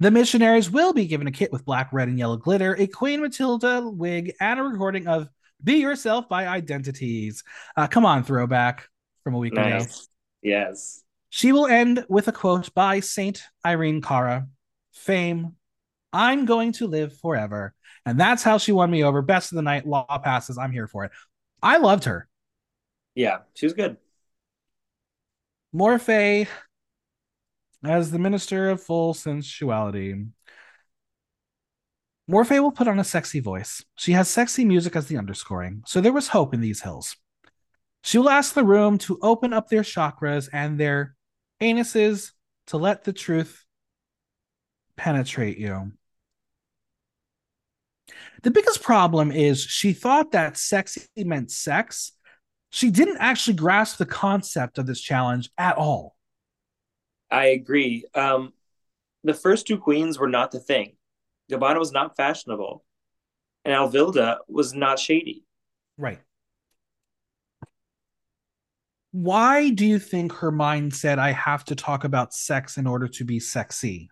The 0.00 0.10
missionaries 0.10 0.68
will 0.68 0.94
be 0.94 1.06
given 1.06 1.28
a 1.28 1.30
kit 1.30 1.52
with 1.52 1.64
black, 1.64 1.92
red, 1.92 2.08
and 2.08 2.18
yellow 2.18 2.38
glitter, 2.38 2.74
a 2.76 2.88
Queen 2.88 3.20
Matilda 3.20 3.82
wig, 3.86 4.32
and 4.40 4.58
a 4.58 4.64
recording 4.64 5.06
of 5.06 5.28
be 5.62 5.74
yourself 5.74 6.28
by 6.28 6.46
identities. 6.46 7.44
Uh, 7.76 7.86
come 7.86 8.04
on, 8.04 8.24
throwback 8.24 8.88
from 9.22 9.34
a 9.34 9.38
week 9.38 9.54
nice. 9.54 9.84
ago. 9.84 9.94
Yes. 10.42 11.02
She 11.28 11.52
will 11.52 11.66
end 11.66 12.04
with 12.08 12.28
a 12.28 12.32
quote 12.32 12.74
by 12.74 13.00
Saint 13.00 13.42
Irene 13.64 14.02
Cara 14.02 14.48
Fame, 14.92 15.56
I'm 16.12 16.44
going 16.44 16.72
to 16.72 16.86
live 16.86 17.16
forever. 17.18 17.74
And 18.04 18.18
that's 18.18 18.42
how 18.42 18.58
she 18.58 18.72
won 18.72 18.90
me 18.90 19.04
over. 19.04 19.22
Best 19.22 19.52
of 19.52 19.56
the 19.56 19.62
night, 19.62 19.86
law 19.86 20.18
passes. 20.18 20.58
I'm 20.58 20.72
here 20.72 20.86
for 20.86 21.04
it. 21.04 21.12
I 21.62 21.76
loved 21.78 22.04
her. 22.04 22.28
Yeah, 23.14 23.38
she 23.54 23.66
was 23.66 23.74
good. 23.74 23.96
Morphe 25.74 26.48
as 27.84 28.10
the 28.10 28.18
minister 28.18 28.70
of 28.70 28.82
full 28.82 29.14
sensuality. 29.14 30.26
Morphe 32.30 32.60
will 32.62 32.70
put 32.70 32.86
on 32.86 33.00
a 33.00 33.04
sexy 33.04 33.40
voice. 33.40 33.84
She 33.96 34.12
has 34.12 34.28
sexy 34.28 34.64
music 34.64 34.94
as 34.94 35.08
the 35.08 35.18
underscoring, 35.18 35.82
so 35.84 36.00
there 36.00 36.12
was 36.12 36.28
hope 36.28 36.54
in 36.54 36.60
these 36.60 36.82
hills. 36.82 37.16
She 38.04 38.18
will 38.18 38.30
ask 38.30 38.54
the 38.54 38.62
room 38.62 38.98
to 38.98 39.18
open 39.20 39.52
up 39.52 39.68
their 39.68 39.82
chakras 39.82 40.48
and 40.52 40.78
their 40.78 41.16
anuses 41.60 42.30
to 42.68 42.76
let 42.76 43.02
the 43.02 43.12
truth 43.12 43.64
penetrate 44.96 45.58
you. 45.58 45.92
The 48.42 48.52
biggest 48.52 48.80
problem 48.80 49.32
is 49.32 49.60
she 49.60 49.92
thought 49.92 50.30
that 50.30 50.56
sexy 50.56 51.02
meant 51.16 51.50
sex. 51.50 52.12
She 52.70 52.90
didn't 52.90 53.18
actually 53.18 53.54
grasp 53.54 53.98
the 53.98 54.06
concept 54.06 54.78
of 54.78 54.86
this 54.86 55.00
challenge 55.00 55.50
at 55.58 55.76
all. 55.76 56.14
I 57.28 57.46
agree. 57.46 58.04
Um, 58.14 58.52
the 59.24 59.34
first 59.34 59.66
two 59.66 59.78
queens 59.78 60.16
were 60.16 60.28
not 60.28 60.52
the 60.52 60.60
thing. 60.60 60.92
Gabbana 61.50 61.78
was 61.78 61.92
not 61.92 62.16
fashionable, 62.16 62.84
and 63.64 63.74
Elvilda 63.74 64.38
was 64.48 64.74
not 64.74 64.98
shady. 64.98 65.44
Right. 65.98 66.20
Why 69.12 69.70
do 69.70 69.84
you 69.84 69.98
think 69.98 70.32
her 70.34 70.52
mind 70.52 70.94
said, 70.94 71.18
I 71.18 71.32
have 71.32 71.64
to 71.66 71.74
talk 71.74 72.04
about 72.04 72.32
sex 72.32 72.76
in 72.76 72.86
order 72.86 73.08
to 73.08 73.24
be 73.24 73.40
sexy? 73.40 74.08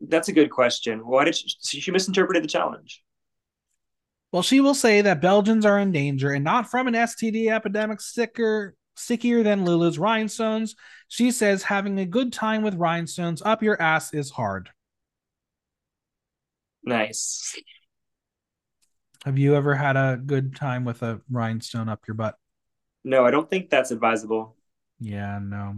That's 0.00 0.28
a 0.28 0.32
good 0.32 0.50
question. 0.50 1.00
Why 1.00 1.24
did 1.24 1.36
she, 1.36 1.80
she 1.80 1.90
misinterpreted 1.90 2.44
the 2.44 2.48
challenge? 2.48 3.02
Well, 4.30 4.42
she 4.42 4.60
will 4.60 4.74
say 4.74 5.02
that 5.02 5.20
Belgians 5.20 5.66
are 5.66 5.78
in 5.78 5.92
danger 5.92 6.30
and 6.30 6.44
not 6.44 6.70
from 6.70 6.88
an 6.88 6.94
STD 6.94 7.52
epidemic 7.52 8.00
sicker 8.00 8.74
stickier 8.96 9.42
than 9.42 9.64
Lulu's 9.64 9.98
rhinestones. 9.98 10.76
She 11.08 11.30
says 11.30 11.64
having 11.64 11.98
a 11.98 12.06
good 12.06 12.32
time 12.32 12.62
with 12.62 12.74
rhinestones 12.74 13.42
up 13.42 13.62
your 13.62 13.80
ass 13.80 14.12
is 14.14 14.30
hard. 14.30 14.70
Nice. 16.84 17.54
Have 19.24 19.38
you 19.38 19.54
ever 19.56 19.74
had 19.74 19.96
a 19.96 20.16
good 20.24 20.54
time 20.56 20.84
with 20.84 21.02
a 21.02 21.20
rhinestone 21.30 21.88
up 21.88 22.06
your 22.06 22.14
butt? 22.14 22.36
No, 23.04 23.24
I 23.24 23.30
don't 23.30 23.48
think 23.48 23.70
that's 23.70 23.90
advisable. 23.90 24.56
Yeah, 25.00 25.38
no. 25.42 25.76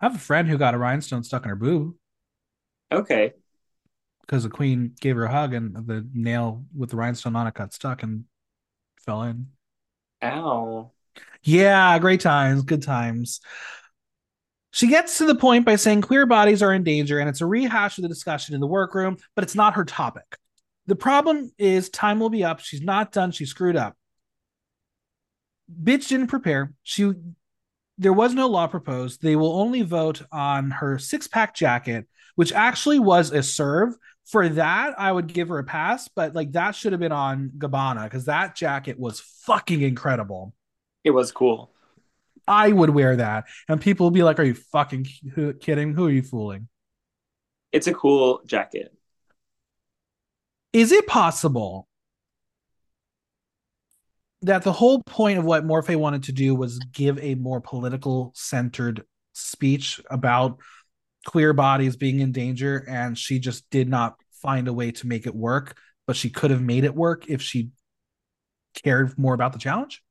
I 0.00 0.04
have 0.06 0.14
a 0.14 0.18
friend 0.18 0.48
who 0.48 0.58
got 0.58 0.74
a 0.74 0.78
rhinestone 0.78 1.24
stuck 1.24 1.44
in 1.44 1.50
her 1.50 1.56
boob. 1.56 1.94
Okay. 2.90 3.32
because 4.20 4.42
the 4.44 4.48
queen 4.50 4.94
gave 5.00 5.16
her 5.16 5.24
a 5.24 5.30
hug 5.30 5.54
and 5.54 5.74
the 5.86 6.06
nail 6.14 6.64
with 6.74 6.90
the 6.90 6.96
rhinestone 6.96 7.36
on 7.36 7.46
it 7.46 7.54
got 7.54 7.72
stuck 7.72 8.02
and 8.02 8.24
fell 9.00 9.22
in. 9.22 9.48
Ow. 10.22 10.92
Yeah, 11.42 11.98
great 11.98 12.20
times, 12.20 12.62
good 12.62 12.82
times. 12.82 13.40
She 14.70 14.86
gets 14.86 15.18
to 15.18 15.26
the 15.26 15.34
point 15.34 15.66
by 15.66 15.76
saying 15.76 16.02
queer 16.02 16.24
bodies 16.24 16.62
are 16.62 16.72
in 16.72 16.82
danger, 16.82 17.18
and 17.18 17.28
it's 17.28 17.42
a 17.42 17.46
rehash 17.46 17.98
of 17.98 18.02
the 18.02 18.08
discussion 18.08 18.54
in 18.54 18.60
the 18.60 18.66
workroom, 18.66 19.18
but 19.34 19.44
it's 19.44 19.54
not 19.54 19.74
her 19.74 19.84
topic. 19.84 20.38
The 20.86 20.96
problem 20.96 21.52
is 21.58 21.90
time 21.90 22.20
will 22.20 22.30
be 22.30 22.44
up. 22.44 22.60
She's 22.60 22.80
not 22.80 23.12
done. 23.12 23.32
She 23.32 23.44
screwed 23.44 23.76
up. 23.76 23.96
Bitch 25.82 26.08
didn't 26.08 26.28
prepare. 26.28 26.72
She 26.82 27.12
there 27.98 28.12
was 28.12 28.34
no 28.34 28.48
law 28.48 28.66
proposed. 28.66 29.22
They 29.22 29.36
will 29.36 29.60
only 29.60 29.82
vote 29.82 30.22
on 30.32 30.70
her 30.70 30.98
six 30.98 31.28
pack 31.28 31.54
jacket, 31.54 32.08
which 32.34 32.52
actually 32.52 32.98
was 32.98 33.30
a 33.30 33.42
serve. 33.42 33.94
For 34.24 34.48
that, 34.48 34.98
I 34.98 35.12
would 35.12 35.26
give 35.26 35.48
her 35.48 35.58
a 35.58 35.64
pass, 35.64 36.08
but 36.08 36.34
like 36.34 36.52
that 36.52 36.74
should 36.74 36.92
have 36.92 37.00
been 37.00 37.12
on 37.12 37.50
Gabbana 37.58 38.04
because 38.04 38.24
that 38.26 38.54
jacket 38.54 38.98
was 38.98 39.20
fucking 39.20 39.82
incredible. 39.82 40.54
It 41.04 41.10
was 41.10 41.32
cool. 41.32 41.70
I 42.46 42.72
would 42.72 42.90
wear 42.90 43.16
that, 43.16 43.44
and 43.68 43.80
people 43.80 44.06
will 44.06 44.10
be 44.10 44.22
like, 44.22 44.38
"Are 44.38 44.44
you 44.44 44.54
fucking 44.54 45.06
kidding? 45.60 45.94
Who 45.94 46.06
are 46.06 46.10
you 46.10 46.22
fooling?" 46.22 46.68
It's 47.70 47.86
a 47.86 47.94
cool 47.94 48.42
jacket. 48.46 48.92
Is 50.72 50.90
it 50.92 51.06
possible 51.06 51.88
that 54.42 54.64
the 54.64 54.72
whole 54.72 55.02
point 55.04 55.38
of 55.38 55.44
what 55.44 55.64
Morphe 55.64 55.94
wanted 55.94 56.24
to 56.24 56.32
do 56.32 56.54
was 56.54 56.78
give 56.92 57.18
a 57.20 57.36
more 57.36 57.60
political 57.60 58.32
centered 58.34 59.04
speech 59.32 60.00
about 60.10 60.58
queer 61.26 61.52
bodies 61.52 61.96
being 61.96 62.20
in 62.20 62.32
danger, 62.32 62.84
and 62.88 63.16
she 63.16 63.38
just 63.38 63.70
did 63.70 63.88
not 63.88 64.16
find 64.32 64.66
a 64.66 64.72
way 64.72 64.90
to 64.90 65.06
make 65.06 65.26
it 65.26 65.34
work, 65.34 65.76
but 66.06 66.16
she 66.16 66.28
could 66.28 66.50
have 66.50 66.62
made 66.62 66.82
it 66.82 66.94
work 66.94 67.28
if 67.28 67.40
she 67.40 67.70
cared 68.82 69.16
more 69.16 69.34
about 69.34 69.52
the 69.52 69.58
challenge? 69.58 70.02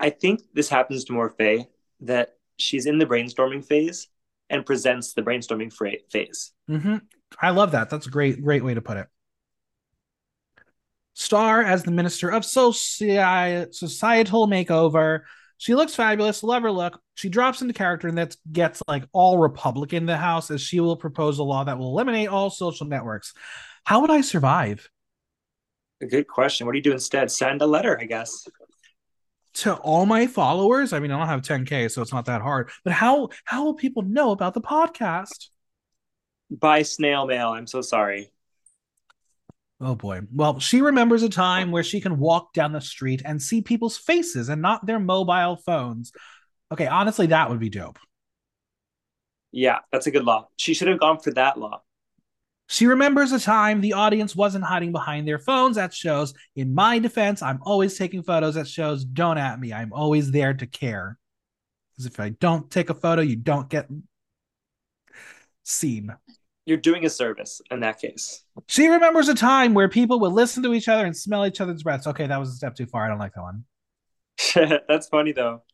I 0.00 0.10
think 0.10 0.40
this 0.54 0.70
happens 0.70 1.04
to 1.04 1.12
Morphe 1.12 1.66
that 2.00 2.30
she's 2.56 2.86
in 2.86 2.98
the 2.98 3.06
brainstorming 3.06 3.64
phase 3.64 4.08
and 4.48 4.64
presents 4.64 5.12
the 5.12 5.22
brainstorming 5.22 5.72
phase. 6.10 6.52
Mm-hmm. 6.68 6.96
I 7.40 7.50
love 7.50 7.72
that. 7.72 7.90
That's 7.90 8.06
a 8.06 8.10
great, 8.10 8.42
great 8.42 8.64
way 8.64 8.74
to 8.74 8.80
put 8.80 8.96
it. 8.96 9.06
Star 11.14 11.62
as 11.62 11.82
the 11.82 11.90
Minister 11.90 12.30
of 12.30 12.42
Soci- 12.42 13.74
Societal 13.74 14.48
Makeover. 14.48 15.20
She 15.58 15.74
looks 15.74 15.94
fabulous. 15.94 16.42
Love 16.42 16.62
her 16.62 16.72
look. 16.72 16.98
She 17.14 17.28
drops 17.28 17.60
into 17.60 17.74
character 17.74 18.08
and 18.08 18.16
that 18.16 18.34
gets 18.50 18.82
like 18.88 19.04
all 19.12 19.36
Republican 19.36 19.98
in 19.98 20.06
the 20.06 20.16
House 20.16 20.50
as 20.50 20.62
she 20.62 20.80
will 20.80 20.96
propose 20.96 21.38
a 21.38 21.42
law 21.42 21.64
that 21.64 21.78
will 21.78 21.88
eliminate 21.88 22.28
all 22.28 22.48
social 22.48 22.86
networks. 22.86 23.34
How 23.84 24.00
would 24.00 24.10
I 24.10 24.22
survive? 24.22 24.88
A 26.00 26.06
good 26.06 26.26
question. 26.26 26.66
What 26.66 26.72
do 26.72 26.78
you 26.78 26.82
do 26.82 26.92
instead? 26.92 27.30
Send 27.30 27.60
a 27.60 27.66
letter, 27.66 28.00
I 28.00 28.04
guess 28.04 28.48
to 29.54 29.74
all 29.74 30.06
my 30.06 30.26
followers. 30.26 30.92
I 30.92 31.00
mean, 31.00 31.10
I 31.10 31.18
don't 31.18 31.28
have 31.28 31.42
10k, 31.42 31.90
so 31.90 32.02
it's 32.02 32.12
not 32.12 32.26
that 32.26 32.42
hard. 32.42 32.70
But 32.84 32.92
how 32.92 33.28
how 33.44 33.64
will 33.64 33.74
people 33.74 34.02
know 34.02 34.30
about 34.30 34.54
the 34.54 34.60
podcast? 34.60 35.48
By 36.50 36.82
snail 36.82 37.26
mail. 37.26 37.48
I'm 37.48 37.66
so 37.66 37.80
sorry. 37.80 38.32
Oh 39.80 39.94
boy. 39.94 40.20
Well, 40.32 40.60
she 40.60 40.82
remembers 40.82 41.22
a 41.22 41.28
time 41.28 41.70
where 41.70 41.82
she 41.82 42.00
can 42.00 42.18
walk 42.18 42.52
down 42.52 42.72
the 42.72 42.80
street 42.80 43.22
and 43.24 43.40
see 43.40 43.62
people's 43.62 43.96
faces 43.96 44.48
and 44.48 44.60
not 44.60 44.84
their 44.84 44.98
mobile 45.00 45.56
phones. 45.56 46.12
Okay, 46.70 46.86
honestly, 46.86 47.28
that 47.28 47.48
would 47.48 47.60
be 47.60 47.70
dope. 47.70 47.98
Yeah, 49.52 49.78
that's 49.90 50.06
a 50.06 50.10
good 50.10 50.24
law. 50.24 50.48
She 50.56 50.74
should 50.74 50.88
have 50.88 51.00
gone 51.00 51.18
for 51.18 51.32
that 51.32 51.58
law. 51.58 51.82
She 52.70 52.86
remembers 52.86 53.32
a 53.32 53.40
time 53.40 53.80
the 53.80 53.94
audience 53.94 54.36
wasn't 54.36 54.62
hiding 54.62 54.92
behind 54.92 55.26
their 55.26 55.40
phones 55.40 55.76
at 55.76 55.92
shows. 55.92 56.34
In 56.54 56.72
my 56.72 57.00
defense, 57.00 57.42
I'm 57.42 57.58
always 57.62 57.98
taking 57.98 58.22
photos 58.22 58.56
at 58.56 58.68
shows. 58.68 59.04
Don't 59.04 59.38
at 59.38 59.58
me. 59.58 59.72
I'm 59.72 59.92
always 59.92 60.30
there 60.30 60.54
to 60.54 60.66
care. 60.68 61.18
Because 61.90 62.06
if 62.06 62.20
I 62.20 62.28
don't 62.28 62.70
take 62.70 62.88
a 62.88 62.94
photo, 62.94 63.22
you 63.22 63.34
don't 63.34 63.68
get 63.68 63.88
seen. 65.64 66.14
You're 66.64 66.78
doing 66.78 67.04
a 67.04 67.10
service 67.10 67.60
in 67.72 67.80
that 67.80 68.00
case. 68.00 68.44
She 68.68 68.86
remembers 68.86 69.28
a 69.28 69.34
time 69.34 69.74
where 69.74 69.88
people 69.88 70.20
would 70.20 70.32
listen 70.32 70.62
to 70.62 70.72
each 70.72 70.86
other 70.86 71.04
and 71.04 71.16
smell 71.16 71.44
each 71.46 71.60
other's 71.60 71.82
breaths. 71.82 72.06
Okay, 72.06 72.28
that 72.28 72.38
was 72.38 72.50
a 72.50 72.54
step 72.54 72.76
too 72.76 72.86
far. 72.86 73.04
I 73.04 73.08
don't 73.08 73.18
like 73.18 73.34
that 73.34 73.42
one. 73.42 73.64
That's 74.88 75.08
funny 75.08 75.32
though. 75.32 75.64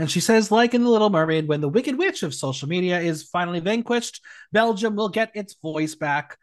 And 0.00 0.10
she 0.10 0.20
says, 0.20 0.50
like 0.50 0.72
in 0.72 0.82
The 0.82 0.88
Little 0.88 1.10
Mermaid, 1.10 1.46
when 1.46 1.60
the 1.60 1.68
wicked 1.68 1.98
witch 1.98 2.22
of 2.22 2.34
social 2.34 2.66
media 2.66 2.98
is 3.00 3.24
finally 3.24 3.60
vanquished, 3.60 4.22
Belgium 4.50 4.96
will 4.96 5.10
get 5.10 5.30
its 5.34 5.56
voice 5.60 5.94
back. 5.94 6.38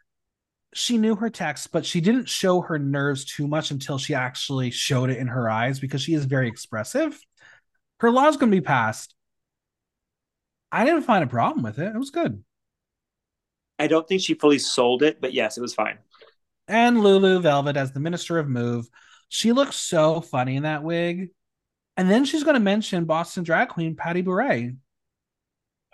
She 0.74 0.96
knew 0.96 1.16
her 1.16 1.28
text, 1.28 1.72
but 1.72 1.84
she 1.84 2.00
didn't 2.00 2.28
show 2.28 2.60
her 2.60 2.78
nerves 2.78 3.24
too 3.24 3.48
much 3.48 3.72
until 3.72 3.98
she 3.98 4.14
actually 4.14 4.70
showed 4.70 5.10
it 5.10 5.18
in 5.18 5.26
her 5.26 5.50
eyes 5.50 5.80
because 5.80 6.00
she 6.00 6.14
is 6.14 6.24
very 6.24 6.46
expressive. 6.46 7.20
Her 7.98 8.12
law 8.12 8.28
is 8.28 8.36
going 8.36 8.52
to 8.52 8.56
be 8.56 8.64
passed. 8.64 9.16
I 10.70 10.84
didn't 10.84 11.02
find 11.02 11.24
a 11.24 11.26
problem 11.26 11.64
with 11.64 11.80
it. 11.80 11.92
It 11.92 11.98
was 11.98 12.10
good. 12.10 12.44
I 13.76 13.88
don't 13.88 14.06
think 14.06 14.22
she 14.22 14.34
fully 14.34 14.60
sold 14.60 15.02
it, 15.02 15.20
but 15.20 15.32
yes, 15.32 15.58
it 15.58 15.62
was 15.62 15.74
fine. 15.74 15.98
And 16.68 17.00
Lulu 17.00 17.40
Velvet 17.40 17.76
as 17.76 17.90
the 17.90 17.98
Minister 17.98 18.38
of 18.38 18.48
Move. 18.48 18.88
She 19.28 19.50
looks 19.50 19.74
so 19.74 20.20
funny 20.20 20.54
in 20.54 20.62
that 20.62 20.84
wig. 20.84 21.30
And 21.98 22.08
then 22.08 22.24
she's 22.24 22.44
going 22.44 22.54
to 22.54 22.60
mention 22.60 23.04
Boston 23.04 23.42
drag 23.42 23.68
queen 23.68 23.96
Patty 23.96 24.22
Bure. 24.22 24.70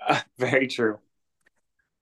Uh, 0.07 0.21
very 0.39 0.69
true. 0.69 0.99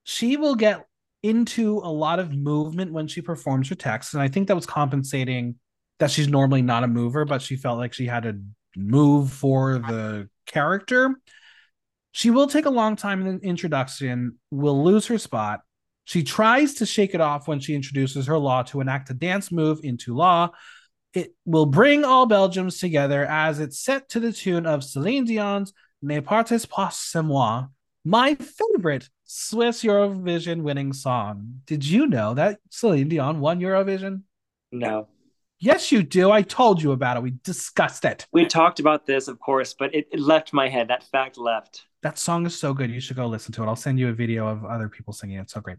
She 0.02 0.36
will 0.36 0.56
get 0.56 0.86
into 1.22 1.78
a 1.78 1.90
lot 1.90 2.18
of 2.18 2.34
movement 2.34 2.92
when 2.92 3.06
she 3.06 3.22
performs 3.22 3.68
her 3.68 3.76
text. 3.76 4.12
And 4.12 4.22
I 4.22 4.26
think 4.26 4.48
that 4.48 4.56
was 4.56 4.66
compensating 4.66 5.54
that 6.00 6.10
she's 6.10 6.26
normally 6.26 6.62
not 6.62 6.82
a 6.82 6.88
mover, 6.88 7.24
but 7.24 7.40
she 7.40 7.54
felt 7.54 7.78
like 7.78 7.94
she 7.94 8.06
had 8.06 8.24
to 8.24 8.40
move 8.76 9.32
for 9.32 9.78
the 9.78 10.28
character. 10.46 11.14
She 12.10 12.30
will 12.30 12.48
take 12.48 12.66
a 12.66 12.70
long 12.70 12.96
time 12.96 13.24
in 13.24 13.38
the 13.38 13.46
introduction, 13.46 14.38
will 14.50 14.82
lose 14.82 15.06
her 15.06 15.18
spot. 15.18 15.60
She 16.04 16.24
tries 16.24 16.74
to 16.74 16.86
shake 16.86 17.14
it 17.14 17.20
off 17.20 17.46
when 17.46 17.60
she 17.60 17.76
introduces 17.76 18.26
her 18.26 18.36
law 18.36 18.64
to 18.64 18.80
enact 18.80 19.10
a 19.10 19.14
dance 19.14 19.52
move 19.52 19.78
into 19.84 20.16
law, 20.16 20.50
it 21.14 21.34
will 21.44 21.66
bring 21.66 22.04
all 22.04 22.26
Belgiums 22.26 22.80
together 22.80 23.24
as 23.26 23.60
it's 23.60 23.78
set 23.78 24.08
to 24.10 24.20
the 24.20 24.32
tune 24.32 24.66
of 24.66 24.84
Celine 24.84 25.24
Dion's 25.24 25.72
Ne 26.04 26.20
partez 26.20 26.68
pas 26.68 26.90
sans 26.96 27.24
moi, 27.24 27.66
my 28.04 28.34
favorite 28.34 29.08
Swiss 29.24 29.84
Eurovision 29.84 30.62
winning 30.62 30.92
song. 30.92 31.60
Did 31.64 31.84
you 31.84 32.06
know 32.08 32.34
that 32.34 32.58
Celine 32.70 33.08
Dion 33.08 33.38
won 33.38 33.60
Eurovision? 33.60 34.22
No. 34.72 35.06
Yes, 35.60 35.92
you 35.92 36.02
do. 36.02 36.32
I 36.32 36.42
told 36.42 36.82
you 36.82 36.90
about 36.90 37.16
it. 37.16 37.22
We 37.22 37.34
discussed 37.44 38.04
it. 38.04 38.26
We 38.32 38.46
talked 38.46 38.80
about 38.80 39.06
this, 39.06 39.28
of 39.28 39.38
course, 39.38 39.74
but 39.78 39.94
it, 39.94 40.08
it 40.10 40.18
left 40.18 40.52
my 40.52 40.68
head. 40.68 40.88
That 40.88 41.04
fact 41.04 41.38
left. 41.38 41.86
That 42.02 42.18
song 42.18 42.46
is 42.46 42.58
so 42.58 42.74
good. 42.74 42.90
You 42.90 42.98
should 42.98 43.16
go 43.16 43.26
listen 43.28 43.52
to 43.52 43.62
it. 43.62 43.66
I'll 43.66 43.76
send 43.76 44.00
you 44.00 44.08
a 44.08 44.12
video 44.12 44.48
of 44.48 44.64
other 44.64 44.88
people 44.88 45.12
singing 45.12 45.36
it. 45.36 45.42
It's 45.42 45.52
so 45.52 45.60
great. 45.60 45.78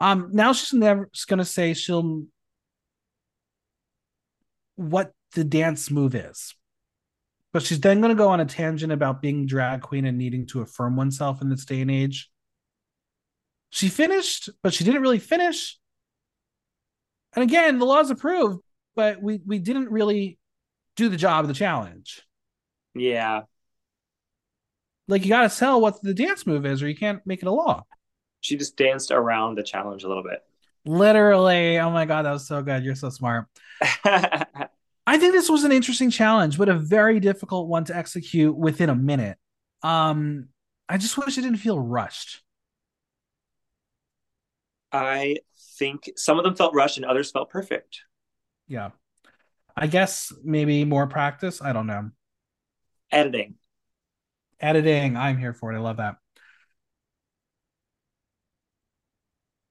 Um, 0.00 0.28
now 0.32 0.52
she's 0.52 0.74
never 0.74 1.08
going 1.26 1.38
to 1.38 1.46
say 1.46 1.72
she'll 1.72 2.26
what 4.76 5.12
the 5.34 5.44
dance 5.44 5.90
move 5.90 6.14
is. 6.14 6.54
But 7.52 7.62
she's 7.62 7.80
then 7.80 8.00
going 8.00 8.14
to 8.14 8.22
go 8.22 8.28
on 8.28 8.40
a 8.40 8.44
tangent 8.44 8.92
about 8.92 9.22
being 9.22 9.46
drag 9.46 9.80
queen 9.80 10.04
and 10.04 10.18
needing 10.18 10.46
to 10.48 10.60
affirm 10.60 10.96
oneself 10.96 11.40
in 11.40 11.48
this 11.48 11.64
day 11.64 11.80
and 11.80 11.90
age. 11.90 12.30
She 13.70 13.88
finished, 13.88 14.50
but 14.62 14.72
she 14.72 14.84
didn't 14.84 15.02
really 15.02 15.18
finish. 15.18 15.78
And 17.34 17.42
again, 17.42 17.78
the 17.78 17.84
law's 17.84 18.10
approved, 18.10 18.60
but 18.94 19.22
we 19.22 19.40
we 19.44 19.58
didn't 19.58 19.90
really 19.90 20.38
do 20.96 21.08
the 21.08 21.16
job 21.16 21.44
of 21.44 21.48
the 21.48 21.54
challenge. 21.54 22.22
Yeah. 22.94 23.42
Like 25.08 25.24
you 25.24 25.28
got 25.28 25.42
to 25.42 25.50
sell 25.50 25.80
what 25.80 26.00
the 26.02 26.14
dance 26.14 26.46
move 26.46 26.66
is, 26.66 26.82
or 26.82 26.88
you 26.88 26.96
can't 26.96 27.20
make 27.26 27.42
it 27.42 27.48
a 27.48 27.52
law. 27.52 27.84
She 28.40 28.56
just 28.56 28.76
danced 28.76 29.10
around 29.10 29.56
the 29.56 29.62
challenge 29.62 30.04
a 30.04 30.08
little 30.08 30.22
bit. 30.22 30.42
Literally. 30.86 31.78
Oh 31.78 31.90
my 31.90 32.06
god, 32.06 32.22
that 32.24 32.32
was 32.32 32.46
so 32.46 32.62
good. 32.62 32.84
You're 32.84 32.94
so 32.94 33.10
smart. 33.10 33.46
I 34.04 35.18
think 35.18 35.32
this 35.32 35.50
was 35.50 35.64
an 35.64 35.72
interesting 35.72 36.10
challenge, 36.10 36.58
but 36.58 36.68
a 36.68 36.74
very 36.74 37.20
difficult 37.20 37.68
one 37.68 37.84
to 37.84 37.96
execute 37.96 38.56
within 38.56 38.88
a 38.88 38.94
minute. 38.94 39.36
Um, 39.82 40.48
I 40.88 40.98
just 40.98 41.18
wish 41.18 41.36
it 41.38 41.42
didn't 41.42 41.58
feel 41.58 41.78
rushed. 41.78 42.42
I 44.92 45.38
think 45.78 46.10
some 46.16 46.38
of 46.38 46.44
them 46.44 46.54
felt 46.54 46.74
rushed 46.74 46.96
and 46.96 47.04
others 47.04 47.30
felt 47.30 47.50
perfect. 47.50 48.00
Yeah. 48.66 48.90
I 49.76 49.88
guess 49.88 50.32
maybe 50.42 50.84
more 50.84 51.06
practice. 51.06 51.60
I 51.60 51.72
don't 51.72 51.86
know. 51.86 52.10
Editing. 53.12 53.56
Editing. 54.58 55.16
I'm 55.16 55.36
here 55.36 55.52
for 55.52 55.72
it. 55.72 55.76
I 55.76 55.80
love 55.80 55.98
that. 55.98 56.16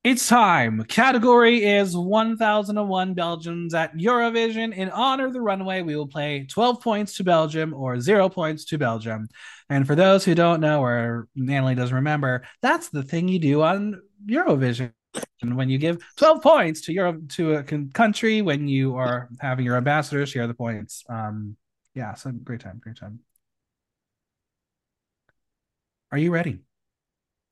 It's 0.05 0.27
time. 0.27 0.83
Category 0.83 1.65
is 1.65 1.97
1001 1.97 3.15
Belgians 3.15 3.73
at 3.73 3.95
Eurovision. 3.95 4.71
In 4.71 4.91
honor 4.91 5.25
of 5.25 5.33
the 5.33 5.41
runway, 5.41 5.81
we 5.81 5.95
will 5.95 6.05
play 6.05 6.45
12 6.47 6.79
points 6.79 7.17
to 7.17 7.23
Belgium 7.23 7.73
or 7.73 7.99
zero 7.99 8.29
points 8.29 8.65
to 8.65 8.77
Belgium. 8.77 9.27
And 9.67 9.87
for 9.87 9.95
those 9.95 10.23
who 10.23 10.35
don't 10.35 10.61
know 10.61 10.83
or 10.83 11.27
Natalie 11.33 11.73
doesn't 11.73 11.95
remember, 11.95 12.43
that's 12.61 12.89
the 12.89 13.01
thing 13.01 13.27
you 13.27 13.39
do 13.39 13.63
on 13.63 13.99
Eurovision. 14.27 14.93
When 15.41 15.69
you 15.69 15.79
give 15.79 15.97
12 16.17 16.43
points 16.43 16.81
to 16.81 16.93
your 16.93 17.17
to 17.29 17.55
a 17.55 17.63
country 17.63 18.43
when 18.43 18.67
you 18.67 18.97
are 18.97 19.27
having 19.39 19.65
your 19.65 19.75
ambassador 19.75 20.23
share 20.27 20.45
the 20.45 20.53
points. 20.53 21.03
Um, 21.09 21.57
yeah, 21.95 22.13
so 22.13 22.29
great 22.29 22.59
time, 22.59 22.77
great 22.77 22.97
time. 22.97 23.21
Are 26.11 26.19
you 26.19 26.29
ready? 26.29 26.59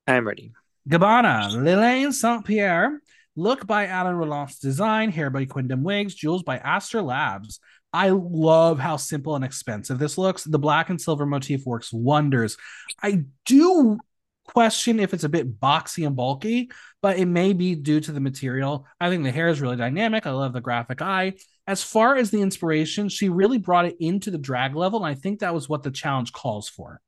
I'm 0.06 0.28
ready. 0.28 0.54
Gabbana, 0.90 1.64
Lelaine 1.64 2.12
Saint 2.12 2.44
Pierre, 2.46 3.02
look 3.36 3.66
by 3.66 3.88
Alan 3.88 4.16
Roloff's 4.16 4.60
design, 4.60 5.12
hair 5.12 5.30
by 5.30 5.46
Quindam 5.46 5.82
Wigs, 5.82 6.14
jewels 6.14 6.44
by 6.44 6.58
Aster 6.58 7.02
Labs. 7.02 7.60
I 7.94 8.10
love 8.10 8.80
how 8.80 8.98
simple 8.98 9.36
and 9.36 9.46
expensive 9.46 10.00
this 10.00 10.18
looks. 10.18 10.44
The 10.44 10.60
black 10.60 10.90
and 10.90 11.00
silver 11.00 11.26
motif 11.26 11.66
works 11.66 11.94
wonders. 11.94 12.58
I 13.02 13.24
do 13.46 14.00
question 14.46 15.00
if 15.00 15.14
it's 15.14 15.24
a 15.24 15.30
bit 15.30 15.60
boxy 15.60 16.06
and 16.06 16.16
bulky, 16.16 16.70
but 17.02 17.18
it 17.18 17.28
may 17.28 17.54
be 17.54 17.76
due 17.76 18.02
to 18.02 18.12
the 18.12 18.20
material. 18.20 18.86
I 19.00 19.10
think 19.10 19.24
the 19.24 19.32
hair 19.32 19.48
is 19.48 19.62
really 19.62 19.78
dynamic. 19.78 20.28
I 20.28 20.32
love 20.32 20.54
the 20.54 20.60
graphic 20.60 21.02
eye. 21.02 21.34
As 21.66 21.82
far 21.82 22.18
as 22.18 22.30
the 22.30 22.42
inspiration, 22.42 23.08
she 23.08 23.30
really 23.30 23.58
brought 23.58 23.86
it 23.86 23.96
into 24.02 24.32
the 24.32 24.38
drag 24.38 24.76
level, 24.76 25.06
and 25.06 25.16
I 25.16 25.18
think 25.18 25.40
that 25.40 25.54
was 25.54 25.70
what 25.70 25.84
the 25.84 25.92
challenge 25.92 26.34
calls 26.34 26.68
for. 26.68 27.00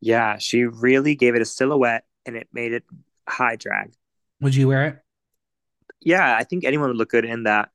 Yeah, 0.00 0.38
she 0.38 0.64
really 0.64 1.16
gave 1.16 1.34
it 1.34 1.42
a 1.42 1.46
silhouette 1.46 2.04
and 2.28 2.36
it 2.36 2.48
made 2.52 2.72
it 2.72 2.84
high 3.28 3.56
drag. 3.56 3.92
Would 4.40 4.54
you 4.54 4.68
wear 4.68 4.86
it? 4.86 4.98
Yeah, 6.00 6.36
I 6.36 6.44
think 6.44 6.64
anyone 6.64 6.88
would 6.88 6.96
look 6.96 7.10
good 7.10 7.24
in 7.24 7.44
that. 7.44 7.70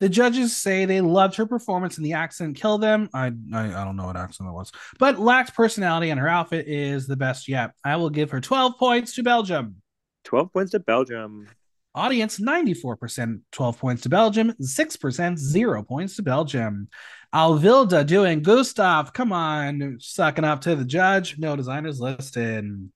The 0.00 0.08
judges 0.08 0.56
say 0.56 0.84
they 0.84 1.00
loved 1.00 1.34
her 1.36 1.46
performance 1.46 1.96
and 1.96 2.06
the 2.06 2.12
accent 2.12 2.56
killed 2.56 2.82
them. 2.82 3.08
I, 3.12 3.32
I, 3.52 3.80
I 3.80 3.84
don't 3.84 3.96
know 3.96 4.06
what 4.06 4.16
accent 4.16 4.48
that 4.48 4.52
was, 4.52 4.70
but 5.00 5.18
lacked 5.18 5.54
personality 5.54 6.10
and 6.10 6.20
her 6.20 6.28
outfit 6.28 6.68
is 6.68 7.08
the 7.08 7.16
best 7.16 7.48
yet. 7.48 7.72
I 7.84 7.96
will 7.96 8.10
give 8.10 8.30
her 8.30 8.40
12 8.40 8.78
points 8.78 9.14
to 9.16 9.24
Belgium. 9.24 9.82
12 10.24 10.52
points 10.52 10.70
to 10.72 10.78
Belgium. 10.78 11.48
Audience 11.94 12.38
94%, 12.38 13.40
12 13.50 13.78
points 13.78 14.02
to 14.02 14.08
Belgium, 14.08 14.52
6%, 14.60 15.36
0 15.38 15.82
points 15.82 16.16
to 16.16 16.22
Belgium. 16.22 16.88
Elvilda 17.34 18.06
doing 18.06 18.42
Gustaph. 18.42 19.12
Come 19.12 19.32
on, 19.32 19.98
sucking 20.00 20.44
up 20.44 20.60
to 20.62 20.76
the 20.76 20.84
judge. 20.84 21.38
No 21.38 21.56
designers 21.56 22.00
listed. 22.00 22.90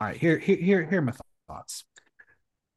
All 0.00 0.08
right, 0.08 0.16
here, 0.16 0.38
here, 0.38 0.56
here, 0.56 0.84
here 0.84 0.98
are 0.98 1.02
my 1.02 1.12
thoughts. 1.48 1.84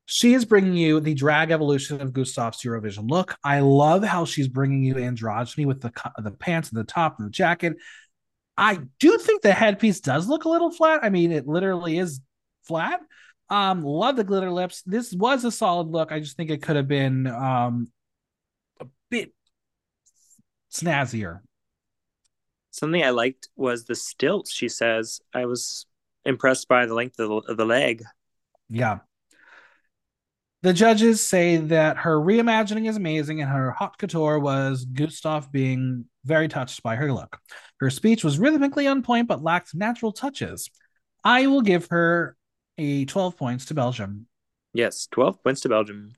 She 0.05 0.33
is 0.33 0.45
bringing 0.45 0.73
you 0.73 0.99
the 0.99 1.13
drag 1.13 1.51
evolution 1.51 2.01
of 2.01 2.13
Gustaph's 2.13 2.63
Eurovision 2.63 3.09
look. 3.09 3.37
I 3.43 3.61
love 3.61 4.03
how 4.03 4.25
she's 4.25 4.47
bringing 4.47 4.83
you 4.83 4.95
androgyny 4.95 5.65
with 5.65 5.81
the 5.81 5.91
the 6.17 6.31
pants 6.31 6.69
and 6.69 6.79
the 6.79 6.83
top 6.83 7.19
and 7.19 7.27
the 7.27 7.31
jacket. 7.31 7.77
I 8.57 8.79
do 8.99 9.17
think 9.17 9.41
the 9.41 9.53
headpiece 9.53 10.01
does 10.01 10.27
look 10.27 10.43
a 10.45 10.49
little 10.49 10.71
flat. 10.71 10.99
I 11.03 11.09
mean, 11.09 11.31
it 11.31 11.47
literally 11.47 11.97
is 11.97 12.19
flat. 12.63 12.99
Um, 13.49 13.83
love 13.83 14.15
the 14.15 14.23
glitter 14.23 14.51
lips. 14.51 14.81
This 14.85 15.13
was 15.13 15.43
a 15.43 15.51
solid 15.51 15.87
look. 15.87 16.11
I 16.11 16.19
just 16.19 16.37
think 16.37 16.49
it 16.49 16.61
could 16.61 16.75
have 16.75 16.87
been 16.87 17.27
um 17.27 17.91
a 18.79 18.85
bit 19.09 19.33
snazzier. 20.71 21.41
Something 22.71 23.03
I 23.03 23.11
liked 23.11 23.49
was 23.55 23.85
the 23.85 23.95
stilts. 23.95 24.51
She 24.51 24.69
says 24.69 25.19
I 25.33 25.45
was 25.45 25.85
impressed 26.25 26.67
by 26.67 26.85
the 26.85 26.95
length 26.95 27.19
of 27.19 27.29
the, 27.29 27.51
of 27.51 27.57
the 27.57 27.65
leg. 27.65 28.03
Yeah, 28.69 28.99
the 30.63 30.73
judges 30.73 31.21
say 31.21 31.57
that 31.57 31.97
her 31.97 32.17
reimagining 32.17 32.87
is 32.87 32.95
amazing 32.95 33.41
and 33.41 33.51
her 33.51 33.71
hot 33.71 33.97
couture 33.97 34.39
was 34.39 34.85
Gustaph 34.85 35.51
being 35.51 36.05
very 36.23 36.47
touched 36.47 36.81
by 36.81 36.95
her 36.95 37.11
look. 37.11 37.37
Her 37.81 37.89
speech 37.89 38.23
was 38.23 38.39
rhythmically 38.39 38.87
on 38.87 39.03
point 39.03 39.27
but 39.27 39.43
lacked 39.43 39.75
natural 39.75 40.13
touches. 40.13 40.69
I 41.21 41.47
will 41.47 41.61
give 41.61 41.87
her 41.89 42.37
a 42.77 43.05
12 43.05 43.37
points 43.37 43.65
to 43.65 43.73
Belgium. 43.73 44.27
Yes, 44.73 45.07
12 45.11 45.43
points 45.43 45.61
to 45.61 45.69
Belgium. 45.69 46.13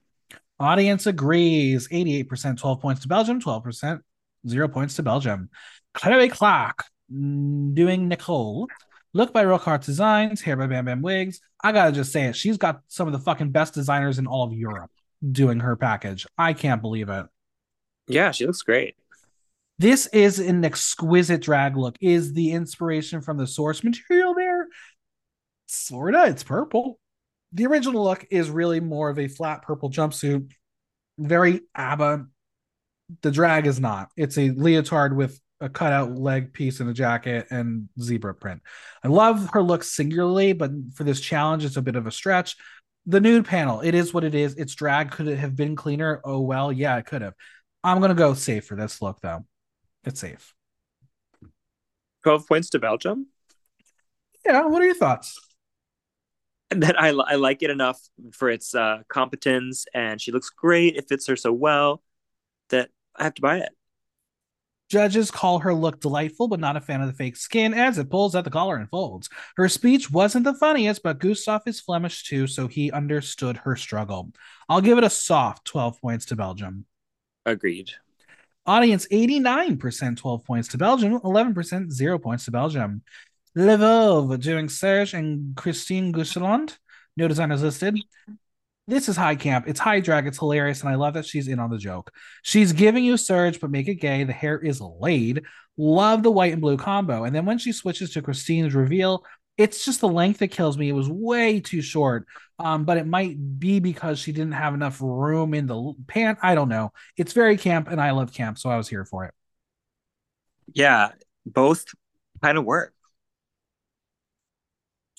Audience 0.59 1.05
agrees 1.05 1.87
88% 1.89 2.57
12 2.57 2.81
points 2.81 3.01
to 3.01 3.07
Belgium, 3.07 3.41
12% 3.41 4.01
0 4.47 4.67
points 4.69 4.95
to 4.95 5.03
Belgium. 5.03 5.49
Chloe 5.93 6.29
Clark 6.29 6.85
mm, 7.11 7.73
doing 7.73 8.07
Nicole 8.07 8.67
Look 9.15 9.31
by 9.31 9.45
Rockart 9.45 9.85
Designs, 9.85 10.41
hair 10.41 10.57
by 10.57 10.67
Bam 10.67 10.83
Bam 10.83 11.01
Wigs. 11.01 11.39
I 11.63 11.71
gotta 11.71 11.93
just 11.93 12.11
say 12.11 12.25
it. 12.25 12.35
She's 12.35 12.57
got 12.57 12.81
some 12.89 13.07
of 13.07 13.13
the 13.13 13.19
fucking 13.19 13.51
best 13.51 13.73
designers 13.73 14.19
in 14.19 14.27
all 14.27 14.43
of 14.43 14.51
Europe 14.51 14.91
doing 15.31 15.61
her 15.61 15.77
package. 15.77 16.27
I 16.37 16.51
can't 16.51 16.81
believe 16.81 17.07
it. 17.07 17.25
Yeah, 18.09 18.31
she 18.31 18.45
looks 18.45 18.61
great. 18.61 18.95
This 19.79 20.07
is 20.07 20.39
an 20.39 20.65
exquisite 20.65 21.41
drag 21.41 21.77
look. 21.77 21.95
Is 22.01 22.33
the 22.33 22.51
inspiration 22.51 23.21
from 23.21 23.37
the 23.37 23.47
source 23.47 23.85
material? 23.85 24.24
Sorta. 25.67 26.25
It's 26.27 26.43
purple. 26.43 26.99
The 27.53 27.65
original 27.65 28.03
look 28.03 28.25
is 28.31 28.49
really 28.49 28.79
more 28.79 29.09
of 29.09 29.19
a 29.19 29.27
flat 29.27 29.61
purple 29.61 29.89
jumpsuit, 29.89 30.51
very 31.17 31.61
ABBA. 31.73 32.27
The 33.21 33.31
drag 33.31 33.67
is 33.67 33.79
not. 33.79 34.09
It's 34.17 34.37
a 34.37 34.49
leotard 34.49 35.15
with 35.15 35.39
a 35.61 35.69
cutout 35.69 36.15
leg 36.15 36.53
piece 36.53 36.79
and 36.79 36.89
a 36.89 36.93
jacket 36.93 37.47
and 37.49 37.87
zebra 38.01 38.35
print. 38.35 38.61
I 39.03 39.07
love 39.07 39.49
her 39.53 39.63
look 39.63 39.83
singularly, 39.83 40.53
but 40.53 40.71
for 40.95 41.03
this 41.03 41.21
challenge, 41.21 41.63
it's 41.63 41.77
a 41.77 41.81
bit 41.81 41.95
of 41.95 42.07
a 42.07 42.11
stretch. 42.11 42.57
The 43.05 43.21
nude 43.21 43.45
panel, 43.45 43.81
it 43.81 43.93
is 43.95 44.13
what 44.13 44.23
it 44.23 44.35
is. 44.35 44.55
It's 44.55 44.75
drag. 44.75 45.11
Could 45.11 45.27
it 45.27 45.37
have 45.37 45.55
been 45.55 45.75
cleaner? 45.75 46.21
Oh 46.25 46.41
well, 46.41 46.71
yeah, 46.71 46.97
it 46.97 47.05
could 47.05 47.21
have. 47.21 47.35
I'm 47.83 48.01
gonna 48.01 48.15
go 48.15 48.33
safe 48.33 48.65
for 48.65 48.75
this 48.75 49.01
look 49.01 49.21
though. 49.21 49.45
It's 50.03 50.19
safe. 50.19 50.53
12 52.23 52.47
points 52.47 52.71
to 52.71 52.79
Belgium. 52.79 53.27
Yeah, 54.45 54.65
what 54.65 54.81
are 54.81 54.85
your 54.85 54.95
thoughts? 54.95 55.39
Then 56.79 56.95
I, 56.97 57.09
I 57.09 57.35
like 57.35 57.63
it 57.63 57.69
enough 57.69 57.99
for 58.31 58.49
its 58.49 58.75
uh, 58.75 59.03
competence, 59.07 59.85
and 59.93 60.19
she 60.19 60.31
looks 60.31 60.49
great. 60.49 60.95
It 60.95 61.07
fits 61.07 61.27
her 61.27 61.35
so 61.35 61.51
well 61.51 62.01
that 62.69 62.89
I 63.15 63.23
have 63.23 63.35
to 63.35 63.41
buy 63.41 63.59
it. 63.59 63.69
Judges 64.89 65.31
call 65.31 65.59
her 65.59 65.73
look 65.73 65.99
delightful, 65.99 66.47
but 66.47 66.59
not 66.59 66.77
a 66.77 66.81
fan 66.81 67.01
of 67.01 67.07
the 67.07 67.13
fake 67.13 67.37
skin 67.37 67.73
as 67.73 67.97
it 67.97 68.09
pulls 68.09 68.35
at 68.35 68.43
the 68.43 68.51
collar 68.51 68.75
and 68.75 68.89
folds. 68.89 69.29
Her 69.57 69.67
speech 69.67 70.11
wasn't 70.11 70.43
the 70.43 70.53
funniest, 70.53 71.01
but 71.01 71.19
Gustaph 71.19 71.67
is 71.67 71.81
Flemish 71.81 72.23
too, 72.23 72.45
so 72.45 72.67
he 72.67 72.91
understood 72.91 73.57
her 73.57 73.75
struggle. 73.75 74.31
I'll 74.69 74.81
give 74.81 74.97
it 74.99 75.03
a 75.03 75.09
soft 75.09 75.65
12 75.65 75.99
points 75.99 76.25
to 76.27 76.35
Belgium. 76.35 76.85
Agreed. 77.45 77.91
Audience 78.67 79.07
89% 79.11 80.17
12 80.17 80.43
points 80.43 80.67
to 80.69 80.77
Belgium, 80.77 81.19
11% 81.19 81.91
0 81.91 82.19
points 82.19 82.45
to 82.45 82.51
Belgium. 82.51 83.01
Lvov 83.57 84.39
doing 84.41 84.69
Serge 84.69 85.13
and 85.13 85.55
Christine 85.55 86.11
Ghisoland. 86.11 86.77
No 87.17 87.27
designers 87.27 87.63
listed 87.63 87.97
this 88.87 89.09
is 89.09 89.17
high 89.17 89.35
camp. 89.35 89.65
It's 89.67 89.79
high 89.79 89.99
drag. 89.99 90.27
It's 90.27 90.37
hilarious, 90.37 90.81
and 90.81 90.89
I 90.89 90.95
love 90.95 91.15
that 91.15 91.25
she's 91.25 91.47
in 91.47 91.59
on 91.59 91.71
the 91.71 91.77
joke. 91.77 92.11
She's 92.43 92.71
giving 92.71 93.03
you 93.03 93.17
Serge, 93.17 93.59
but 93.59 93.71
make 93.71 93.87
it 93.87 93.95
gay. 93.95 94.23
The 94.23 94.33
hair 94.33 94.59
is 94.59 94.79
laid. 94.79 95.43
Love 95.77 96.23
the 96.23 96.31
white 96.31 96.53
and 96.53 96.61
blue 96.61 96.77
combo. 96.77 97.23
And 97.23 97.35
then 97.35 97.45
when 97.45 97.57
she 97.57 97.71
switches 97.71 98.11
to 98.11 98.21
Christine's 98.21 98.75
reveal, 98.75 99.25
it's 99.57 99.83
just 99.85 100.01
the 100.01 100.07
length 100.07 100.39
that 100.39 100.49
kills 100.49 100.77
me. 100.77 100.89
It 100.89 100.93
was 100.93 101.09
way 101.09 101.59
too 101.61 101.81
short. 101.81 102.27
Um, 102.59 102.85
but 102.85 102.97
it 102.97 103.07
might 103.07 103.59
be 103.59 103.79
because 103.79 104.19
she 104.19 104.31
didn't 104.31 104.53
have 104.53 104.73
enough 104.73 105.01
room 105.01 105.53
in 105.53 105.65
the 105.65 105.93
pant. 106.07 106.37
I 106.43 106.55
don't 106.55 106.69
know. 106.69 106.91
It's 107.17 107.33
very 107.33 107.57
camp, 107.57 107.87
and 107.89 107.99
I 107.99 108.11
love 108.11 108.33
camp, 108.33 108.59
so 108.59 108.69
I 108.69 108.77
was 108.77 108.87
here 108.87 109.03
for 109.03 109.25
it. 109.25 109.33
Yeah, 110.73 111.09
both 111.45 111.85
kind 112.41 112.57
of 112.57 112.65
work. 112.65 112.94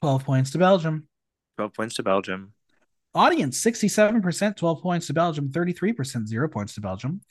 12 0.00 0.24
points 0.24 0.50
to 0.52 0.58
Belgium. 0.58 1.08
12 1.56 1.74
points 1.74 1.94
to 1.96 2.02
Belgium. 2.02 2.52
Audience 3.14 3.62
67%, 3.62 4.56
12 4.56 4.82
points 4.82 5.06
to 5.06 5.14
Belgium, 5.14 5.48
33%, 5.48 6.26
0 6.26 6.48
points 6.48 6.74
to 6.74 6.80
Belgium. 6.80 7.22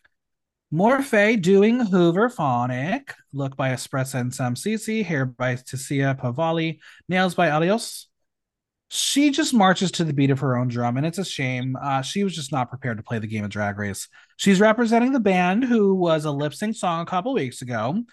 Morphe 0.74 1.40
doing 1.42 1.80
Hooverphonic. 1.80 3.12
Look 3.32 3.56
by 3.56 3.70
Espressa 3.70 4.16
and 4.16 4.34
Sam 4.34 4.56
Cici. 4.56 5.06
Hair 5.06 5.28
by 5.28 5.56
Tessia 5.56 6.20
Pavali. 6.20 6.80
Nails 7.08 7.36
by 7.36 7.50
Alios. 7.50 8.06
She 8.90 9.30
just 9.30 9.54
marches 9.54 9.92
to 9.92 10.04
the 10.04 10.14
beat 10.14 10.32
of 10.32 10.40
her 10.40 10.58
own 10.58 10.68
drum, 10.68 10.98
and 10.98 11.06
it's 11.06 11.18
a 11.18 11.26
shame. 11.26 11.76
Uh, 11.82 12.02
she 12.02 12.24
was 12.24 12.36
just 12.36 12.52
not 12.52 12.70
prepared 12.70 12.98
to 12.98 13.04
play 13.04 13.20
the 13.20 13.28
game 13.28 13.44
of 13.44 13.50
Drag 13.50 13.78
Race. 13.78 14.08
She's 14.38 14.60
representing 14.60 15.12
the 15.12 15.20
band 15.20 15.64
who 15.64 15.96
was 15.96 16.26
a 16.26 16.32
lip 16.32 16.54
sync 16.54 16.76
song 16.76 17.02
a 17.02 17.06
couple 17.06 17.34
weeks 17.34 17.62
ago. 17.62 18.04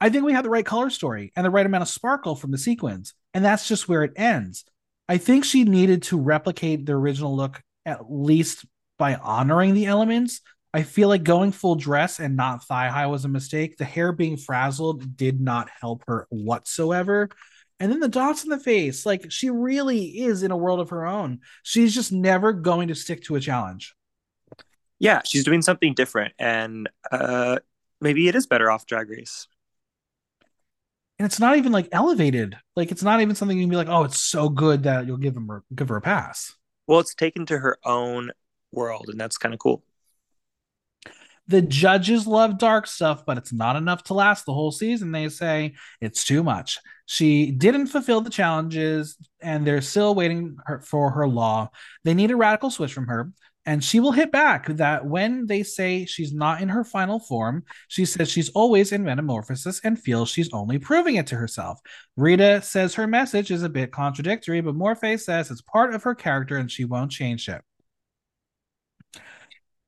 I 0.00 0.10
think 0.10 0.24
we 0.24 0.32
had 0.32 0.44
the 0.44 0.50
right 0.50 0.66
color 0.66 0.90
story 0.90 1.32
and 1.36 1.44
the 1.44 1.50
right 1.50 1.66
amount 1.66 1.82
of 1.82 1.88
sparkle 1.88 2.34
from 2.34 2.50
the 2.50 2.58
sequins, 2.58 3.14
and 3.32 3.44
that's 3.44 3.68
just 3.68 3.88
where 3.88 4.02
it 4.04 4.12
ends. 4.16 4.64
I 5.08 5.18
think 5.18 5.44
she 5.44 5.64
needed 5.64 6.02
to 6.04 6.18
replicate 6.18 6.86
the 6.86 6.92
original 6.92 7.36
look 7.36 7.60
at 7.86 8.10
least 8.10 8.64
by 8.98 9.14
honoring 9.16 9.74
the 9.74 9.86
elements. 9.86 10.40
I 10.72 10.82
feel 10.82 11.08
like 11.08 11.22
going 11.22 11.52
full 11.52 11.76
dress 11.76 12.18
and 12.18 12.36
not 12.36 12.64
thigh 12.64 12.88
high 12.88 13.06
was 13.06 13.24
a 13.24 13.28
mistake. 13.28 13.76
The 13.76 13.84
hair 13.84 14.12
being 14.12 14.36
frazzled 14.36 15.16
did 15.16 15.40
not 15.40 15.68
help 15.80 16.02
her 16.08 16.26
whatsoever. 16.30 17.28
And 17.78 17.92
then 17.92 18.00
the 18.00 18.08
dots 18.08 18.44
in 18.44 18.50
the 18.50 18.58
face, 18.58 19.04
like 19.04 19.30
she 19.30 19.50
really 19.50 20.22
is 20.22 20.42
in 20.42 20.50
a 20.50 20.56
world 20.56 20.80
of 20.80 20.90
her 20.90 21.06
own. 21.06 21.40
She's 21.62 21.94
just 21.94 22.12
never 22.12 22.52
going 22.52 22.88
to 22.88 22.94
stick 22.94 23.22
to 23.24 23.36
a 23.36 23.40
challenge. 23.40 23.94
Yeah, 24.98 25.22
she's 25.24 25.44
doing 25.44 25.60
something 25.60 25.92
different, 25.92 26.34
and 26.38 26.88
uh, 27.10 27.58
maybe 28.00 28.28
it 28.28 28.34
is 28.34 28.46
better 28.46 28.70
off 28.70 28.86
Drag 28.86 29.10
Race. 29.10 29.48
And 31.18 31.26
it's 31.26 31.40
not 31.40 31.56
even 31.56 31.72
like 31.72 31.88
elevated. 31.92 32.56
Like 32.76 32.90
it's 32.90 33.02
not 33.02 33.20
even 33.20 33.34
something 33.34 33.56
you 33.56 33.64
can 33.64 33.70
be 33.70 33.76
like, 33.76 33.88
oh, 33.88 34.04
it's 34.04 34.20
so 34.20 34.48
good 34.48 34.84
that 34.84 35.06
you'll 35.06 35.16
give 35.16 35.36
him 35.36 35.48
give 35.74 35.88
her 35.88 35.96
a 35.96 36.00
pass. 36.00 36.54
Well, 36.86 37.00
it's 37.00 37.14
taken 37.14 37.46
to 37.46 37.58
her 37.58 37.78
own 37.84 38.30
world, 38.72 39.08
and 39.08 39.18
that's 39.18 39.38
kind 39.38 39.54
of 39.54 39.60
cool. 39.60 39.82
The 41.46 41.62
judges 41.62 42.26
love 42.26 42.58
dark 42.58 42.86
stuff, 42.86 43.24
but 43.26 43.36
it's 43.36 43.52
not 43.52 43.76
enough 43.76 44.04
to 44.04 44.14
last 44.14 44.46
the 44.46 44.54
whole 44.54 44.72
season. 44.72 45.12
They 45.12 45.28
say 45.28 45.74
it's 46.00 46.24
too 46.24 46.42
much. 46.42 46.78
She 47.06 47.50
didn't 47.50 47.88
fulfill 47.88 48.22
the 48.22 48.30
challenges, 48.30 49.16
and 49.40 49.66
they're 49.66 49.82
still 49.82 50.14
waiting 50.14 50.56
for 50.82 51.10
her 51.10 51.28
law. 51.28 51.70
They 52.02 52.14
need 52.14 52.30
a 52.30 52.36
radical 52.36 52.70
switch 52.70 52.94
from 52.94 53.08
her 53.08 53.30
and 53.66 53.82
she 53.82 54.00
will 54.00 54.12
hit 54.12 54.30
back 54.30 54.66
that 54.68 55.06
when 55.06 55.46
they 55.46 55.62
say 55.62 56.04
she's 56.04 56.32
not 56.32 56.60
in 56.60 56.68
her 56.68 56.84
final 56.84 57.18
form, 57.18 57.64
she 57.88 58.04
says 58.04 58.30
she's 58.30 58.50
always 58.50 58.92
in 58.92 59.04
metamorphosis 59.04 59.80
and 59.84 59.98
feels 59.98 60.28
she's 60.28 60.52
only 60.52 60.78
proving 60.78 61.16
it 61.16 61.26
to 61.28 61.36
herself. 61.36 61.80
Rita 62.16 62.60
says 62.62 62.94
her 62.94 63.06
message 63.06 63.50
is 63.50 63.62
a 63.62 63.68
bit 63.68 63.90
contradictory, 63.90 64.60
but 64.60 64.74
Morphe 64.74 65.18
says 65.18 65.50
it's 65.50 65.62
part 65.62 65.94
of 65.94 66.02
her 66.02 66.14
character 66.14 66.58
and 66.58 66.70
she 66.70 66.84
won't 66.84 67.10
change 67.10 67.48
it. 67.48 67.62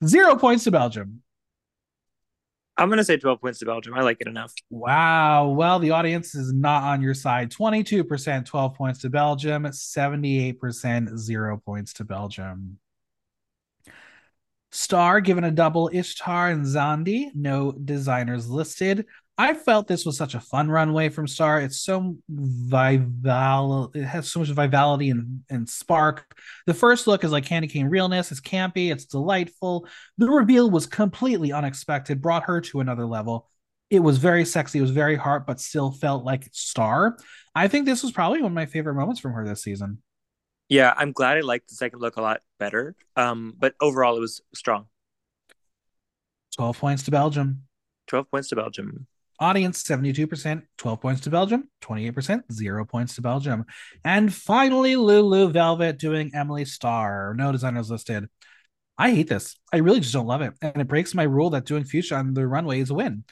Zero 0.04 0.36
points 0.36 0.64
to 0.64 0.70
Belgium. 0.70 1.22
I'm 2.78 2.88
going 2.88 2.98
to 2.98 3.04
say 3.04 3.16
12 3.16 3.40
points 3.40 3.58
to 3.60 3.64
Belgium. 3.64 3.94
I 3.94 4.02
like 4.02 4.18
it 4.20 4.26
enough. 4.26 4.52
Wow. 4.68 5.48
Well, 5.48 5.78
the 5.78 5.92
audience 5.92 6.34
is 6.34 6.52
not 6.52 6.82
on 6.82 7.00
your 7.00 7.14
side. 7.14 7.50
22% 7.50 8.44
12 8.44 8.74
points 8.74 9.00
to 9.00 9.10
Belgium, 9.10 9.64
78% 9.64 11.16
zero 11.16 11.56
points 11.64 11.94
to 11.94 12.04
Belgium. 12.04 12.78
Star 14.72 15.20
given 15.20 15.44
a 15.44 15.50
double 15.50 15.90
Ishtar 15.92 16.50
and 16.50 16.64
Xandee, 16.64 17.30
no 17.34 17.72
designers 17.72 18.48
listed. 18.48 19.06
I 19.38 19.52
felt 19.52 19.86
this 19.86 20.06
was 20.06 20.16
such 20.16 20.34
a 20.34 20.40
fun 20.40 20.70
runway 20.70 21.10
from 21.10 21.26
Star. 21.26 21.60
It's 21.60 21.78
so 21.78 22.16
vival. 22.32 23.94
It 23.94 24.04
has 24.04 24.32
so 24.32 24.40
much 24.40 24.48
vitality 24.48 25.10
and, 25.10 25.42
and 25.50 25.68
spark. 25.68 26.34
The 26.66 26.72
first 26.72 27.06
look 27.06 27.22
is 27.22 27.32
like 27.32 27.44
candy 27.44 27.68
cane 27.68 27.86
realness. 27.86 28.32
It's 28.32 28.40
campy. 28.40 28.90
It's 28.90 29.04
delightful. 29.04 29.86
The 30.16 30.30
reveal 30.30 30.70
was 30.70 30.86
completely 30.86 31.52
unexpected. 31.52 32.22
Brought 32.22 32.44
her 32.44 32.62
to 32.62 32.80
another 32.80 33.04
level. 33.04 33.46
It 33.90 34.00
was 34.00 34.16
very 34.16 34.46
sexy. 34.46 34.78
It 34.78 34.82
was 34.82 34.90
very 34.90 35.16
hard, 35.16 35.44
but 35.44 35.60
still 35.60 35.90
felt 35.90 36.24
like 36.24 36.48
Star. 36.52 37.18
I 37.54 37.68
think 37.68 37.84
this 37.84 38.02
was 38.02 38.12
probably 38.12 38.40
one 38.40 38.52
of 38.52 38.54
my 38.54 38.66
favorite 38.66 38.94
moments 38.94 39.20
from 39.20 39.32
her 39.32 39.46
this 39.46 39.62
season. 39.62 40.02
Yeah, 40.68 40.92
I'm 40.96 41.12
glad 41.12 41.36
I 41.36 41.40
liked 41.40 41.68
the 41.68 41.74
second 41.76 42.00
look 42.00 42.16
a 42.16 42.22
lot 42.22 42.40
better. 42.58 42.96
Um, 43.14 43.54
but 43.56 43.74
overall, 43.80 44.16
it 44.16 44.20
was 44.20 44.40
strong. 44.54 44.86
12 46.56 46.78
points 46.78 47.02
to 47.04 47.10
Belgium. 47.10 47.62
12 48.08 48.30
points 48.30 48.48
to 48.48 48.56
Belgium. 48.56 49.06
Audience 49.38 49.82
72%, 49.82 50.62
12 50.78 51.00
points 51.00 51.20
to 51.22 51.30
Belgium, 51.30 51.68
28%, 51.82 52.44
0 52.50 52.84
points 52.86 53.16
to 53.16 53.20
Belgium. 53.20 53.66
And 54.02 54.32
finally, 54.32 54.96
Lulu 54.96 55.50
Velvet 55.50 55.98
doing 55.98 56.30
Emily 56.34 56.64
Star. 56.64 57.34
No 57.36 57.52
designers 57.52 57.90
listed. 57.90 58.28
I 58.96 59.10
hate 59.10 59.28
this. 59.28 59.56
I 59.70 59.78
really 59.78 60.00
just 60.00 60.14
don't 60.14 60.26
love 60.26 60.40
it. 60.40 60.54
And 60.62 60.80
it 60.80 60.88
breaks 60.88 61.14
my 61.14 61.24
rule 61.24 61.50
that 61.50 61.66
doing 61.66 61.84
fuchsia 61.84 62.14
on 62.16 62.32
the 62.32 62.46
runway 62.46 62.80
is 62.80 62.88
a 62.88 62.94
win. 62.94 63.24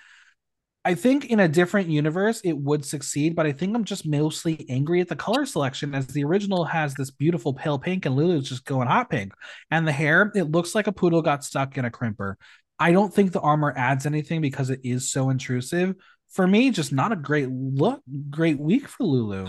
I 0.86 0.94
think 0.94 1.26
in 1.26 1.40
a 1.40 1.48
different 1.48 1.88
universe 1.88 2.42
it 2.44 2.52
would 2.52 2.84
succeed, 2.84 3.34
but 3.34 3.46
I 3.46 3.52
think 3.52 3.74
I'm 3.74 3.84
just 3.84 4.06
mostly 4.06 4.66
angry 4.68 5.00
at 5.00 5.08
the 5.08 5.16
color 5.16 5.46
selection 5.46 5.94
as 5.94 6.06
the 6.08 6.24
original 6.24 6.64
has 6.64 6.94
this 6.94 7.10
beautiful 7.10 7.54
pale 7.54 7.78
pink 7.78 8.04
and 8.04 8.14
Lulu's 8.14 8.48
just 8.48 8.66
going 8.66 8.86
hot 8.86 9.08
pink. 9.08 9.32
And 9.70 9.88
the 9.88 9.92
hair, 9.92 10.30
it 10.34 10.50
looks 10.50 10.74
like 10.74 10.86
a 10.86 10.92
poodle 10.92 11.22
got 11.22 11.42
stuck 11.42 11.78
in 11.78 11.86
a 11.86 11.90
crimper. 11.90 12.34
I 12.78 12.92
don't 12.92 13.12
think 13.12 13.32
the 13.32 13.40
armor 13.40 13.72
adds 13.76 14.04
anything 14.04 14.42
because 14.42 14.68
it 14.68 14.80
is 14.84 15.10
so 15.10 15.30
intrusive. 15.30 15.94
For 16.30 16.46
me, 16.46 16.70
just 16.70 16.92
not 16.92 17.12
a 17.12 17.16
great 17.16 17.48
look, 17.48 18.02
great 18.28 18.58
week 18.58 18.88
for 18.88 19.04
Lulu. 19.04 19.46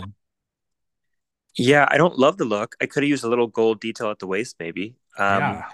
Yeah, 1.58 1.86
I 1.90 1.98
don't 1.98 2.18
love 2.18 2.38
the 2.38 2.44
look. 2.44 2.76
I 2.80 2.86
could 2.86 3.02
have 3.02 3.08
used 3.08 3.24
a 3.24 3.28
little 3.28 3.48
gold 3.48 3.80
detail 3.80 4.10
at 4.10 4.20
the 4.20 4.26
waist, 4.26 4.56
maybe. 4.60 4.96
Um, 5.18 5.40
yeah. 5.40 5.64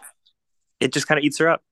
It 0.81 0.93
just 0.93 1.07
kind 1.07 1.19
of 1.19 1.25
eats 1.25 1.39
her 1.39 1.49
up. 1.49 1.63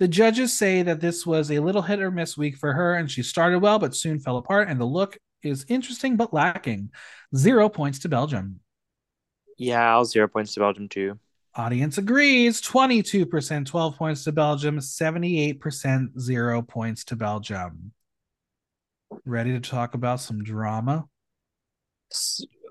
The 0.00 0.08
judges 0.08 0.52
say 0.52 0.82
that 0.82 1.00
this 1.00 1.24
was 1.24 1.50
a 1.50 1.60
little 1.60 1.82
hit 1.82 2.00
or 2.00 2.10
miss 2.10 2.36
week 2.36 2.56
for 2.56 2.72
her, 2.72 2.94
and 2.94 3.10
she 3.10 3.22
started 3.22 3.60
well 3.60 3.78
but 3.78 3.94
soon 3.94 4.18
fell 4.18 4.36
apart, 4.36 4.68
and 4.68 4.80
the 4.80 4.84
look 4.84 5.18
is 5.42 5.64
interesting 5.68 6.16
but 6.16 6.34
lacking. 6.34 6.90
Zero 7.36 7.68
points 7.68 8.00
to 8.00 8.08
Belgium. 8.08 8.60
Yeah, 9.56 9.92
I'll 9.92 10.04
zero 10.04 10.26
points 10.26 10.54
to 10.54 10.60
Belgium 10.60 10.88
too. 10.88 11.18
Audience 11.54 11.98
agrees 11.98 12.60
22%, 12.60 13.66
12 13.66 13.96
points 13.96 14.24
to 14.24 14.32
Belgium, 14.32 14.78
78%, 14.78 16.18
zero 16.18 16.62
points 16.62 17.04
to 17.04 17.16
Belgium. 17.16 17.92
Ready 19.24 19.52
to 19.52 19.60
talk 19.60 19.94
about 19.94 20.20
some 20.20 20.42
drama? 20.42 21.04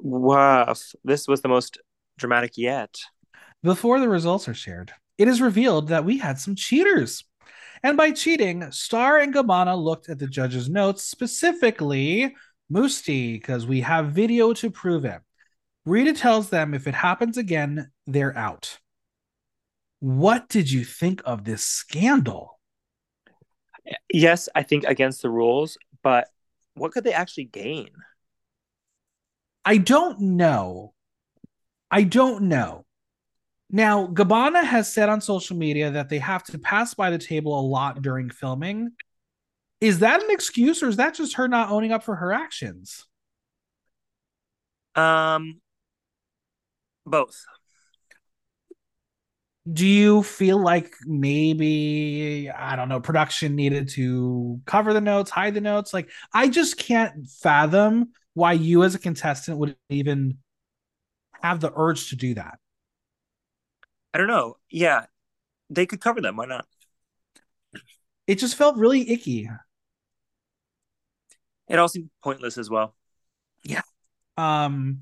Wow, 0.02 0.74
this 1.06 1.30
was 1.30 1.42
the 1.42 1.48
most 1.48 1.78
dramatic 2.18 2.58
yet. 2.58 2.98
Before 3.62 4.02
the 4.02 4.10
results 4.10 4.50
are 4.50 4.54
shared, 4.54 4.92
it 5.18 5.28
is 5.28 5.42
revealed 5.42 5.90
that 5.90 6.06
we 6.06 6.18
had 6.18 6.40
some 6.40 6.56
cheaters. 6.56 7.24
And 7.84 7.98
by 7.98 8.12
cheating, 8.12 8.72
Star 8.72 9.20
and 9.20 9.34
Gabbana 9.34 9.78
looked 9.78 10.10
at 10.10 10.18
the 10.18 10.28
judge's 10.28 10.70
notes, 10.70 11.04
specifically 11.04 12.36
Mustii, 12.72 13.34
because 13.34 13.68
we 13.68 13.82
have 13.82 14.12
video 14.12 14.54
to 14.54 14.72
prove 14.72 15.06
it. 15.06 15.22
Rita 15.86 16.14
tells 16.14 16.50
them 16.50 16.74
if 16.74 16.88
it 16.88 16.96
happens 16.96 17.38
again, 17.38 17.92
they're 18.08 18.38
out. 18.38 18.80
What 20.00 20.48
did 20.50 20.72
you 20.72 20.86
think 20.86 21.22
of 21.26 21.44
this 21.44 21.64
scandal? 21.64 22.60
Yes, 24.12 24.48
I 24.56 24.64
think 24.64 24.86
against 24.86 25.22
the 25.22 25.30
rules, 25.30 25.78
but 26.02 26.30
what 26.76 26.94
could 26.94 27.04
they 27.04 27.14
actually 27.14 27.46
gain? 27.46 27.90
I 29.66 29.78
don't 29.78 30.20
know. 30.20 30.94
I 31.92 32.04
don't 32.04 32.44
know. 32.44 32.86
Now, 33.76 34.06
Gabbana 34.06 34.64
has 34.64 34.94
said 34.94 35.10
on 35.10 35.20
social 35.20 35.58
media 35.58 35.90
that 35.90 36.08
they 36.08 36.20
have 36.20 36.44
to 36.44 36.60
pass 36.60 36.94
by 36.94 37.10
the 37.10 37.18
table 37.18 37.60
a 37.60 37.66
lot 37.66 38.04
during 38.04 38.30
filming. 38.30 38.92
Is 39.82 40.00
that 40.00 40.24
an 40.24 40.30
excuse 40.30 40.84
or 40.84 40.90
is 40.90 40.98
that 40.98 41.16
just 41.16 41.36
her 41.38 41.48
not 41.48 41.72
owning 41.72 41.92
up 41.92 42.04
for 42.04 42.16
her 42.16 42.32
actions? 42.32 43.08
Um 44.96 45.60
both. 47.04 47.46
Do 49.72 49.88
you 49.88 50.22
feel 50.22 50.62
like 50.62 50.94
maybe 51.06 52.52
I 52.56 52.76
don't 52.76 52.90
know, 52.90 53.00
production 53.00 53.56
needed 53.56 53.90
to 53.90 54.62
cover 54.68 54.94
the 54.94 55.02
notes, 55.02 55.32
hide 55.32 55.56
the 55.56 55.62
notes? 55.62 55.96
Like 55.96 56.12
I 56.32 56.48
just 56.48 56.78
can't 56.78 57.28
fathom 57.28 58.12
why 58.36 58.54
you 58.54 58.84
as 58.84 58.94
a 58.94 59.00
contestant 59.00 59.58
would 59.58 59.76
even 59.90 60.38
have 61.42 61.60
the 61.60 61.72
urge 61.76 62.10
to 62.10 62.16
do 62.16 62.36
that. 62.36 62.60
I 64.14 64.18
don't 64.18 64.28
know. 64.28 64.58
Yeah, 64.70 65.06
they 65.70 65.86
could 65.86 66.02
cover 66.02 66.22
them. 66.22 66.38
Why 66.38 66.46
not? 66.46 66.66
It 68.28 68.40
just 68.40 68.56
felt 68.56 68.78
really 68.78 69.10
icky. 69.12 69.50
It 71.68 71.80
all 71.80 71.88
seemed 71.88 72.10
pointless 72.24 72.58
as 72.58 72.70
well. 72.70 72.96
Yeah. 73.64 73.82
Um, 74.38 75.00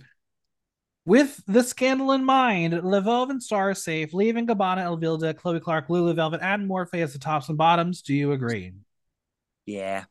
with 1.06 1.42
the 1.48 1.64
scandal 1.64 2.12
in 2.12 2.24
mind, 2.24 2.74
Levov 2.74 3.30
and 3.30 3.42
Star 3.42 3.72
are 3.72 3.76
safe, 3.76 4.14
leaving 4.14 4.48
Gabbana, 4.48 4.84
Elvilda, 4.86 5.36
Chloe 5.36 5.60
Clark, 5.60 5.90
Lulu 5.90 6.14
Velvet, 6.14 6.42
and 6.42 6.70
Morphe 6.70 7.02
as 7.02 7.14
the 7.14 7.20
tops 7.20 7.50
and 7.50 7.58
bottoms. 7.58 8.02
Do 8.02 8.14
you 8.14 8.32
agree? 8.32 8.74
Yeah. 9.66 10.06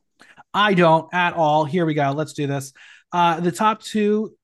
I 0.52 0.74
don't 0.74 1.12
at 1.14 1.34
all. 1.34 1.64
Here 1.64 1.86
we 1.86 1.94
go. 1.94 2.10
Let's 2.10 2.32
do 2.32 2.46
this. 2.46 2.72
Uh, 3.12 3.40
the 3.40 3.52
top 3.52 3.82
two, 3.82 4.34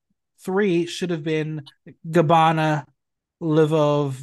three 0.44 0.86
should 0.86 1.10
have 1.10 1.24
been 1.24 1.64
Gabbana, 2.08 2.84
Lvov, 3.42 4.20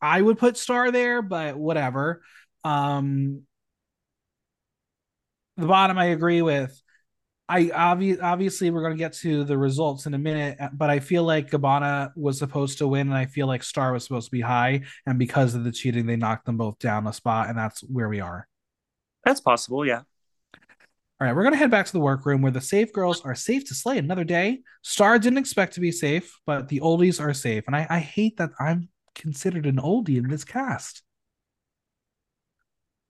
I 0.00 0.20
would 0.20 0.38
put 0.38 0.56
Star 0.56 0.90
there, 0.90 1.22
but 1.22 1.56
whatever. 1.56 2.22
Um, 2.64 3.42
the 5.56 5.66
bottom, 5.66 5.98
I 5.98 6.06
agree 6.06 6.42
with. 6.42 6.80
I 7.48 7.66
obvi- 7.66 8.20
obviously 8.20 8.70
we're 8.70 8.82
going 8.82 8.94
to 8.94 8.98
get 8.98 9.12
to 9.14 9.44
the 9.44 9.56
results 9.56 10.06
in 10.06 10.14
a 10.14 10.18
minute, 10.18 10.58
but 10.72 10.90
I 10.90 10.98
feel 10.98 11.22
like 11.22 11.50
Gabbana 11.50 12.10
was 12.16 12.38
supposed 12.38 12.78
to 12.78 12.88
win, 12.88 13.06
and 13.06 13.16
I 13.16 13.26
feel 13.26 13.46
like 13.46 13.62
Star 13.62 13.92
was 13.92 14.02
supposed 14.02 14.26
to 14.26 14.32
be 14.32 14.40
high, 14.40 14.82
and 15.06 15.18
because 15.18 15.54
of 15.54 15.62
the 15.62 15.70
cheating, 15.70 16.06
they 16.06 16.16
knocked 16.16 16.46
them 16.46 16.56
both 16.56 16.78
down 16.80 17.06
a 17.06 17.12
spot, 17.12 17.48
and 17.48 17.56
that's 17.56 17.80
where 17.82 18.08
we 18.08 18.20
are. 18.20 18.48
That's 19.24 19.40
possible, 19.40 19.86
yeah. 19.86 20.02
All 21.18 21.26
right, 21.26 21.34
we're 21.34 21.44
gonna 21.44 21.56
head 21.56 21.70
back 21.70 21.86
to 21.86 21.92
the 21.92 22.00
workroom 22.00 22.42
where 22.42 22.52
the 22.52 22.60
safe 22.60 22.92
girls 22.92 23.24
are 23.24 23.34
safe 23.34 23.66
to 23.68 23.74
slay 23.74 23.96
another 23.96 24.24
day. 24.24 24.60
Star 24.82 25.18
didn't 25.18 25.38
expect 25.38 25.74
to 25.74 25.80
be 25.80 25.92
safe, 25.92 26.38
but 26.46 26.68
the 26.68 26.80
oldies 26.80 27.20
are 27.20 27.32
safe, 27.32 27.64
and 27.68 27.76
I, 27.76 27.86
I 27.88 27.98
hate 28.00 28.38
that 28.38 28.50
I'm 28.58 28.88
considered 29.16 29.66
an 29.66 29.76
oldie 29.76 30.18
in 30.18 30.28
this 30.28 30.44
cast. 30.44 31.02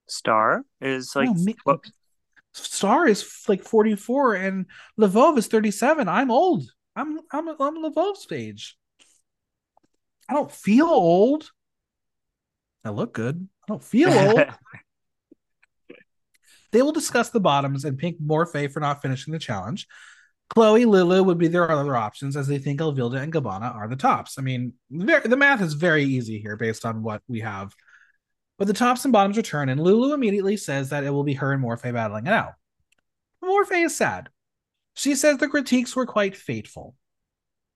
Star 0.08 0.64
is 0.80 1.14
like 1.14 1.28
no, 1.34 1.80
Star 2.54 3.06
is 3.06 3.44
like 3.48 3.62
44 3.62 4.34
and 4.34 4.66
Lvov 4.98 5.36
is 5.36 5.48
37. 5.48 6.08
I'm 6.08 6.30
old. 6.30 6.64
I'm 6.94 7.18
I'm 7.30 7.48
I'm 7.48 7.76
Lvov's 7.82 8.26
age. 8.32 8.78
I 10.28 10.34
don't 10.34 10.50
feel 10.50 10.86
old. 10.86 11.50
I 12.84 12.90
look 12.90 13.12
good. 13.12 13.48
I 13.64 13.66
don't 13.68 13.84
feel 13.84 14.10
old. 14.12 14.46
They 16.72 16.82
will 16.82 16.92
discuss 16.92 17.30
the 17.30 17.40
bottoms 17.40 17.84
and 17.84 17.98
pink 17.98 18.20
Morphe 18.20 18.70
for 18.70 18.80
not 18.80 19.02
finishing 19.02 19.32
the 19.32 19.38
challenge. 19.38 19.86
Chloe, 20.50 20.84
Lulu 20.84 21.22
would 21.22 21.38
be 21.38 21.48
their 21.48 21.70
other 21.70 21.96
options 21.96 22.36
as 22.36 22.46
they 22.46 22.58
think 22.58 22.80
Elvilda 22.80 23.20
and 23.20 23.32
Gabbana 23.32 23.74
are 23.74 23.88
the 23.88 23.96
tops. 23.96 24.38
I 24.38 24.42
mean, 24.42 24.74
the 24.90 25.36
math 25.36 25.60
is 25.60 25.74
very 25.74 26.04
easy 26.04 26.40
here 26.40 26.56
based 26.56 26.86
on 26.86 27.02
what 27.02 27.22
we 27.28 27.40
have. 27.40 27.74
But 28.58 28.68
the 28.68 28.72
tops 28.72 29.04
and 29.04 29.12
bottoms 29.12 29.36
return, 29.36 29.68
and 29.68 29.80
Lulu 29.80 30.14
immediately 30.14 30.56
says 30.56 30.90
that 30.90 31.04
it 31.04 31.10
will 31.10 31.24
be 31.24 31.34
her 31.34 31.52
and 31.52 31.62
Morphe 31.62 31.92
battling 31.92 32.26
it 32.26 32.32
out. 32.32 32.52
Morphe 33.44 33.84
is 33.84 33.96
sad. 33.96 34.30
She 34.94 35.14
says 35.14 35.36
the 35.36 35.48
critiques 35.48 35.94
were 35.94 36.06
quite 36.06 36.36
fateful. 36.36 36.94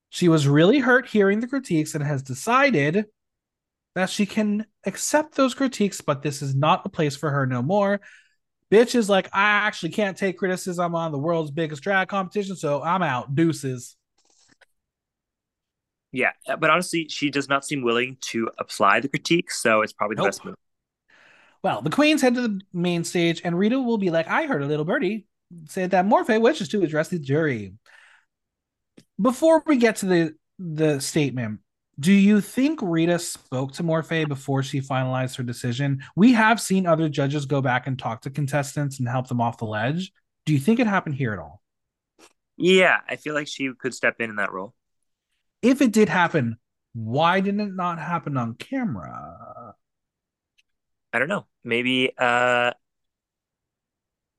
She 0.08 0.28
was 0.28 0.48
really 0.48 0.78
hurt 0.78 1.06
hearing 1.06 1.40
the 1.40 1.48
critiques 1.48 1.94
and 1.94 2.02
has 2.02 2.22
decided 2.22 3.06
that 3.94 4.08
she 4.08 4.24
can 4.24 4.64
accept 4.86 5.34
those 5.34 5.52
critiques, 5.52 6.00
but 6.00 6.22
this 6.22 6.40
is 6.40 6.54
not 6.54 6.86
a 6.86 6.88
place 6.88 7.16
for 7.16 7.30
her 7.30 7.46
no 7.46 7.60
more. 7.60 8.00
Bitch 8.70 8.94
is 8.94 9.08
like, 9.08 9.28
I 9.32 9.42
actually 9.42 9.90
can't 9.90 10.16
take 10.16 10.38
criticism 10.38 10.94
on 10.94 11.10
the 11.10 11.18
world's 11.18 11.50
biggest 11.50 11.82
drag 11.82 12.08
competition, 12.08 12.54
so 12.54 12.82
I'm 12.82 13.02
out. 13.02 13.34
Deuces. 13.34 13.96
Yeah, 16.12 16.30
uh, 16.48 16.56
but 16.56 16.70
honestly, 16.70 17.06
she 17.08 17.30
does 17.30 17.48
not 17.48 17.64
seem 17.64 17.82
willing 17.82 18.16
to 18.22 18.50
apply 18.58 19.00
the 19.00 19.08
critique, 19.08 19.50
so 19.50 19.82
it's 19.82 19.92
probably 19.92 20.16
the 20.16 20.22
nope. 20.22 20.28
best 20.28 20.44
move. 20.44 20.54
Well, 21.62 21.82
the 21.82 21.90
queens 21.90 22.22
head 22.22 22.34
to 22.34 22.42
the 22.42 22.60
main 22.72 23.04
stage, 23.04 23.42
and 23.44 23.58
Rita 23.58 23.78
will 23.78 23.98
be 23.98 24.10
like, 24.10 24.28
I 24.28 24.46
heard 24.46 24.62
a 24.62 24.66
little 24.66 24.84
birdie 24.84 25.26
say 25.66 25.86
that 25.86 26.06
Morphe 26.06 26.40
wishes 26.40 26.68
to 26.68 26.82
address 26.82 27.08
the 27.08 27.18
jury. 27.18 27.74
Before 29.20 29.62
we 29.66 29.76
get 29.76 29.96
to 29.96 30.06
the 30.06 30.34
the 30.58 31.00
statement, 31.00 31.60
do 32.00 32.12
you 32.12 32.40
think 32.40 32.80
Rita 32.82 33.18
spoke 33.18 33.72
to 33.72 33.82
Morphe 33.82 34.26
before 34.26 34.62
she 34.62 34.80
finalized 34.80 35.36
her 35.36 35.42
decision? 35.42 36.02
We 36.16 36.32
have 36.32 36.58
seen 36.60 36.86
other 36.86 37.10
judges 37.10 37.44
go 37.44 37.60
back 37.60 37.86
and 37.86 37.98
talk 37.98 38.22
to 38.22 38.30
contestants 38.30 38.98
and 38.98 39.08
help 39.08 39.28
them 39.28 39.40
off 39.40 39.58
the 39.58 39.66
ledge. 39.66 40.10
Do 40.46 40.54
you 40.54 40.58
think 40.58 40.80
it 40.80 40.86
happened 40.86 41.16
here 41.16 41.34
at 41.34 41.38
all? 41.38 41.62
Yeah, 42.56 42.98
I 43.06 43.16
feel 43.16 43.34
like 43.34 43.48
she 43.48 43.70
could 43.78 43.94
step 43.94 44.16
in 44.18 44.30
in 44.30 44.36
that 44.36 44.52
role. 44.52 44.74
If 45.60 45.82
it 45.82 45.92
did 45.92 46.08
happen, 46.08 46.56
why 46.94 47.40
didn't 47.40 47.60
it 47.60 47.74
not 47.74 47.98
happen 47.98 48.38
on 48.38 48.54
camera? 48.54 49.74
I 51.12 51.18
don't 51.18 51.28
know. 51.28 51.46
Maybe 51.64 52.12
uh 52.16 52.72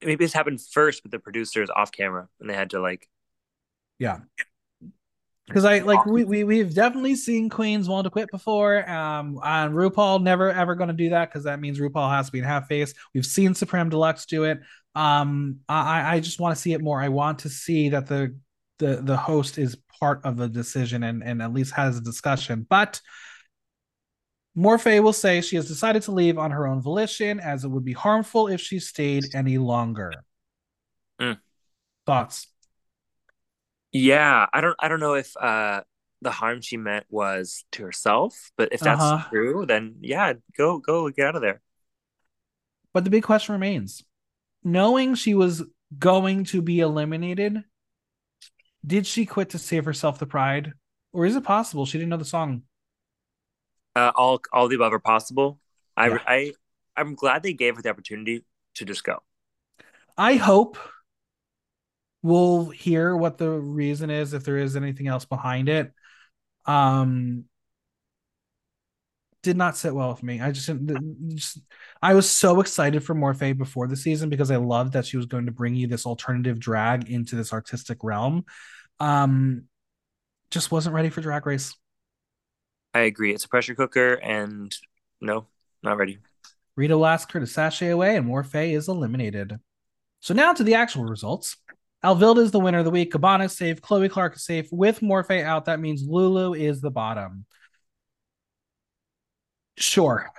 maybe 0.02 0.26
this 0.26 0.34
happened 0.34 0.60
first 0.62 1.04
with 1.04 1.12
the 1.12 1.20
producers 1.20 1.70
off 1.70 1.92
camera 1.92 2.28
and 2.40 2.50
they 2.50 2.56
had 2.56 2.72
to 2.72 2.82
like 2.82 3.08
yeah 4.00 4.20
because 5.52 5.66
I 5.66 5.80
like 5.80 6.06
we, 6.06 6.24
we 6.24 6.44
we've 6.46 6.74
definitely 6.74 7.16
seen 7.16 7.50
queens 7.50 7.90
want 7.90 8.06
to 8.06 8.10
quit 8.10 8.32
before. 8.32 8.90
Um, 8.90 9.38
and 9.44 9.74
RuPaul 9.74 10.24
never 10.24 10.50
ever 10.50 10.76
going 10.76 10.88
to 10.88 10.94
do 10.94 11.10
that 11.10 11.30
because 11.30 11.44
that 11.44 11.60
means 11.60 11.80
RuPaul 11.80 12.10
has 12.10 12.28
to 12.28 12.32
be 12.32 12.40
in 12.40 12.46
half 12.46 12.68
face. 12.68 12.94
We've 13.14 13.26
seen 13.26 13.54
Supreme 13.54 13.90
Deluxe 13.90 14.26
do 14.26 14.46
it. 14.46 14.62
Um, 14.96 15.60
I 15.68 16.16
I 16.16 16.20
just 16.22 16.40
want 16.40 16.56
to 16.56 16.62
see 16.62 16.74
it 16.74 16.82
more. 16.82 17.02
I 17.02 17.10
want 17.10 17.40
to 17.40 17.50
see 17.50 17.90
that 17.90 18.08
the 18.08 18.36
the 18.80 19.02
the 19.04 19.18
host 19.18 19.58
is 19.58 19.78
part 20.00 20.22
of 20.24 20.38
the 20.38 20.48
decision 20.48 21.04
and 21.04 21.22
and 21.24 21.42
at 21.42 21.54
least 21.54 21.74
has 21.74 21.98
a 21.98 22.02
discussion. 22.02 22.66
But 22.70 23.02
Morphe 24.58 25.02
will 25.02 25.14
say 25.14 25.42
she 25.42 25.56
has 25.58 25.68
decided 25.68 26.04
to 26.04 26.12
leave 26.12 26.38
on 26.38 26.52
her 26.52 26.68
own 26.68 26.82
volition, 26.82 27.40
as 27.40 27.64
it 27.64 27.70
would 27.70 27.86
be 27.86 27.94
harmful 27.94 28.48
if 28.48 28.62
she 28.62 28.80
stayed 28.80 29.26
any 29.34 29.58
longer. 29.58 30.12
Mm. 31.20 31.40
Thoughts? 32.06 32.48
Yeah, 33.92 34.46
I 34.52 34.62
don't 34.62 34.76
I 34.80 34.88
don't 34.88 35.00
know 35.00 35.16
if 35.16 35.36
uh 35.38 35.82
the 36.22 36.32
harm 36.32 36.62
she 36.62 36.78
meant 36.78 37.06
was 37.10 37.66
to 37.74 37.84
herself, 37.84 38.52
but 38.56 38.70
if 38.72 38.80
that's 38.80 39.02
uh-huh. 39.02 39.30
true, 39.30 39.66
then 39.66 39.96
yeah, 40.02 40.34
go 40.58 40.78
go 40.80 41.10
get 41.10 41.28
out 41.28 41.36
of 41.36 41.42
there. 41.42 41.62
But 42.94 43.04
the 43.04 43.10
big 43.10 43.24
question 43.24 43.54
remains. 43.54 44.04
Knowing 44.64 45.16
she 45.16 45.34
was 45.34 45.64
going 45.98 46.44
to 46.46 46.62
be 46.62 46.80
eliminated, 46.80 47.64
did 48.86 49.08
she 49.08 49.26
quit 49.26 49.50
to 49.50 49.58
save 49.58 49.86
herself 49.86 50.20
the 50.20 50.26
pride? 50.26 50.74
Or 51.14 51.26
is 51.26 51.36
it 51.36 51.44
possible 51.44 51.86
she 51.86 51.98
didn't 51.98 52.10
know 52.10 52.18
the 52.18 52.26
song? 52.26 52.64
Uh, 53.96 54.12
all 54.16 54.42
all 54.54 54.68
the 54.68 54.76
above 54.76 54.94
are 54.94 55.00
possible. 55.00 55.60
I 55.98 56.10
yeah. 56.10 56.18
I 56.26 56.54
I'm 56.96 57.16
glad 57.16 57.44
they 57.44 57.54
gave 57.54 57.76
her 57.76 57.82
the 57.82 57.90
opportunity 57.90 58.46
to 58.76 58.86
just 58.86 59.04
go. 59.04 59.22
I 60.18 60.36
hope 60.36 60.78
we'll 62.22 62.70
hear 62.70 63.16
what 63.16 63.38
the 63.38 63.50
reason 63.50 64.10
is 64.10 64.34
if 64.34 64.44
there 64.44 64.58
is 64.58 64.76
anything 64.76 65.08
else 65.08 65.26
behind 65.26 65.70
it. 65.70 65.92
Um, 66.66 67.46
did 69.44 69.58
not 69.58 69.76
sit 69.76 69.96
well 69.96 70.10
with 70.10 70.22
me. 70.22 70.40
I 70.40 70.52
just, 70.52 70.70
just 71.36 71.60
I 72.02 72.14
was 72.14 72.30
so 72.30 72.62
excited 72.62 73.04
for 73.04 73.16
Morphe 73.16 73.58
before 73.58 73.88
the 73.88 73.96
season 73.96 74.30
because 74.30 74.52
I 74.52 74.58
loved 74.58 74.94
that 74.94 75.06
she 75.06 75.18
was 75.18 75.26
going 75.26 75.48
to 75.48 75.52
bring 75.52 75.74
you 75.74 75.88
this 75.88 76.06
alternative 76.06 76.60
drag 76.60 77.10
into 77.10 77.36
this 77.36 77.52
artistic 77.52 78.04
realm. 78.04 78.46
Um, 79.00 79.64
just 80.52 80.72
wasn't 80.72 80.94
ready 80.94 81.10
for 81.10 81.22
Drag 81.22 81.46
Race. 81.46 81.76
I 82.94 83.02
agree. 83.02 83.34
It's 83.34 83.46
a 83.46 83.50
pressure 83.50 83.74
cooker, 83.74 84.16
and 84.16 84.76
no, 85.22 85.48
not 85.82 85.98
ready. 85.98 86.20
Rita 86.76 87.02
asks 87.04 87.32
her 87.34 87.40
to 87.40 87.48
sashay 87.48 87.90
away, 87.90 88.18
and 88.18 88.28
Morphe 88.28 88.74
is 88.74 88.88
eliminated. 88.88 89.60
So 90.20 90.34
now 90.34 90.54
to 90.54 90.64
the 90.64 90.76
actual 90.76 91.06
results. 91.06 91.58
Elvilda 92.04 92.40
is 92.40 92.52
the 92.52 92.60
winner 92.60 92.80
of 92.80 92.86
the 92.86 92.92
week. 92.92 93.14
Gabbana 93.14 93.46
is 93.46 93.56
safe. 93.56 93.82
Chloe 93.82 94.10
Clark 94.10 94.36
is 94.36 94.44
safe. 94.44 94.68
With 94.72 95.02
Morphe 95.02 95.44
out, 95.44 95.66
that 95.66 95.80
means 95.80 96.04
Lulu 96.04 96.54
is 96.54 96.82
the 96.82 96.90
bottom. 96.90 97.46
Sure. 99.78 100.32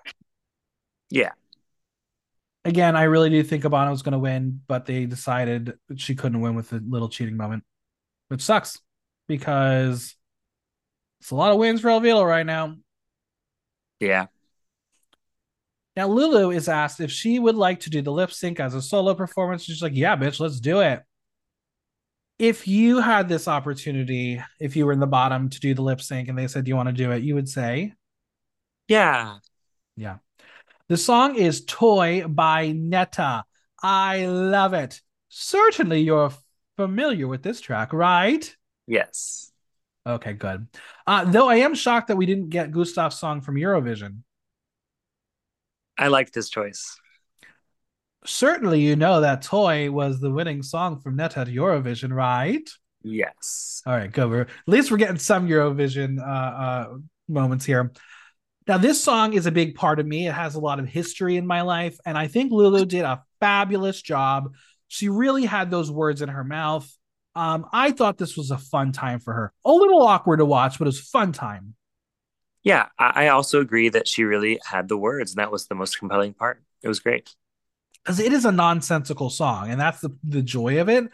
Yeah. 1.11 1.33
Again, 2.65 2.97
I 2.97 3.05
really 3.05 3.31
do 3.31 3.43
think 3.43 3.65
Gabbana 3.65 3.91
was 3.91 4.03
going 4.03 4.13
to 4.13 4.19
win, 4.19 4.61
but 4.67 4.87
they 4.87 5.07
decided 5.07 5.75
she 5.97 6.15
couldn't 6.15 6.41
win 6.41 6.55
with 6.55 6.73
a 6.73 6.81
little 6.85 7.09
cheating 7.09 7.37
moment, 7.37 7.65
which 8.29 8.41
sucks 8.41 8.79
because 9.29 10.15
it's 11.21 11.31
a 11.31 11.35
lot 11.35 11.53
of 11.53 11.59
wins 11.59 11.81
for 11.81 11.89
Elvilda 11.89 12.27
right 12.27 12.47
now. 12.47 12.77
Yeah. 14.01 14.27
Now 15.97 16.09
Lulu 16.09 16.51
is 16.51 16.69
asked 16.69 17.01
if 17.01 17.11
she 17.11 17.39
would 17.39 17.55
like 17.55 17.81
to 17.81 17.91
do 17.91 18.01
the 18.03 18.13
lip 18.13 18.33
sync 18.33 18.59
as 18.59 18.75
a 18.75 18.83
solo 18.83 19.15
performance. 19.15 19.65
She's 19.65 19.83
like, 19.83 19.95
"Yeah, 19.95 20.17
bitch, 20.17 20.41
let's 20.41 20.59
do 20.59 20.81
it." 20.81 21.03
If 22.43 22.67
you 22.67 23.01
had 23.01 23.29
this 23.29 23.47
opportunity, 23.47 24.43
if 24.59 24.75
you 24.75 24.85
were 24.85 24.93
in 24.93 24.99
the 24.99 25.07
bottom 25.07 25.49
to 25.49 25.61
do 25.61 25.75
the 25.75 25.83
lip 25.83 26.01
sync 26.01 26.29
and 26.29 26.37
they 26.37 26.49
said, 26.49 26.65
Do 26.65 26.71
you 26.71 26.75
want 26.75 26.89
to 26.89 26.93
do 26.93 27.13
it? 27.13 27.23
You 27.23 27.37
would 27.37 27.49
say, 27.49 27.93
Yeah. 28.89 29.37
Yeah. 29.97 30.17
The 30.89 30.97
song 30.97 31.37
is 31.37 31.65
Toy 31.65 32.27
by 32.27 32.73
Netta. 32.73 33.45
I 33.81 34.27
love 34.27 34.75
it. 34.75 35.01
Certainly 35.29 36.01
you're 36.01 36.33
familiar 36.77 37.29
with 37.29 37.45
this 37.45 37.61
track, 37.61 37.93
right? 37.93 38.57
Yes. 38.89 39.53
Okay, 40.05 40.33
good. 40.33 40.67
Uh, 41.07 41.25
though 41.27 41.49
I 41.49 41.59
am 41.59 41.77
shocked 41.77 42.09
that 42.09 42.17
we 42.17 42.27
didn't 42.27 42.49
get 42.49 42.73
Gustaph's 42.73 43.21
song 43.21 43.41
from 43.41 43.55
Eurovision. 43.55 44.23
I 45.97 46.09
liked 46.09 46.35
this 46.35 46.51
choice 46.51 46.99
certainly 48.25 48.81
you 48.81 48.97
know 48.97 49.21
that 49.21 49.43
toy 49.43 49.91
was 49.91 50.21
the 50.21 50.31
winning 50.31 50.63
song 50.63 51.01
from 51.01 51.17
Netta 51.17 51.41
at 51.41 51.49
Eurovision, 51.49 52.13
right? 52.13 52.69
Yes. 53.03 53.83
All 53.87 53.95
right, 53.95 54.11
good. 54.11 54.31
We're, 54.31 54.43
at 54.43 54.49
least 54.67 54.91
we're 54.91 54.97
getting 54.97 55.19
some 55.19 55.49
Eurovision 55.49 56.21
uh, 56.21 56.25
uh, 56.25 56.95
moments 57.29 57.65
here. 57.65 57.93
Now, 58.69 58.79
this 58.79 59.03
song 59.03 59.33
is 59.33 59.47
a 59.47 59.51
big 59.51 59.75
part 59.75 59.99
of 59.99 60.07
me. 60.07 60.29
It 60.29 60.35
has 60.35 60.55
a 60.55 60.61
lot 60.61 60.79
of 60.79 60.87
history 60.87 61.37
in 61.37 61.47
my 61.47 61.63
life, 61.63 61.99
and 62.07 62.17
I 62.17 62.29
think 62.29 62.53
Lulu 62.53 62.87
did 62.87 63.05
a 63.05 63.23
fabulous 63.41 64.01
job. 64.01 64.55
She 64.87 65.09
really 65.09 65.45
had 65.45 65.71
those 65.71 65.91
words 65.91 66.23
in 66.23 66.29
her 66.29 66.45
mouth. 66.45 66.89
Um, 67.35 67.67
I 67.73 67.91
thought 67.91 68.19
this 68.19 68.37
was 68.37 68.51
a 68.51 68.59
fun 68.59 68.93
time 68.93 69.19
for 69.19 69.33
her. 69.33 69.53
A 69.65 69.73
little 69.73 70.03
awkward 70.03 70.37
to 70.37 70.45
watch, 70.45 70.79
but 70.79 70.85
it 70.85 70.89
was 70.89 71.01
fun 71.01 71.33
time. 71.33 71.75
Yeah, 72.63 72.87
I 72.97 73.29
also 73.29 73.61
agree 73.61 73.89
that 73.89 74.07
she 74.07 74.23
really 74.23 74.61
had 74.65 74.87
the 74.87 74.97
words, 74.97 75.33
and 75.33 75.39
that 75.39 75.51
was 75.51 75.67
the 75.67 75.75
most 75.75 75.99
compelling 75.99 76.33
part. 76.33 76.63
It 76.83 76.89
was 76.89 77.01
great 77.01 77.35
because 78.05 78.19
it 78.19 78.33
is 78.33 78.45
a 78.45 78.53
nonsensical 78.53 79.31
song, 79.31 79.71
and 79.71 79.81
that's 79.81 80.01
the 80.01 80.11
the 80.25 80.43
joy 80.43 80.81
of 80.81 80.89
it. 80.89 81.05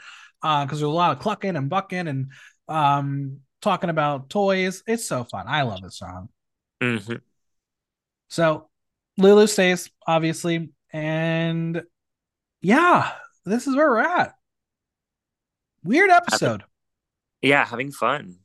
Uh, 0.42 0.64
because 0.64 0.78
there's 0.78 0.88
a 0.88 0.94
lot 0.94 1.12
of 1.12 1.18
clucking 1.18 1.56
and 1.56 1.68
bucking 1.68 2.06
and 2.06 2.30
um 2.68 3.38
talking 3.60 3.90
about 3.90 4.30
toys. 4.30 4.82
It's 4.86 5.06
so 5.06 5.24
fun. 5.24 5.46
I 5.48 5.62
love 5.62 5.82
this 5.82 5.98
song. 5.98 6.28
Mm-hmm. 6.80 7.16
So 8.28 8.68
Lulu 9.16 9.46
stays, 9.46 9.90
obviously, 10.06 10.70
and 10.92 11.82
yeah, 12.60 13.12
this 13.44 13.66
is 13.66 13.74
where 13.74 13.90
we're 13.90 13.98
at. 14.00 14.34
Weird 15.82 16.10
episode. 16.10 16.64
Yeah, 17.42 17.64
having 17.64 17.92
fun. 17.92 18.36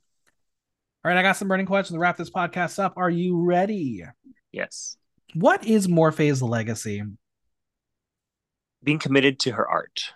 All 1.03 1.11
right, 1.11 1.17
I 1.17 1.21
got 1.21 1.35
some 1.35 1.47
burning 1.47 1.65
questions 1.65 1.95
to 1.95 1.99
wrap 1.99 2.17
this 2.17 2.29
podcast 2.29 2.81
up. 2.81 2.93
Are 2.95 3.09
you 3.09 3.41
ready? 3.43 4.03
Yes. 4.51 4.97
What 5.33 5.65
is 5.65 5.89
Morphe's 5.89 6.41
legacy? 6.41 7.03
Being 8.83 8.99
committed 8.99 9.39
to 9.39 9.51
her 9.51 9.67
art. 9.67 10.13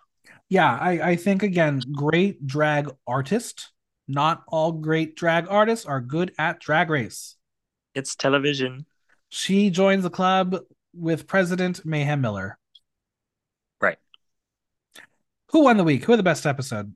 Yeah, 0.49 0.77
I, 0.79 1.11
I 1.11 1.15
think 1.15 1.43
again, 1.43 1.81
great 1.91 2.45
drag 2.45 2.89
artist. 3.05 3.71
Not 4.07 4.43
all 4.47 4.71
great 4.71 5.15
drag 5.15 5.47
artists 5.49 5.85
are 5.85 5.99
good 5.99 6.33
at 6.37 6.59
drag 6.59 6.89
race. 6.89 7.35
It's 7.93 8.15
television. 8.15 8.85
She 9.29 9.69
joins 9.69 10.03
the 10.03 10.09
club 10.09 10.59
with 10.93 11.27
President 11.27 11.85
Mayhem 11.85 12.21
Miller. 12.21 12.57
Right. 13.81 13.97
Who 15.51 15.63
won 15.63 15.77
the 15.77 15.83
week? 15.83 16.05
Who 16.05 16.13
had 16.13 16.19
the 16.19 16.23
best 16.23 16.45
episode? 16.45 16.95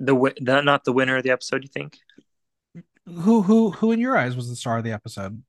The, 0.00 0.34
the 0.40 0.60
not 0.62 0.84
the 0.84 0.92
winner 0.92 1.16
of 1.16 1.22
the 1.22 1.30
episode, 1.30 1.62
you 1.62 1.68
think? 1.68 1.98
Who 3.06 3.42
who 3.42 3.70
who 3.70 3.92
in 3.92 4.00
your 4.00 4.16
eyes 4.16 4.34
was 4.34 4.48
the 4.48 4.56
star 4.56 4.78
of 4.78 4.84
the 4.84 4.92
episode? 4.92 5.42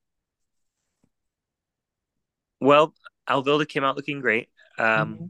Well, 2.60 2.94
Elvilda 3.30 3.68
came 3.68 3.84
out 3.84 3.96
looking 3.96 4.22
great. 4.22 4.50
Um, 4.78 4.86
mm-hmm. 5.16 5.26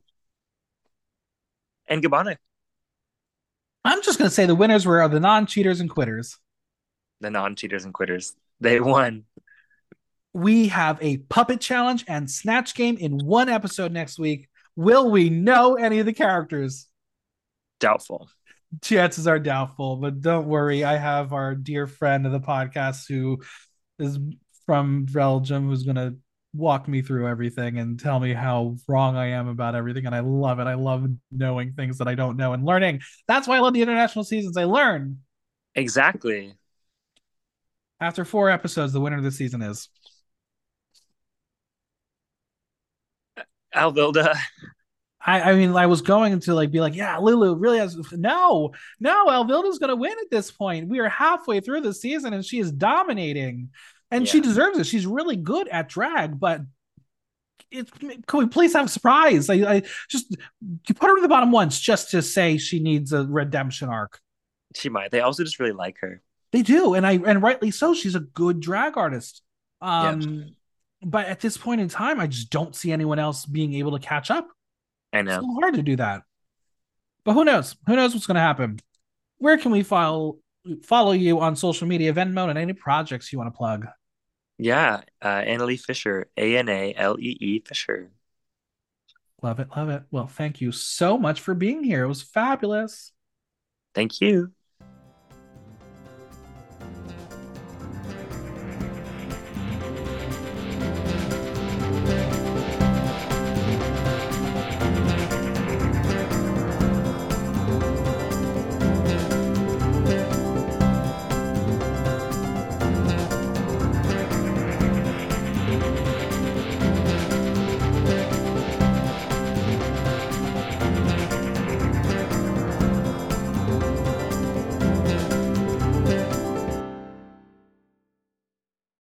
and 1.87 2.03
Gabbana. 2.03 2.37
I'm 3.83 4.01
just 4.01 4.17
gonna 4.17 4.31
say 4.31 4.45
the 4.45 4.55
winners 4.55 4.85
were 4.85 5.07
the 5.07 5.19
non-cheaters 5.19 5.79
and 5.79 5.89
quitters. 5.89 6.37
The 7.21 7.29
non-cheaters 7.29 7.85
and 7.85 7.93
quitters. 7.93 8.35
They 8.59 8.79
won. 8.79 9.25
We 10.33 10.69
have 10.69 10.97
a 11.01 11.17
puppet 11.17 11.61
challenge 11.61 12.03
and 12.07 12.29
snatch 12.29 12.75
game 12.75 12.97
in 12.97 13.19
one 13.19 13.47
episode 13.47 13.91
next 13.91 14.19
week. 14.19 14.49
Will 14.75 15.09
we 15.09 15.29
know 15.29 15.75
any 15.75 15.99
of 15.99 16.05
the 16.05 16.13
characters? 16.13 16.89
Doubtful. 17.79 18.29
Chances 18.81 19.27
are 19.27 19.39
doubtful, 19.39 19.97
but 19.97 20.19
don't 20.19 20.47
worry. 20.47 20.83
I 20.83 20.97
have 20.97 21.31
our 21.31 21.55
dear 21.55 21.87
friend 21.87 22.25
of 22.25 22.33
the 22.33 22.41
podcast 22.41 23.07
who 23.07 23.41
is 23.99 24.19
from 24.65 25.05
Belgium 25.05 25.67
who's 25.67 25.83
going 25.83 25.95
to 25.95 26.15
walk 26.55 26.87
me 26.87 27.01
through 27.01 27.27
everything 27.27 27.77
and 27.77 27.99
tell 27.99 28.19
me 28.19 28.33
how 28.33 28.77
wrong 28.87 29.15
I 29.15 29.27
am 29.27 29.47
about 29.47 29.75
everything. 29.75 30.05
And 30.05 30.15
I 30.15 30.21
love 30.21 30.59
it. 30.59 30.67
I 30.67 30.75
love 30.75 31.05
knowing 31.31 31.73
things 31.73 31.97
that 31.97 32.07
I 32.07 32.15
don't 32.15 32.37
know 32.37 32.53
and 32.53 32.65
learning. 32.65 33.01
That's 33.27 33.47
why 33.47 33.57
I 33.57 33.59
love 33.59 33.73
the 33.73 33.81
international 33.81 34.25
seasons. 34.25 34.57
I 34.57 34.63
learn. 34.63 35.19
Exactly. 35.75 36.53
After 37.99 38.25
four 38.25 38.49
episodes, 38.49 38.93
the 38.93 39.01
winner 39.01 39.17
of 39.17 39.23
the 39.23 39.31
season 39.31 39.61
is 39.61 39.89
Elvilda. 43.75 44.35
I, 45.25 45.41
I 45.41 45.55
mean, 45.55 45.75
I 45.75 45.87
was 45.87 46.01
going 46.01 46.39
to 46.41 46.53
like 46.53 46.71
be 46.71 46.79
like, 46.79 46.95
yeah, 46.95 47.17
Lulu 47.17 47.55
really 47.55 47.79
has 47.79 47.97
no, 48.13 48.71
no, 48.99 49.25
Elvilda's 49.27 49.79
gonna 49.79 49.95
win 49.95 50.11
at 50.11 50.29
this 50.29 50.51
point. 50.51 50.87
We 50.87 50.99
are 50.99 51.09
halfway 51.09 51.59
through 51.59 51.81
the 51.81 51.93
season 51.93 52.33
and 52.33 52.45
she 52.45 52.59
is 52.59 52.71
dominating 52.71 53.69
and 54.11 54.25
yeah. 54.25 54.31
she 54.31 54.41
deserves 54.41 54.79
it. 54.79 54.85
She's 54.85 55.05
really 55.05 55.35
good 55.35 55.67
at 55.67 55.89
drag, 55.89 56.39
but 56.39 56.61
it, 57.71 57.89
can 58.27 58.39
we 58.39 58.47
please 58.47 58.73
have 58.73 58.85
a 58.85 58.89
surprise? 58.89 59.49
I, 59.49 59.55
I 59.55 59.83
just 60.09 60.35
you 60.61 60.95
put 60.95 61.09
her 61.09 61.15
to 61.15 61.21
the 61.21 61.27
bottom 61.27 61.51
once 61.51 61.79
just 61.79 62.11
to 62.11 62.21
say 62.21 62.57
she 62.57 62.79
needs 62.79 63.13
a 63.13 63.25
redemption 63.25 63.89
arc. 63.89 64.19
She 64.75 64.89
might. 64.89 65.11
They 65.11 65.21
also 65.21 65.43
just 65.43 65.59
really 65.59 65.71
like 65.71 65.97
her. 66.01 66.21
They 66.51 66.61
do, 66.61 66.93
and 66.93 67.05
I 67.05 67.13
and 67.13 67.41
rightly 67.41 67.71
so. 67.71 67.93
She's 67.93 68.15
a 68.15 68.21
good 68.21 68.59
drag 68.59 68.97
artist. 68.97 69.41
Um, 69.81 70.21
yeah. 70.21 70.43
but 71.03 71.27
at 71.27 71.39
this 71.39 71.57
point 71.57 71.81
in 71.81 71.89
time, 71.89 72.19
I 72.19 72.27
just 72.27 72.49
don't 72.49 72.75
see 72.75 72.91
anyone 72.91 73.19
else 73.19 73.45
being 73.45 73.73
able 73.73 73.97
to 73.97 74.05
catch 74.05 74.31
up. 74.31 74.47
I 75.11 75.21
know. 75.21 75.37
It's 75.37 75.59
hard 75.59 75.75
to 75.75 75.81
do 75.81 75.95
that. 75.97 76.23
But 77.23 77.33
who 77.33 77.43
knows? 77.43 77.75
Who 77.87 77.95
knows 77.95 78.13
what's 78.13 78.27
going 78.27 78.35
to 78.35 78.41
happen? 78.41 78.79
Where 79.37 79.57
can 79.57 79.71
we 79.71 79.83
follow 79.83 80.37
follow 80.83 81.11
you 81.11 81.39
on 81.39 81.55
social 81.55 81.87
media, 81.87 82.13
Venmo, 82.13 82.49
and 82.49 82.57
any 82.57 82.73
projects 82.73 83.31
you 83.31 83.39
want 83.39 83.53
to 83.53 83.57
plug? 83.57 83.87
Yeah, 84.57 85.01
uh, 85.21 85.41
Analee 85.41 85.79
Fisher, 85.79 86.27
A 86.37 86.57
N 86.57 86.69
A 86.69 86.93
L 86.95 87.19
E 87.19 87.37
E 87.39 87.59
Fisher. 87.59 88.11
Love 89.41 89.59
it, 89.59 89.67
love 89.75 89.89
it. 89.89 90.03
Well, 90.11 90.27
thank 90.27 90.61
you 90.61 90.71
so 90.71 91.17
much 91.17 91.41
for 91.41 91.53
being 91.53 91.83
here. 91.83 92.03
It 92.03 92.07
was 92.07 92.21
fabulous. 92.21 93.11
Thank 93.93 94.21
you. 94.21 94.54